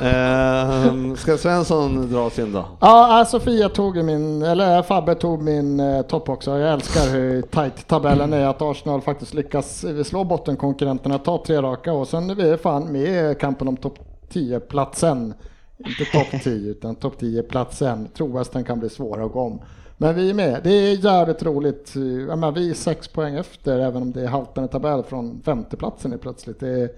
[0.03, 2.59] Eh, ska Svensson dra sin då?
[2.59, 6.59] Ja, ah, Sofia tog min, eller äh, Fabbe tog min eh, topp också.
[6.59, 11.63] Jag älskar hur tight tabellen är, att Arsenal faktiskt lyckas eh, slå bottenkonkurrenterna, ta tre
[11.63, 13.99] raka och sen är vi fan med i kampen om topp
[14.33, 15.35] 10-platsen.
[15.79, 18.09] Inte topp 10 utan topp 10-platsen.
[18.17, 19.61] Tror kan bli svåra att gå om.
[19.97, 20.61] Men vi är med.
[20.65, 21.95] Det är jävligt roligt.
[21.95, 26.17] Menar, vi är sex poäng efter även om det är haltande tabell från femteplatsen är
[26.17, 26.61] plötsligt.
[26.61, 26.91] Det är,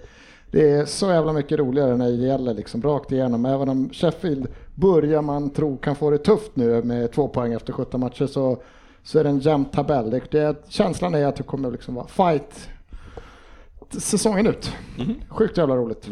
[0.51, 3.45] det är så jävla mycket roligare när det gäller liksom rakt igenom.
[3.45, 7.73] Även om Sheffield börjar man tro kan få det tufft nu med två poäng efter
[7.73, 8.57] 17 matcher så,
[9.03, 10.21] så är det en jämn tabell.
[10.31, 12.69] Det, känslan är att det kommer liksom vara fight
[13.89, 14.71] säsongen ut.
[15.29, 16.07] Sjukt jävla roligt.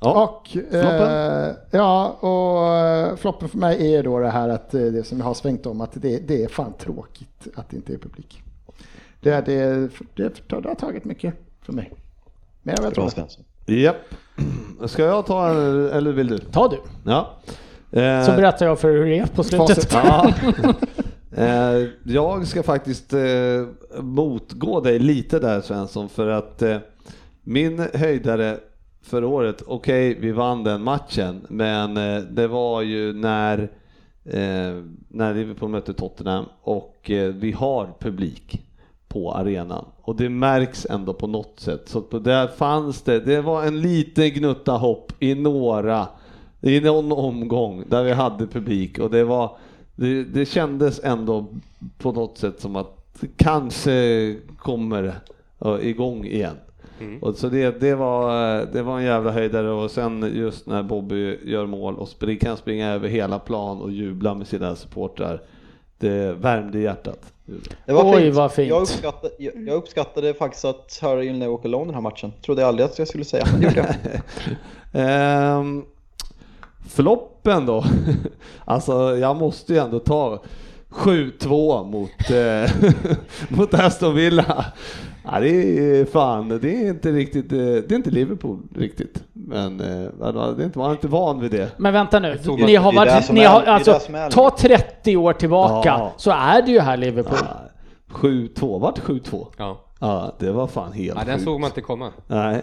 [0.00, 4.80] Ja, Och, eh, ja, och eh, floppen för mig är då det här att eh,
[4.82, 7.92] det som jag har svängt om att det, det är fan tråkigt att det inte
[7.94, 8.42] är publik.
[9.20, 11.92] Det, är- det, det, det har tagit mycket för mig.
[12.62, 13.10] Men jag vet Bra.
[13.10, 13.44] Svensson.
[13.66, 13.96] Japp.
[14.86, 16.38] Ska jag ta en, eller vill du?
[16.38, 16.76] Ta du.
[17.04, 17.36] Ja.
[17.92, 19.92] Eh, Så berättar jag för hur det är på slutet.
[19.94, 20.32] Ja.
[21.36, 23.20] Eh, jag ska faktiskt eh,
[24.02, 26.62] motgå dig lite där Svensson för att
[27.42, 28.56] min höjdare
[29.02, 31.94] för året, okej vi vann den matchen men
[32.34, 33.70] det var ju när,
[35.08, 38.62] när Liverpool mötte Tottenham och vi har publik
[39.10, 41.88] på arenan och det märks ändå på något sätt.
[41.88, 46.08] Så där fanns det, det var en liten gnutta hopp i några,
[46.60, 49.56] i någon omgång där vi hade publik och det var,
[49.96, 51.46] det, det kändes ändå
[51.98, 55.14] på något sätt som att det kanske kommer
[55.80, 56.56] igång igen.
[57.20, 58.32] Och så det, det, var,
[58.72, 62.56] det var en jävla höjdare och sen just när Bobby gör mål och spring, kan
[62.56, 65.42] springa över hela plan och jubla med sina supportrar.
[65.98, 67.32] Det värmde hjärtat.
[67.86, 68.36] Det var Oj, fint.
[68.36, 68.68] vad fint.
[68.68, 72.32] Jag, uppskattade, jag, jag uppskattade faktiskt att höra Neil Walk Alone den här matchen.
[72.44, 74.20] Trodde jag aldrig att jag skulle säga, men det gjorde jag.
[74.92, 75.84] Ehm,
[76.88, 77.84] floppen då?
[78.64, 80.42] alltså jag måste ju ändå ta
[80.90, 82.92] 7-2 mot, eh,
[83.58, 84.64] mot Aston Villa.
[85.32, 89.24] Ja, det är fan, det är inte riktigt, eh, det är inte Liverpool riktigt.
[89.32, 89.86] Men eh,
[90.18, 91.70] det är inte, man är inte van vid det.
[91.76, 94.00] Men vänta nu, ni har varit, ni har, är alltså,
[94.30, 96.12] ta 30 år tillbaka Ja.
[96.16, 97.38] så är det ju här Liverpool.
[97.42, 99.46] Ja, 7-2, vart 7-2?
[99.56, 99.80] Ja.
[100.00, 101.44] Ja, det var fan helt ja, den sjukt.
[101.44, 102.12] såg man inte komma.
[102.26, 102.62] Nej,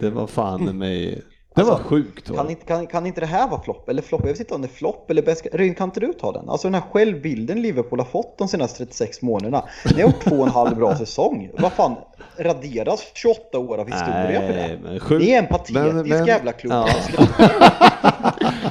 [0.00, 1.22] det var fan mig,
[1.54, 2.30] det var sjukt.
[2.30, 3.88] var Kan inte, kan, kan inte det här vara flopp?
[3.88, 4.20] Eller flopp?
[4.24, 5.46] Jag vet inte om det är flopp eller bäst.
[5.52, 6.48] Ryn, kan inte du ta den?
[6.48, 9.64] Alltså den här självbilden Liverpool har fått de senaste 36 månaderna.
[9.84, 11.50] Ni har gjort två och en halv bra säsong.
[11.58, 11.94] Vad fan,
[12.38, 14.78] raderas 28 år av historia för det?
[14.82, 15.24] men sjukt.
[15.26, 16.72] Det är en patetisk Men- men- jävla klubb.
[16.72, 16.86] Ja.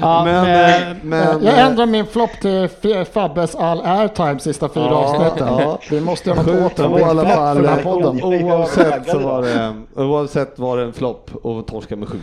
[0.02, 2.70] Ja, Men, eh, eh, men, jag ändrar min flopp till
[3.14, 5.48] Fabbes all airtime sista fyra Ja, avsnitten.
[5.48, 5.80] ja.
[5.92, 8.24] Vi måste göra något åt det i alla fall, podden.
[8.24, 12.18] Oavsett så var det, oavsett var det en flopp och torska med 7-2.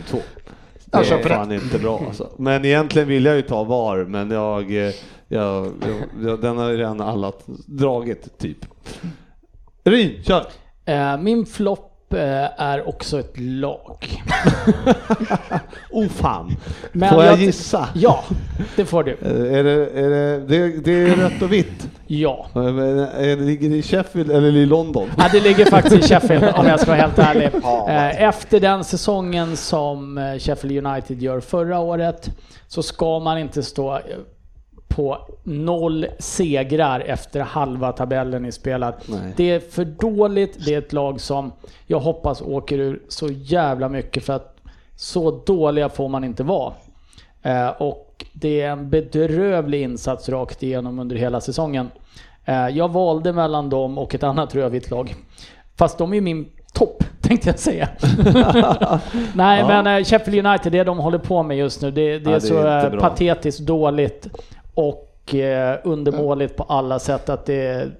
[0.91, 2.27] Det Jag är fan inte bra alltså.
[2.37, 4.93] Men egentligen vill jag ju ta VAR, men jag, eh,
[5.27, 5.71] jag,
[6.23, 7.31] jag den har ju redan alla
[7.65, 8.57] dragit typ.
[9.83, 10.45] Ryn, kör!
[10.85, 14.23] eh, min flopp eh, är också ett lag.
[15.91, 16.55] Oh fan!
[16.91, 17.89] Men Får jag jag- gissa?
[17.95, 18.23] Ja,
[18.75, 19.11] det får du.
[19.21, 21.87] Eh, Är det, är det, det, det är rött och vitt?
[22.07, 22.47] Ja.
[22.55, 25.09] Eh, men är det- Ligger det i Sheffield eller i London?
[25.17, 27.49] Ja, det ligger faktiskt i Sheffield om jag ska vara helt ärlig.
[27.89, 32.29] Eh, Efter den säsongen som eh, Sheffield United gör förra året
[32.67, 34.01] så ska man inte stå eh,
[34.89, 38.93] på noll segrar efter halva tabellen i spelad.
[39.07, 39.19] Nej.
[39.35, 41.51] Det är för dåligt, det är ett lag som
[41.87, 44.55] jag hoppas åker ur så jävla mycket för att
[44.95, 46.73] så dåliga får man inte vara.
[47.41, 51.89] Eh, och det är en bedrövlig insats rakt igenom under hela säsongen.
[52.45, 55.15] Eh, jag valde mellan dem och ett annat rödvitt lag.
[55.77, 57.89] Fast de är min topp, tänkte jag säga.
[59.33, 59.67] Nej, Ja.
[59.67, 62.33] men eh, Sheffield United, det de håller på med just nu, det, det Ja, är
[62.33, 64.27] det så är patetiskt dåligt
[64.79, 67.91] och eh, undermåligt på alla sätt att det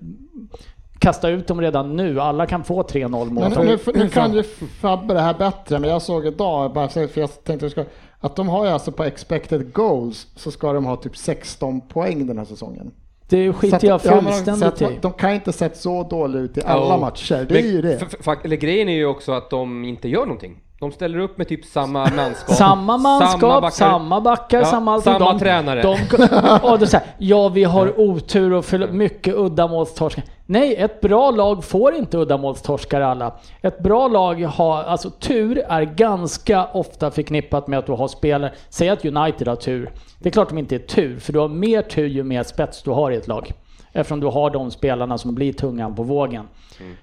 [1.00, 2.22] kasta ut dem redan nu.
[2.22, 3.30] Alla kan få 3-0 mål.
[3.56, 4.44] Men nu, nu kan ju
[4.82, 7.86] Fabbe det här bättre, men jag såg idag, bara för jag tänkte
[8.20, 12.28] att de har ju alltså på expected goals så ska de ha typ 16 poäng
[12.28, 12.92] den här säsongen.
[13.30, 15.00] Det Så skiter att- jag ja, men de- fullständigt i.
[15.02, 16.98] De kan inte sett så dåligt ut i alla Ja.
[16.98, 17.94] matcher, det är ju det.
[18.02, 20.58] F- f- eller grejen är ju också att de inte gör någonting.
[20.80, 22.56] De ställer upp med typ samma manskap.
[22.56, 24.60] Samma manskap, samma backar, backar.
[24.60, 25.04] Ja, samma allt.
[25.04, 25.82] samma de, tränare.
[25.82, 25.90] De,
[26.64, 30.24] och är så här, ja, vi har otur och för mycket uddamålstorskar.
[30.52, 33.34] Nej, ett bra lag får inte uddamålstorskar alla.
[33.62, 38.52] Ett bra lag har, alltså tur är ganska ofta förknippat med att du har spelare.
[38.70, 39.92] Säg att United har tur.
[40.20, 42.84] Det är klart de inte är tur, för du har mer tur ju mer spets
[42.84, 43.52] du har i ett lag.
[43.94, 46.48] Eftersom du har de spelarna som blir tungan på vågen.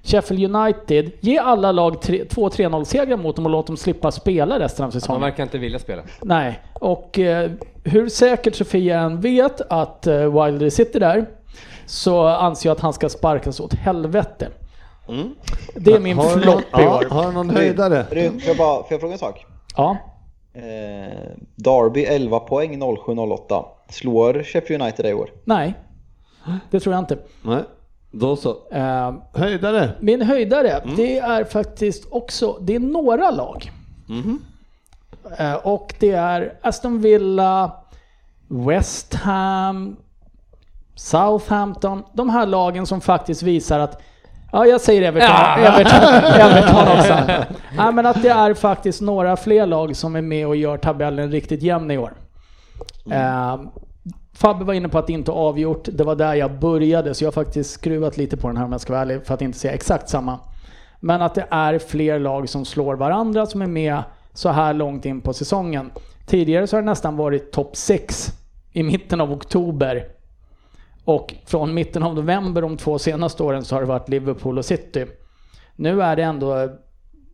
[0.03, 4.59] Sheffield United, ge alla lag tre- 2-3-0 segrar mot dem och låt dem slippa spela
[4.59, 5.23] resten av De säsongen.
[5.23, 6.03] verkar inte vilja spela.
[6.23, 7.51] Nej, och eh,
[7.85, 11.27] hur säkert Sofia än vet att eh, Wilder sitter där
[11.87, 14.49] så anser jag att han ska sparkas åt helvete.
[15.75, 17.05] Det är min Har flopp någon, i år.
[17.11, 18.05] har du någon höjdare?
[18.05, 18.19] Får
[18.49, 19.47] jag, bara, får jag fråga en sak?
[19.77, 19.97] Ja,
[20.55, 20.63] Eh,
[21.57, 23.65] Derby 11 poäng 07-08.
[23.91, 25.31] Slår Sheffield United det i år?
[25.45, 25.75] nej.
[26.71, 27.19] Det tror jag inte.
[27.43, 27.63] Nej,
[28.11, 28.57] då så.
[28.73, 29.91] Eh, Höjdare?
[30.01, 30.97] min höjdare, Mm.
[30.97, 33.71] det är faktiskt också, det är några lag.
[34.09, 34.41] Mhm.
[35.39, 37.73] Eh, och det är Aston Villa,
[38.49, 39.97] West Ham,
[40.97, 42.03] Southampton.
[42.13, 44.03] De här lagen som faktiskt visar att
[44.53, 47.45] Ja, jag säger Everton, Everton, Everton också.
[47.77, 51.31] Nej, men att det är faktiskt några fler lag som är med och gör tabellen
[51.31, 52.13] riktigt jämn i år.
[53.11, 53.61] Eh,
[54.35, 55.89] Fabbe var inne på att det inte är avgjort.
[55.93, 58.73] Det var där jag började, så jag har faktiskt skruvat lite på den här om
[58.73, 60.39] jag ska vara ärlig, för att inte säga exakt samma.
[61.01, 64.03] Men att det är fler lag som slår varandra som är med
[64.33, 65.91] så här långt in på säsongen.
[66.27, 68.33] Tidigare så har det nästan varit topp 6
[68.73, 70.16] i mitten av oktober.
[71.07, 74.65] Och från mitten av november de två senaste åren så har det varit Liverpool och
[74.65, 75.07] City.
[75.77, 76.69] Nu är det ändå,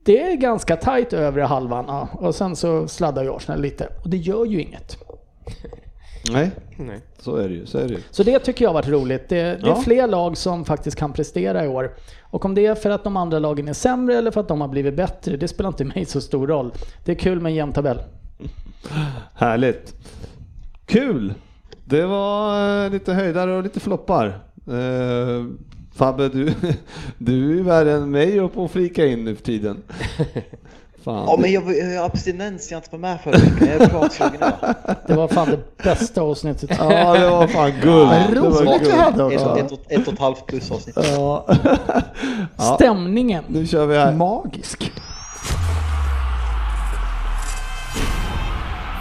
[0.05, 1.85] det är ganska tajt övre halvan.
[1.89, 2.09] Ja.
[2.13, 3.89] Och sen så sladdar ju Arsenal lite.
[4.05, 4.97] Och det gör ju inget.
[6.33, 7.01] Nej, Nej.
[7.19, 7.67] så är det ju.
[7.67, 8.01] Så är det ju.
[8.11, 9.29] Så det tycker jag har varit roligt.
[9.29, 9.77] Det, det är Ja.
[9.77, 11.95] fler lag som faktiskt kan prestera i år.
[12.23, 14.61] Och om det är för att de andra lagen är sämre eller för att de
[14.61, 16.73] har blivit bättre, det spelar inte mig så stor roll.
[17.05, 17.99] Det är kul med en jämn tabell.
[19.35, 19.95] Härligt.
[20.87, 21.35] Kul!
[21.93, 24.27] Det var eh, lite höjdare och lite floppar.
[24.69, 25.45] Eh,
[25.95, 26.55] Fabbe, du,
[27.19, 29.83] du är värre än mig och flika in nu för tiden.
[31.05, 31.25] Fan.
[31.29, 33.69] Ja, men jag, jag har abstinens, jag inte var med förra veckan.
[33.69, 34.53] Jag är idag.
[35.07, 36.71] Det var fan det bästa avsnittet.
[36.79, 38.11] Ja, det var fan guld.
[38.35, 38.95] Det var Roligt guld.
[38.95, 40.97] hade Ett, ett, ett, ett och ett halvt plus avsnitt.
[40.97, 41.47] Ja.
[42.57, 43.45] Ja, Stämningen.
[43.49, 44.13] nu kör vi här.
[44.13, 44.93] Magisk.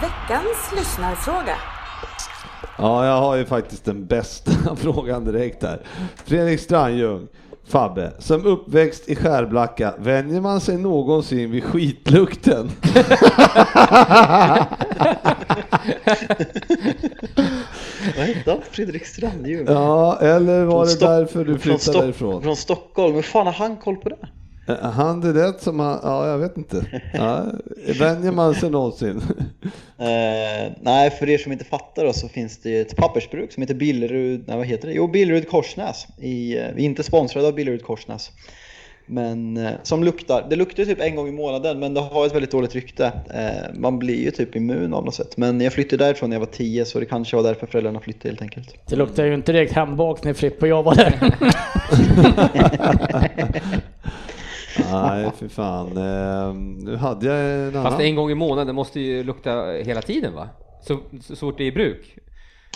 [0.01, 1.55] Veckans lyssnarfråga.
[2.77, 5.81] Ja, jag har ju faktiskt den bästa frågan direkt här.
[6.25, 7.27] Fredrik Strandljung,
[7.67, 12.71] Fabbe, som uppväxt i Skärblacka, vänjer man sig någonsin vid skitlukten?
[18.17, 18.59] Vad hette han?
[18.71, 19.65] Fredrik Strandljung?
[19.67, 22.41] Ja, eller var Från det därför du från flyttade Stock- därifrån?
[22.43, 24.17] Från Stockholm, hur fan har han koll på det?
[24.67, 26.85] Eh, Han det är det som han, ja jag vet inte.
[27.13, 27.45] Ja,
[27.99, 29.21] vänjer man sig någonsin?
[30.01, 33.73] Eh, nej, för er som inte fattar då, så finns det ett pappersbruk som heter
[33.75, 34.93] Billerud, nej vad heter det?
[34.93, 36.07] Jo, Billerud Korsnäs.
[36.19, 38.31] I, eh, vi är inte sponsrade av Billerud Korsnäs.
[39.05, 42.35] Men eh, som luktar, det luktar typ en gång i månaden men det har ett
[42.35, 43.05] väldigt dåligt rykte.
[43.05, 45.37] Eh, man blir ju typ immun av något sätt.
[45.37, 48.29] Men jag flyttade därifrån när jag var 10 så det kanske var därför föräldrarna flyttade
[48.29, 48.75] helt enkelt.
[48.87, 51.13] Det luktar ju inte direkt hembakt när Frippe och jag var där.
[54.91, 55.97] Nej, för fan.
[55.97, 56.53] Eh,
[56.85, 57.83] nu hade jag en annan.
[57.83, 60.47] Fast en gång i månaden måste ju lukta hela tiden va?
[60.87, 62.15] Så, så, fort det är i bruk.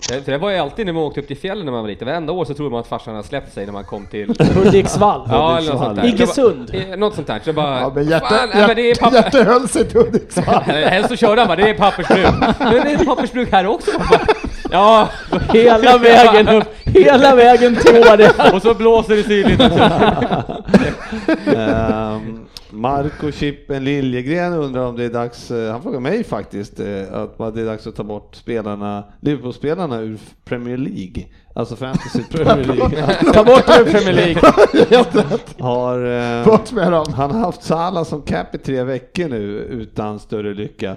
[0.09, 1.89] Det, för det var ju alltid när man åkte upp till fjällen när man var
[1.89, 4.33] liten, varenda år så trodde man att farsan hade släppt sig när man kom till
[4.55, 5.27] Hudiksvall.
[5.31, 6.05] Ja, eller något sånt där.
[6.07, 6.69] Iggesund.
[6.73, 7.39] Var- eh, Något sånt där.
[7.43, 9.15] Så jag bara, Ja, men Hjärte, fan, nej, är Hjärte, papper...
[9.17, 10.61] Hjärte höll sig till Hudiksvall.
[10.65, 12.27] Helst så körde han bara, det är pappersbruk.
[12.59, 13.91] Men det är pappersbruk här också.
[14.75, 15.09] Ja,
[15.53, 18.51] Hela vägen upp, hela vägen till Åre.
[18.55, 19.79] och så blåser det sydligt också.
[21.55, 22.39] Ehm,
[22.69, 27.55] Marco Chippen Liljegren undrar om det är dags, eh, han frågar mig faktiskt, eh, att
[27.55, 31.25] det är dags att ta bort spelarna, Liverpool-spelarna ur Premier League.
[31.53, 33.05] Alltså Fantasy Premier League.
[33.33, 34.41] Ta bort ur Premier League.
[35.59, 36.05] Har,
[36.39, 37.05] eh, Bort med dem.
[37.13, 40.95] han har haft Salah som cap i tre veckor nu utan större lycka.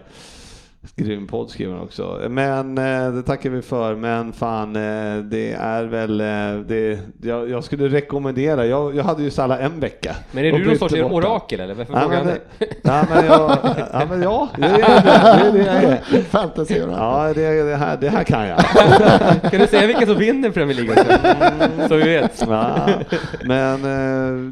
[0.97, 2.21] Grym podd skriver han också.
[2.31, 3.95] Men eh, det tackar vi för.
[3.95, 6.99] Men fan, eh, det är väl eh, det.
[7.23, 8.67] Jag, jag skulle rekommendera.
[8.67, 10.17] Jag, jag hade ju Salah en vecka.
[10.33, 11.75] Men är du någon sorts orakel eller?
[11.75, 12.81] Varför Ja frågar men, han det, dig?
[12.83, 13.59] ja, men, jag,
[13.93, 16.23] ja, men ja, det är det, det, är det jag.
[16.23, 18.59] Fantasy Ja, det, det, här, det här kan jag.
[19.51, 21.89] Kan du säga vilka som vinner Premier League också?
[21.89, 22.45] Så vi vet.
[22.49, 22.89] Ja,
[23.45, 23.83] men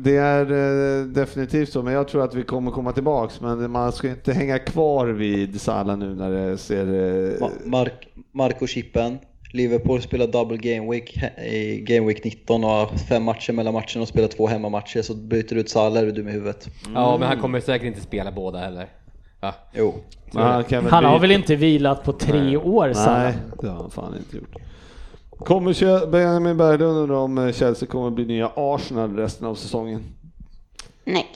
[0.02, 1.82] det är definitivt så.
[1.82, 3.40] Men jag tror att vi kommer komma tillbaks.
[3.40, 6.86] Men man ska inte hänga kvar vid Salah nu när det ser...
[6.86, 9.18] eh, Ma- Mark, Marco Chippen,
[9.52, 11.16] Liverpool spelar double game week
[11.52, 15.14] i game week 19 och har fem matcher mellan matcherna och spelar två hemmamatcher så
[15.14, 16.68] byter du ut Salah är du dum i huvudet.
[16.94, 18.86] Ja, men han kommer säkert inte spela båda heller.
[19.40, 19.54] Ja.
[19.74, 19.94] Jo.
[20.32, 23.22] han kan väl Han har väl inte vilat på tre år Salah.
[23.22, 24.54] Nej, det har han fan inte gjort.
[25.38, 30.04] Kommer Benjamin Berglund undrar om eh, Chelsea kommer bli nya Arsenal resten av säsongen?
[31.04, 31.26] Nej.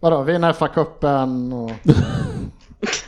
[0.00, 1.70] Vadå, vinna FA-cupen och...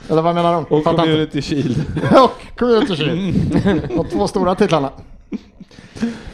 [0.08, 0.64] Eller vad menar de?
[0.64, 1.02] Och Fattar inte.
[1.02, 1.84] Community Shield.
[2.24, 3.88] och Community Shield.
[3.96, 4.90] De två stora titlarna.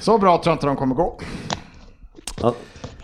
[0.00, 1.18] Så bra tror jag inte de kommer gå.
[2.40, 2.54] Ja,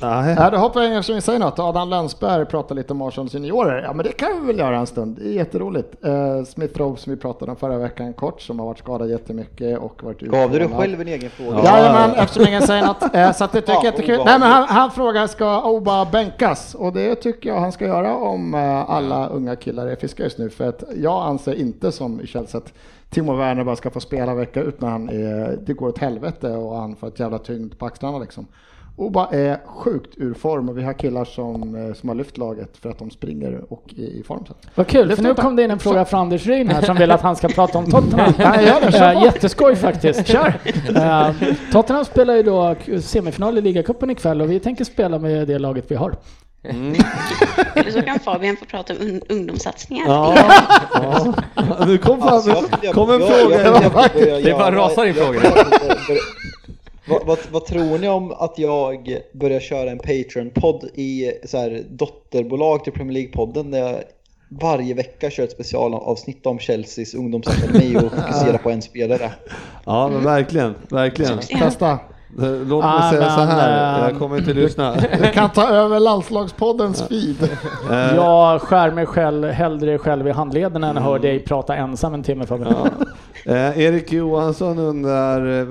[0.00, 0.36] nej.
[0.52, 1.58] Då hoppar jag in eftersom vi säger något.
[1.58, 3.82] Adam Länsberg pratar lite om Arsenals juniorer.
[3.82, 5.16] Ja, men det kan vi väl göra en stund.
[5.16, 6.06] Det är jätteroligt.
[6.06, 9.78] Uh, Smith Rowe som vi pratade om förra veckan kort, som har varit skadad jättemycket
[9.78, 10.82] och varit Gav du dig utmanad.
[10.84, 11.60] själv en egen fråga?
[11.64, 11.78] Ja.
[11.78, 13.14] Jajamän, eftersom ingen säger något.
[13.14, 14.14] Eh, Så att det tycker jag är Ja, jättekul.
[14.20, 14.24] Oba.
[14.24, 16.74] Nej men han, han frågar, ska Oba bänkas?
[16.74, 20.38] Och det tycker jag han ska göra om eh, alla unga killar är friska just
[20.38, 20.50] nu.
[20.50, 22.72] För att jag anser inte som i Chelsea att
[23.10, 26.48] Timo Werner bara ska få spela vecka ut när han är, det går åt helvete
[26.50, 28.46] och han får ett jävla tyngd på axlarna liksom.
[28.98, 32.76] Oba är sjukt ur form och vi har killar som, eh, som har lyft laget
[32.76, 34.44] för att de springer och är i form.
[34.48, 34.54] Så.
[34.74, 37.10] Vad kul, för nu kom det in en fråga från Anders Ryn här som vill
[37.10, 38.32] att han ska prata om Tottenham.
[38.38, 38.54] Ja,
[39.12, 39.22] Eh.
[39.24, 40.26] Jätteskoj faktiskt.
[40.26, 40.54] Kör!
[40.96, 41.30] Eh,
[41.72, 45.84] Tottenham spelar ju då semifinal i ligacupen ikväll och vi tänker spela med det laget
[45.88, 46.14] vi har.
[47.74, 50.06] Eller så kan Fabian få prata om un- ungdomssatsningar.
[50.08, 50.34] Ja,
[50.94, 51.34] ja.
[51.86, 52.50] Nu kom, fan, Alltså,
[52.94, 53.62] kom en jag- fråga.
[53.62, 55.40] jag- jag- jag- jag- Det bara rasar in frågor.
[57.08, 61.84] Vad, vad, vad tror ni om att jag börjar köra en Patreon-podd i så här,
[61.90, 64.02] dotterbolag till Premier League-podden där jag
[64.48, 69.32] varje vecka kör ett specialavsnitt om Chelseas ungdomsakademi och fokuserar på en spelare?
[69.84, 71.38] Ja, men verkligen, verkligen.
[71.38, 71.98] Testa.
[72.36, 74.94] Låt mig Ah, säga så men, här, eh, jag kommer inte lyssna.
[75.22, 77.36] Du kan ta över landslagspoddens feed.
[77.90, 82.22] Eh, Jag skär mig själv, hellre själv i handleden än hör dig prata ensam en
[82.22, 82.74] timme Fabian.
[83.44, 83.52] Ja.
[83.54, 85.66] Eh, Erik Johansson undrar, eh,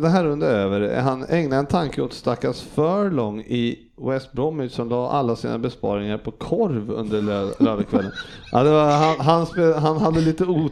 [0.00, 4.88] det här undrar över, han ägnar en tanke åt stackars Furlong i West Bromwich som
[4.88, 8.12] la alla sina besparingar på korv under lö- lördagskvällen.
[8.52, 10.68] Ja, han, han, han, hade lite o,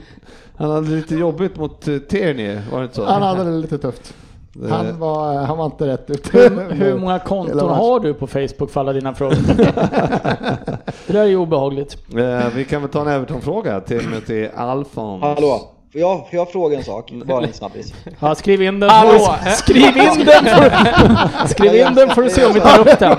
[0.56, 3.04] han hade lite jobbigt mot Tierney, var det inte så?
[3.04, 4.14] Han hade det lite tufft.
[4.70, 6.38] Han var, han var inte rätt ute.
[6.38, 9.36] Hur, hur många konton har du på Facebook för alla dina frågor?
[11.06, 11.96] det där är ju obehagligt.
[12.18, 15.22] Eh, vi kan väl ta en Everton-fråga till, till Alfons.
[15.22, 15.60] Hallå,
[15.92, 17.12] får jag, får jag fråga en sak?
[17.24, 17.94] Bara en snabbis.
[18.20, 18.90] Ja, skriv in den.
[18.90, 19.34] Hallå!
[19.56, 20.46] Skriv in den!
[21.48, 23.16] Skriv in den får du se om vi tar upp den.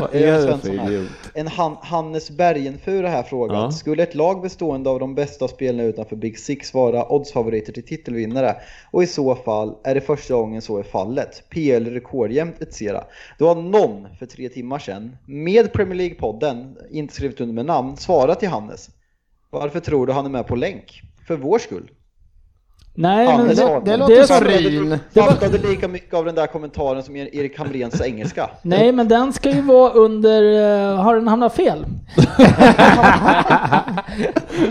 [0.00, 1.08] Vad är det för idiot?
[1.34, 3.56] En Han Hannes Bergenfura här frågat.
[3.56, 3.72] Ja.
[3.72, 8.56] Skulle ett lag bestående av de bästa spelarna utanför Big Six vara oddsfavoriter till titelvinnare?
[8.90, 11.42] Och i så fall, är det första gången så är fallet?
[11.50, 12.82] PL rekordjämnt etc.
[13.38, 17.96] Då har någon för tre timmar sedan, med Premier League-podden, inte skrivit under med namn,
[17.96, 18.90] svarat till Hannes.
[19.50, 21.02] Varför tror du han är med på länk?
[21.26, 21.90] För vår skull.
[23.00, 23.90] Nej, men Hannes det, svarade.
[23.90, 24.98] det låter det- som Rin.
[25.14, 28.50] Fattade lika mycket av den där kommentaren som Erik Hamréns engelska.
[28.62, 30.42] Nej, men den ska ju vara under...
[30.92, 31.84] eh, har den hamnat fel?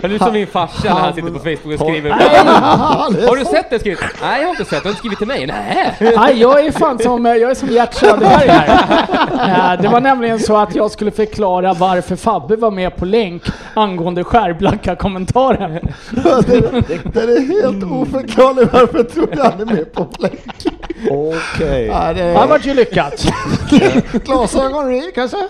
[0.00, 2.10] Det är som min farsa när han sitter på Facebook och skriver
[3.28, 3.98] Har du sett det skrivit?
[4.22, 5.46] Nej jag har inte sett det, har du skrivit till mig?
[5.46, 5.94] Nej!
[6.16, 9.74] Nej, jag är fan som, jag är som Gert Söderberg här.
[9.74, 13.42] Eh, Det var nämligen så att jag skulle förklara varför Fabbe var med på länk
[13.74, 15.72] angående skärblacka-kommentaren.
[16.10, 16.60] det,
[17.12, 17.84] det är helt
[18.18, 20.66] oförklarligt varför tror jag han är med på länk.
[21.10, 21.86] Okej.
[21.86, 23.26] Ja, det Det har är varit ju lyckat.
[24.24, 25.48] glasögon Rin kanske?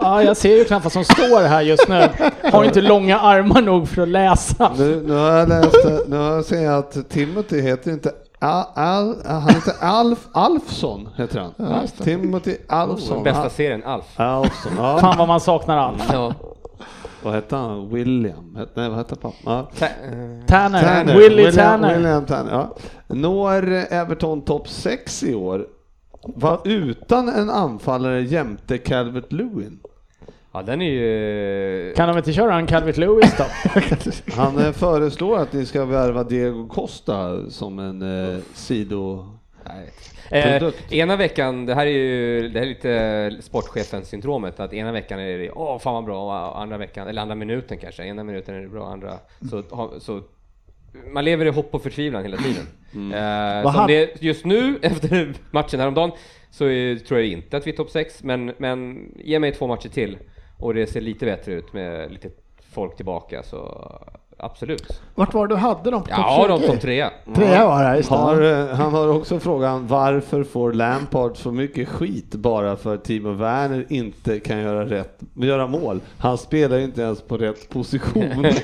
[0.00, 2.08] Ja, jag ser ju knappt vad som står här just nu.
[2.52, 4.72] Har inte långa armar nog för att läsa.
[4.78, 5.76] Nu, nu har jag läst,
[6.08, 11.40] nu har jag sett att Timothy heter inte Al, Al, han heter Alf Alfsson heter
[11.40, 11.54] han.
[11.56, 12.04] Ja, det.
[12.04, 13.14] Timothy Alfsson.
[13.14, 14.04] Den bästa serien, Alf.
[14.16, 14.72] Alfsson.
[14.78, 14.98] Ja.
[14.98, 16.02] Fan vad man saknar allt.
[16.12, 16.34] Ja.
[17.22, 17.88] Vad hette han?
[17.88, 18.58] William?
[18.74, 19.36] Nej, vad hette pappa?
[19.44, 19.70] Ja.
[20.46, 20.82] Tanner.
[20.82, 21.18] Tanner.
[21.18, 21.94] Willie William, Tanner.
[21.94, 22.52] William Tanner.
[22.52, 22.76] Ja.
[23.06, 25.66] Når Everton topp 6 i år.
[26.22, 29.80] Var utan en anfallare jämte Calvert Lewin.
[30.52, 31.94] Ja den är ju...
[31.96, 33.44] Kan de inte köra en Calvert Lewis då?
[34.36, 39.26] Han eh, föreslår att ni ska värva Diego Costa som en eh, sido...
[39.66, 39.90] Nej.
[40.32, 42.70] Eh, ena veckan, det här är ju det här är
[43.30, 46.48] lite sportchefen syndromet att ena veckan är det åh fan vad bra.
[46.50, 49.18] Och andra veckan, eller andra minuten kanske, ena minuten är det bra, andra
[49.50, 49.62] så,
[50.00, 50.22] så
[51.12, 52.66] man lever i hopp och förtvivlan hela tiden.
[53.14, 56.10] Eh, Vad som det, just nu efter matchen häromdagen
[56.50, 59.66] så är, tror jag inte att vi är topp 6 men, men ge mig två
[59.66, 60.18] matcher till
[60.58, 62.30] och det ser lite bättre ut med lite
[62.72, 63.88] folk tillbaka så
[64.42, 65.00] absolut.
[65.14, 66.66] Vart var du hade dem på Ja, topp de 20?
[66.72, 67.10] topp trea.
[67.34, 68.08] Trea var det, just.
[68.10, 73.04] Har, eh, han har också frågan varför får Lampard så mycket skit bara för att
[73.04, 76.00] Timo Werner inte kan göra, rätt, göra mål?
[76.18, 78.46] Han spelar ju inte ens på rätt position.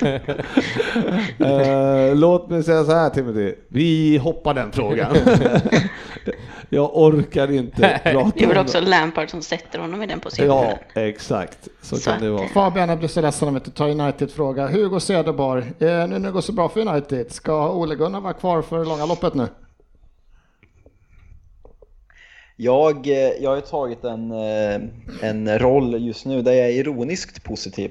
[1.39, 5.17] Eh, låt mig säga så här Timothy, vi hoppar den frågan.
[6.70, 10.20] Jag orkar inte prata Det är väl om också Lampard som sätter honom i den
[10.20, 10.77] positionen.
[10.95, 11.69] Ja, exakt.
[11.82, 12.49] Så, Så kan det vara.
[12.49, 14.66] Fabian, jag blir så ledsen om jag inte tar United-fråga.
[14.66, 18.32] Hugo Cederborg, eh, nu när det går så bra för United, ska Ole Gunnar vara
[18.32, 19.49] kvar för långa loppet nu?
[22.57, 24.81] Jag, eh, jag har ju tagit en, eh,
[25.23, 27.90] en roll just nu där jag är ironiskt positiv.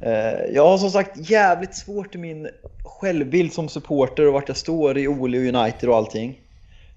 [0.00, 2.48] Eh, Jag har som sagt jävligt svårt i min
[2.84, 6.40] självbild som supporter och vart jag står i Ole och United och allting.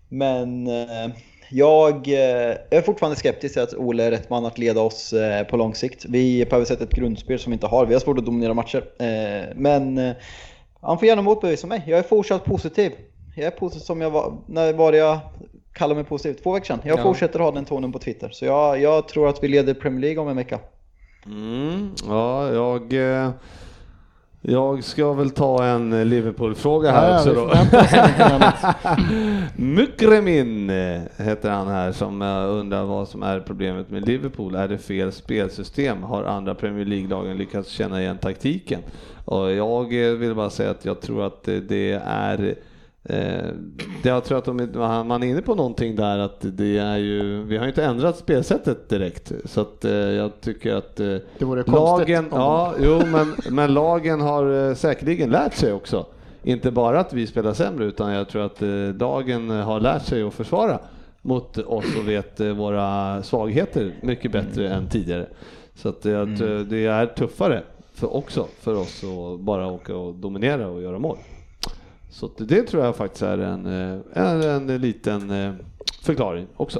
[0.10, 1.11] Men eh,
[1.49, 5.44] jag eh, är fortfarande skeptisk till att Ole är rätt man att leda oss eh,
[5.44, 6.06] på lång sikt.
[6.06, 7.86] Vi behöver sätta ett grundspel som vi inte har.
[7.86, 8.84] Vi har svårt att dominera matcher.
[9.56, 10.14] Men
[10.81, 11.84] han får gärna motbevisa mig.
[11.88, 12.91] Jag är fortsatt positiv.
[13.36, 15.19] Jag är positiv som jag var, när var det jag
[15.73, 16.34] kallade mig positiv?
[16.44, 16.80] Två veckor sedan.
[16.84, 17.03] Jag Ja.
[17.03, 18.30] fortsätter ha den tonen på Twitter.
[18.30, 20.60] Så jag, jag tror att vi leder Premier League om en vecka.
[21.26, 22.94] Mm, ja, jag,
[24.41, 27.53] jag ska väl ta en Liverpool-fråga här Ja, också då.
[29.63, 34.55] Mukremin eh, heter han här som eh, undrar vad som är problemet med Liverpool.
[34.55, 36.03] Är det fel spelsystem?
[36.03, 38.79] Har andra Premier League-lagen lyckats känna igen taktiken?
[39.25, 42.55] Och jag eh, vill bara säga att jag tror att eh, det är Eh,
[44.03, 44.69] jag tror att de,
[45.07, 48.18] man är inne på någonting där att det är ju, vi har ju inte ändrat
[48.18, 51.06] spelsättet direkt så att eh, jag tycker att eh,
[51.38, 56.06] Det vore lagen, om- ja, jo men, men lagen har eh, säkerligen lärt sig också.
[56.44, 58.69] Inte bara att vi spelar sämre utan jag tror att eh,
[58.99, 60.80] lagen har lärt sig att försvara
[61.22, 65.26] mot oss och vet eh, våra svagheter mycket bättre än tidigare.
[65.76, 67.64] Så att jag tror det är tuffare
[67.94, 71.18] för också för oss att bara åka och dominera och göra mål.
[72.10, 75.53] Så det tror jag faktiskt är en, eh, en, en liten eh,
[76.03, 76.80] förklaring också.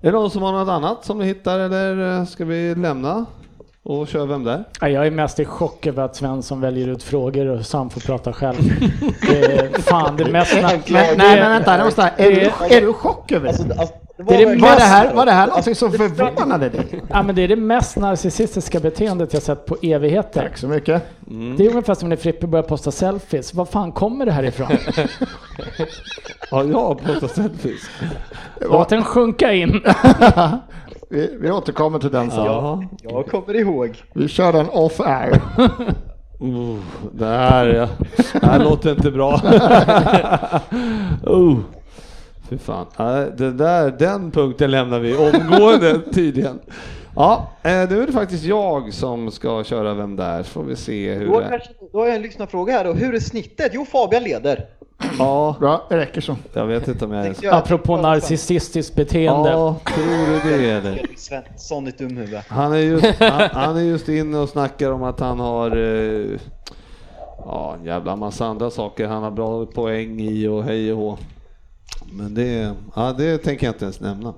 [0.00, 3.26] Är det någon som har något annat som vi hittar eller eh, ska vi lämna
[3.82, 4.64] och köra Vem där?
[4.80, 8.00] Ja, Jag är mest i chock över att Svensson väljer ut frågor och Sam får
[8.00, 8.58] prata själv.
[9.28, 10.54] Det är fan det mest...
[10.54, 13.74] Men, nej men vänta, det måste, är, du, är du chock över Alltså, det?
[13.80, 13.94] alltså,
[14.26, 17.02] Det är det Var det här, var det här någonting som förvånade dig?
[17.08, 20.42] Ja, men det är det mest narcissistiska beteendet jag sett på evigheter.
[20.42, 21.02] Tack så mycket.
[21.56, 23.54] Det är ungefär som när Frippe börjar posta selfies.
[23.54, 24.68] Var fan kommer det här ifrån?
[26.50, 27.90] Ja, jag har postat selfies.
[28.60, 29.82] Låt den sjunka in.
[31.10, 32.44] Vi, vi återkommer till den sen.
[32.44, 32.84] Ja.
[33.02, 34.02] Jag kommer ihåg.
[34.14, 35.40] Vi kör den off air.
[36.42, 36.78] Uh,
[37.12, 37.88] det här, ja.
[38.40, 39.40] det här låter inte bra.
[41.26, 41.58] uh.
[42.50, 42.86] Fy fan.
[43.36, 46.58] Det där, den punkten lämnar vi omgående tydligen.
[47.16, 50.42] Ja, eh, nu är det faktiskt jag som ska köra Vem där?
[50.42, 51.60] Får vi se hur Då, det
[51.92, 52.92] då har jag en lyssnarfråga här då.
[52.92, 53.70] Hur är snittet?
[53.74, 54.66] Jo, Fabian leder.
[55.18, 56.36] Ja, Bra, det räcker så.
[56.52, 59.50] jag vet inte om jag jag- Apropå narcissistiskt beteende.
[59.50, 61.06] Ja, tror du det eller?
[61.16, 62.38] Svensson, ditt dumhuvud.
[62.48, 66.38] Han är just, han, han är just inne och snackar om att han har eh,
[67.44, 71.18] ja, en jävla massa andra saker han har bra poäng i och hej och hå.
[72.12, 74.34] Men det, ja, det tänker jag inte ens nämna.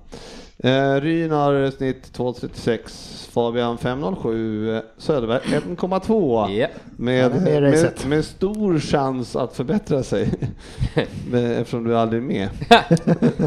[0.58, 6.66] Eh, Ryn har snitt 2,36, Fabian 5,07, eh, Söderberg 1,2 Ja.
[6.96, 10.28] med, är med med, stor chans att förbättra sig
[11.58, 12.48] eftersom du aldrig är med.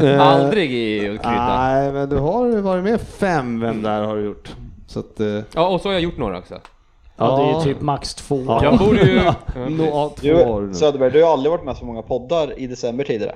[0.02, 1.58] Eh, Aldrig i krydda.
[1.58, 4.54] Nej, men du har varit med fem, vem där har du gjort.
[4.86, 6.54] Så att, eh, Ja, och så har jag gjort några också.
[7.16, 8.44] Ja, det är ju typ max två.
[8.46, 8.64] Ja.
[8.64, 9.16] Jag borde ju...
[9.16, 9.34] Ja,
[9.78, 10.74] ja, två du.
[10.74, 13.34] Söderberg, du har aldrig varit med så många poddar i december tidigare.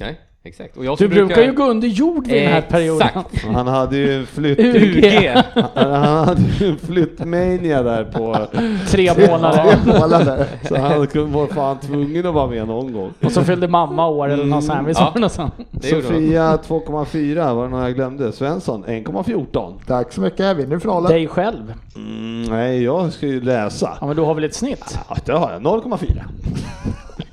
[0.00, 0.76] Nej, exakt.
[0.76, 3.08] Och jag Du brukar ju gå under jord vid den här perioden.
[3.54, 4.58] Han hade ju en flytt...
[4.58, 5.30] UG.
[5.74, 8.46] Han hade ju flyttmania där på...
[8.88, 10.46] Tre månader.
[10.68, 13.12] Så han kunde var fan tvungen att vara med någon gång.
[13.24, 14.88] Och så fyllde mamma år eller något sånt.
[14.88, 15.06] Visst Ja.
[15.06, 15.54] var det något sånt?
[15.80, 18.32] Sofia 2,4 var det någon jag glömde.
[18.32, 19.74] Svensson 1,14.
[19.86, 21.10] Tack så mycket, vinner finalen.
[21.12, 21.74] Dig själv.
[21.96, 23.96] Mm, nej, jag ska ju läsa.
[24.00, 24.98] Ja men du har väl ett snitt?
[25.08, 25.62] Ja, det har jag.
[25.62, 26.22] 0,4.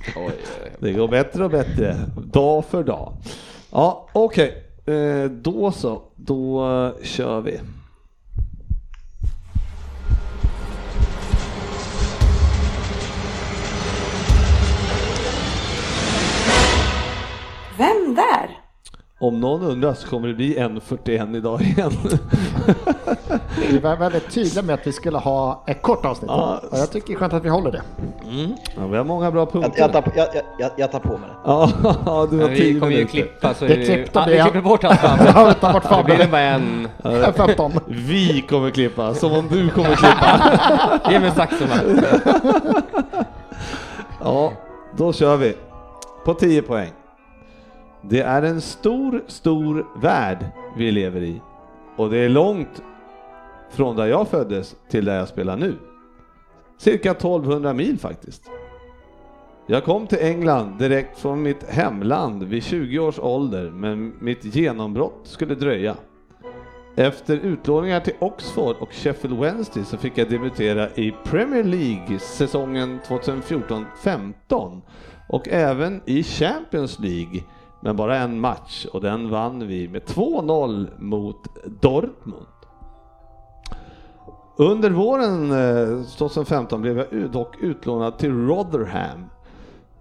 [0.08, 0.72] Oj, oj, oj.
[0.80, 1.96] Det går bättre och bättre,
[2.34, 3.14] dag för dag.
[3.72, 4.64] Ja, okej.
[4.86, 6.02] Eh, då så.
[6.16, 7.60] Då kör vi.
[17.78, 18.59] Vem där?
[19.22, 21.92] Om någon undrar så kommer det bli 1.41 idag igen.
[23.72, 26.32] Vi var väldigt tydliga med att vi skulle ha ett kort avsnitt.
[26.32, 26.62] Ja.
[26.72, 27.82] Och jag tycker det är skönt att vi håller det.
[28.76, 29.82] Ja, vi har många bra Jag, punkter.
[29.82, 30.28] jag, tar, jag,
[30.60, 31.36] jag, jag tar på mig det.
[31.46, 31.70] Ja,
[32.32, 34.32] du har Men vi kommer ju klippa så Det är klippte ja, det.
[34.32, 35.00] vi klipper bort allt.
[35.04, 36.32] Ja, bort blir det Fabian.
[36.32, 37.34] bara en...
[37.34, 37.72] 15.
[37.88, 40.42] Vi kommer klippa, som om du kommer klippa.
[41.12, 41.74] Ge mig saxarna.
[44.24, 44.54] Ja,
[44.98, 45.54] då kör vi.
[46.26, 46.92] På 10 poäng.
[48.02, 50.46] Det är en stor, stor värld
[50.78, 51.42] vi lever i.
[51.96, 52.84] Och det är långt
[53.70, 55.76] från där jag föddes till där jag spelar nu.
[56.78, 58.50] Cirka 1200 mil faktiskt.
[59.68, 65.20] Jag kom till England direkt från mitt hemland vid 20 års ålder, men mitt genombrott
[65.24, 65.96] skulle dröja.
[66.96, 73.00] Efter utlåningar till Oxford och Sheffield Wednesday så fick jag debutera i Premier League säsongen
[73.08, 74.82] 2014-15
[75.30, 77.44] och även i Champions League
[77.82, 81.48] men bara en match och den vann vi med 2-0 mot
[81.82, 82.46] Dortmund.
[84.58, 89.26] Under våren eh, 2015 blev jag dock utlånad till Rotherham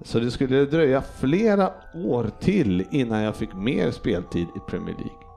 [0.03, 5.29] så det skulle dröja flera år till innan jag fick mer speltid i Premier League.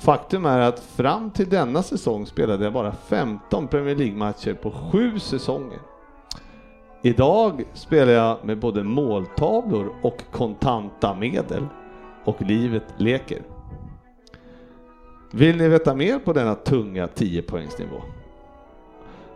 [0.00, 5.18] Faktum är att fram till denna säsong spelade jag bara 15 Premier League-matcher på sju
[5.18, 5.78] säsonger.
[7.02, 11.66] Idag spelar jag med både måltavlor och kontanta medel
[12.24, 13.42] och livet leker.
[15.32, 18.02] Vill ni veta mer på denna tunga 10 poängsnivå?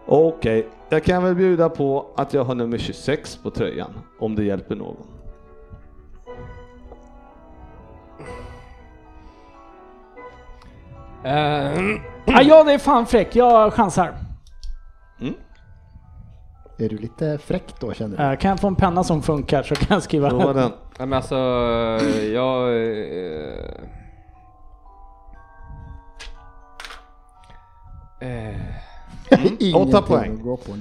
[0.06, 4.44] Okej, jag kan väl bjuda på att jag har nummer 26 på tröjan om det
[4.44, 4.96] hjälper någon.
[11.24, 13.36] Uh, eh, Ja, ja, det är fan fräck.
[13.36, 14.23] Jag chansar.
[16.78, 18.22] Är du lite fräck då känner du?
[18.32, 20.28] Eh, Kan jag få en penna som funkar så kan jag skriva.
[20.30, 20.70] Då den.
[20.98, 21.34] Nej men alltså,
[22.32, 22.68] jag...
[22.76, 23.64] eh,
[28.20, 28.54] eh,
[29.30, 30.32] Ingenting åtta poäng.
[30.34, 30.72] att gå på.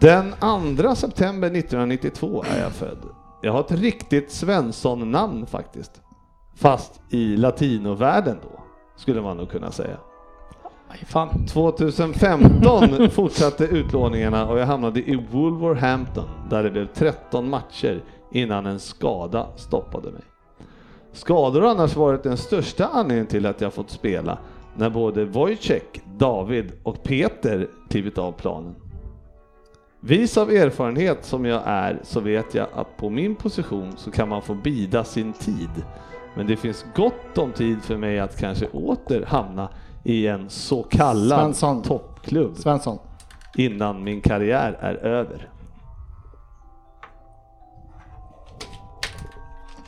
[0.00, 0.32] Den
[0.76, 2.98] 2 september 1992 är jag född.
[3.42, 6.00] Jag har ett riktigt Svensson-namn faktiskt.
[6.56, 8.62] Fast i latinovärlden då,
[8.96, 9.96] skulle man nog kunna säga.
[11.06, 11.46] Fan.
[11.46, 18.02] 2015 fortsatte utlåningarna och jag hamnade i Wolverhampton där det blev 13 matcher
[18.32, 20.22] innan en skada stoppade mig.
[21.12, 24.38] Skador har annars varit den största anledningen till att jag fått spela
[24.76, 25.82] när både Wojciech,
[26.18, 28.74] David och Peter klivit av planen.
[30.00, 34.28] Vis av erfarenhet som jag är så vet jag att på min position så kan
[34.28, 35.84] man få bida sin tid.
[36.36, 39.68] Men det finns gott om tid för mig att kanske åter hamna
[40.04, 41.82] i en så kallad Svensson.
[41.82, 42.98] toppklubb Svensson.
[43.56, 45.48] innan min karriär är över.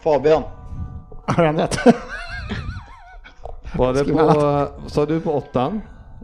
[0.03, 0.43] Fabian.
[1.27, 1.79] Har han rätt?
[3.79, 5.81] Var det på, sa du på åttan?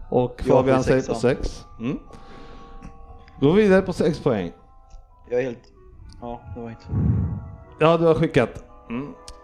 [0.09, 1.65] Och Fabian på säger på sex.
[1.79, 1.99] Mm.
[3.41, 4.53] Gå vidare på sex poäng.
[5.31, 5.73] Jag är helt...
[6.21, 6.85] Ja, det var inte.
[7.79, 8.65] Ja, du har skickat.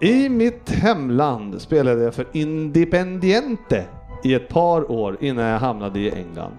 [0.00, 3.84] I mitt hemland spelade jag för Independiente
[4.26, 6.56] i ett par år innan jag hamnade i England.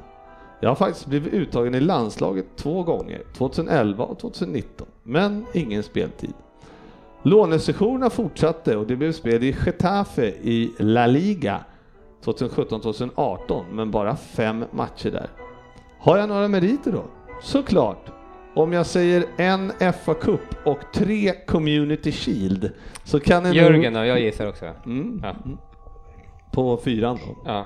[0.60, 6.34] Jag har faktiskt blivit uttagen i landslaget två gånger, 2011 och 2019, men ingen speltid.
[7.23, 11.60] Lånesessionerna fortsatte och det blev spel i Getafe i La Liga
[12.23, 15.27] 2017-2018, men bara fem matcher där.
[15.99, 17.03] Har jag några meriter då?
[17.41, 18.06] Såklart.
[18.56, 22.72] Om jag säger en FA Cup och tre Community Shield
[23.03, 24.65] så kan en Jörgen då, jag gissar också.
[24.85, 25.22] Mm.
[25.23, 25.35] Ja.
[26.57, 27.35] På fyran då.
[27.45, 27.65] Ja.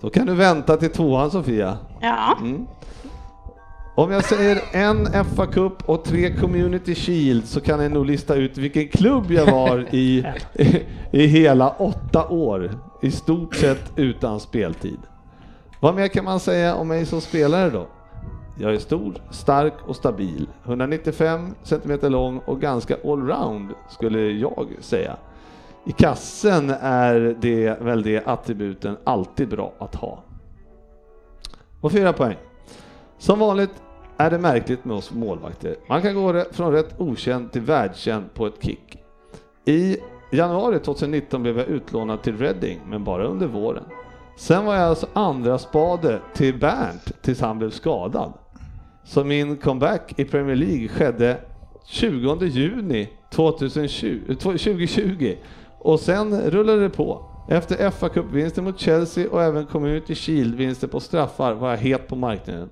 [0.00, 1.78] Då kan du vänta till tvåan Sofia.
[2.00, 2.66] Ja, Mm.
[3.96, 8.34] Om jag säger en FA Cup och tre Community Shield så kan jag nog lista
[8.34, 10.24] ut vilken klubb jag var i,
[10.54, 12.70] i, i hela åtta år.
[13.02, 14.98] I stort sett utan speltid.
[15.80, 17.86] Vad mer kan man säga om mig som spelare då?
[18.58, 20.48] Jag är stor, stark och stabil.
[20.64, 25.16] 195 cm lång och ganska allround skulle jag säga.
[25.88, 30.24] I kassen är det väl det attributen alltid bra att ha.
[31.80, 32.36] Och fyra poäng.
[33.18, 33.82] Som vanligt
[34.16, 35.76] är det märkligt med oss målvakter.
[35.88, 38.98] Man kan gå från rätt okänd till världskänd på ett kick.
[39.64, 39.96] I
[40.32, 43.84] januari 2019 blev jag utlånad till Reading, men bara under våren.
[44.36, 48.32] Sen var jag alltså andra spade till Bernt tills han blev skadad.
[49.04, 51.40] Så min comeback i Premier League skedde
[51.86, 55.36] 20 juni 2020, 2020
[55.78, 57.24] och sen rullade det på.
[57.48, 62.16] Efter fa Cup-vinsten mot Chelsea och även Community Shield-vinster på straffar var jag het på
[62.16, 62.70] marknaden.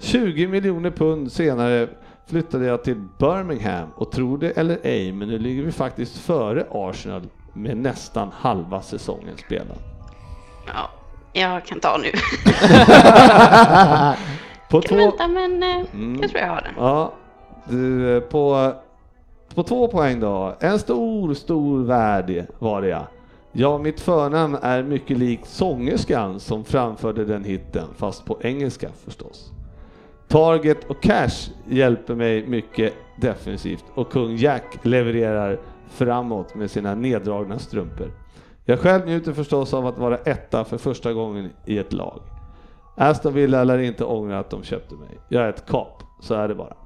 [0.00, 1.88] 20 miljoner pund senare
[2.26, 6.66] flyttade jag till Birmingham och tror det eller ej, men nu ligger vi faktiskt före
[6.70, 7.22] Arsenal
[7.52, 9.76] med nästan halva säsongen spelad.
[10.66, 10.90] ja,
[11.32, 12.10] jag kan ta nu.
[14.70, 16.20] På kan två, vänta, men eh, Mm.
[16.22, 16.72] jag tror jag har den.
[16.76, 17.12] ja,
[17.68, 18.72] du, eh, på,
[19.54, 20.54] på två poäng då.
[20.60, 23.06] En stor, stor värld var det ja.
[23.52, 29.52] Ja, mitt förnamn är mycket likt sångerskan som framförde den hitten, fast på engelska förstås.
[30.28, 35.58] Target och Cash hjälper mig mycket defensivt och kung Jack levererar
[35.88, 38.12] framåt med sina neddragna strumpor.
[38.64, 42.20] Jag själv njuter förstås av att vara etta för första gången i ett lag.
[42.96, 45.18] Aston Villa lär inte ångra att de köpte mig.
[45.28, 46.76] Jag är ett kap, så är det bara.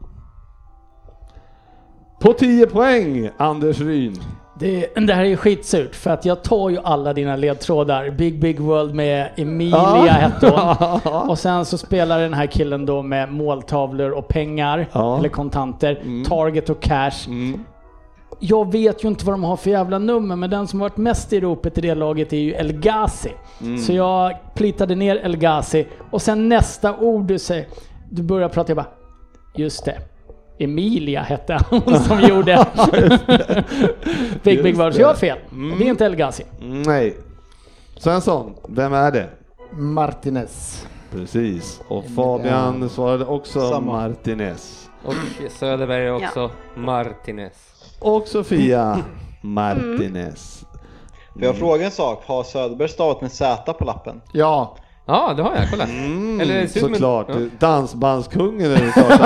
[2.25, 4.17] På 10 poäng, Anders Ryn.
[4.59, 8.11] Det, det här är ju skitsurt för att jag tar ju alla dina ledtrådar.
[8.11, 11.13] Big Big World med Emilia hette hon.
[11.31, 15.19] Och sen så spelar den här killen då med måltavlor och pengar, Ja.
[15.19, 17.27] eller kontanter, target och cash.
[17.27, 17.61] Mm.
[18.41, 20.97] Jag vet ju inte vad de har för jävla nummer, men den som har varit
[20.97, 23.33] mest i ropet i det laget är ju El Ghazi.
[23.61, 23.79] Mm.
[23.79, 27.67] Så jag plitade ner El Ghazi och sen nästa ord du säger,
[28.11, 28.87] du börjar prata, jag bara,
[29.55, 29.99] just det.
[30.59, 32.67] Emilia hette hon som gjorde
[34.43, 34.95] Big Big World.
[34.95, 35.39] Så jag har fel.
[35.53, 35.79] Mm.
[35.79, 36.45] Det är inte El Ghazi.
[36.61, 37.17] Nej.
[37.97, 39.29] Svensson, vem är det?
[39.73, 40.87] Martinez.
[41.11, 41.81] Precis.
[41.89, 43.93] Och Fabian svarade också Samma.
[43.93, 44.91] Martinez.
[45.05, 45.15] Och
[45.59, 47.75] Söderberg också Martinez.
[48.01, 48.99] Och Sofia
[49.43, 50.65] Martinez.
[51.33, 52.23] Får jag fråga en sak?
[52.27, 54.21] Har Söderberg stavat med Z på lappen?
[54.33, 54.77] Ja,
[55.07, 55.71] Ja, det har jag.
[55.71, 55.85] Kolla.
[55.85, 57.27] Mm, Eller som en- såklart.
[57.29, 57.35] Ja.
[57.59, 59.21] Dansbandskungen är det klart.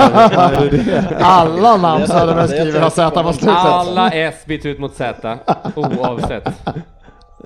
[0.61, 1.17] Är det det?
[1.21, 3.57] alla namn Söderberg skriver har Z på slutet.
[3.57, 5.37] Alla S byts ut mot Z,
[5.75, 6.47] oavsett.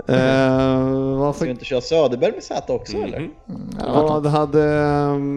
[0.08, 3.20] Eh, vad, Ska vi inte köra Söderberg med Z också eller?
[3.20, 3.32] Mhm.
[3.94, 4.68] vad, hade,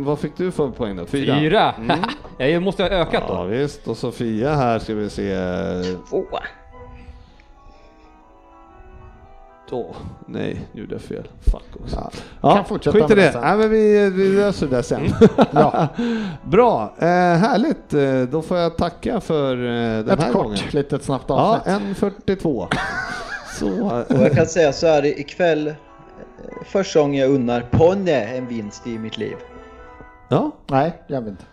[0.05, 1.07] vad fick du för poäng då?
[1.07, 1.37] Fyra?
[1.39, 1.75] Fyra.
[2.39, 3.45] Jag måste ha ökat Ja då.
[3.45, 5.37] visst, och Sofia här ska vi se.
[6.11, 6.23] Två.
[9.71, 11.29] Åh, nej, nu gjorde jag fel.
[11.41, 12.11] Fuck också.
[12.43, 13.41] Ja, kan fortsätta skit i det det.
[13.41, 15.03] Nej, men vi, vi löser det sen.
[15.51, 15.89] Ja.
[16.45, 17.95] Bra, eh, härligt.
[17.95, 20.59] Eh, Då får jag tacka för eh, den Ett här kort, gången.
[20.71, 21.35] litet snabbt Ja,
[21.67, 21.99] avsnitt.
[21.99, 22.67] 1.42.
[23.59, 23.91] Så.
[24.09, 25.75] Och jag kan säga så här ikväll, eh,
[26.67, 29.37] första gången jag unnar Ponne en vinst i mitt liv.
[30.29, 31.45] Ja, Nej, gör vi inte.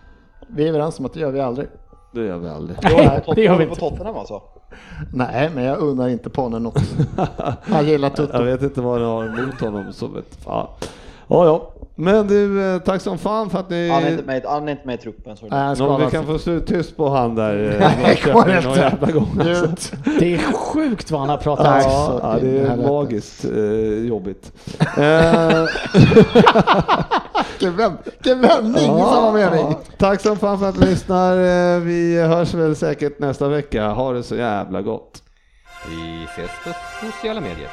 [0.48, 1.68] Vi är överens om att det gör vi aldrig.
[2.14, 2.78] det gör vi aldrig.
[2.84, 3.80] Nej, det gör vi på inte.
[3.80, 4.42] Tottenham alltså?
[5.14, 6.82] Nej, men jag unnar inte Ponne något.
[7.72, 8.44] Jag gillar Jag Tutto.
[8.44, 9.94] vet inte vad du har emot honom.
[9.94, 10.70] Så vet, ja.
[11.28, 11.70] Ja, ja.
[11.96, 13.90] Men du, eh, tack som fan för att ni...
[13.90, 15.38] Han är inte med, han är inte med i truppen.
[15.42, 17.82] Nå, skadar vi kan få slut tyst på han där.
[17.82, 19.40] eh, Nej, går gång.
[19.40, 19.96] alltså.
[20.20, 21.66] Det är sjukt vad han har pratat.
[21.66, 21.84] Nej.
[21.88, 24.52] Ja, det är magiskt eh, jobbigt.
[24.98, 25.66] Eh,
[27.60, 29.76] Vilken vänd- vilken vändning i samma mening.
[29.98, 31.80] tack som fan för att ni lyssnar.
[31.80, 33.88] Vi hörs väl säkert nästa vecka.
[33.90, 35.24] Ha det så jävla gott.
[35.90, 36.70] Vi ses på
[37.06, 37.70] sociala medier.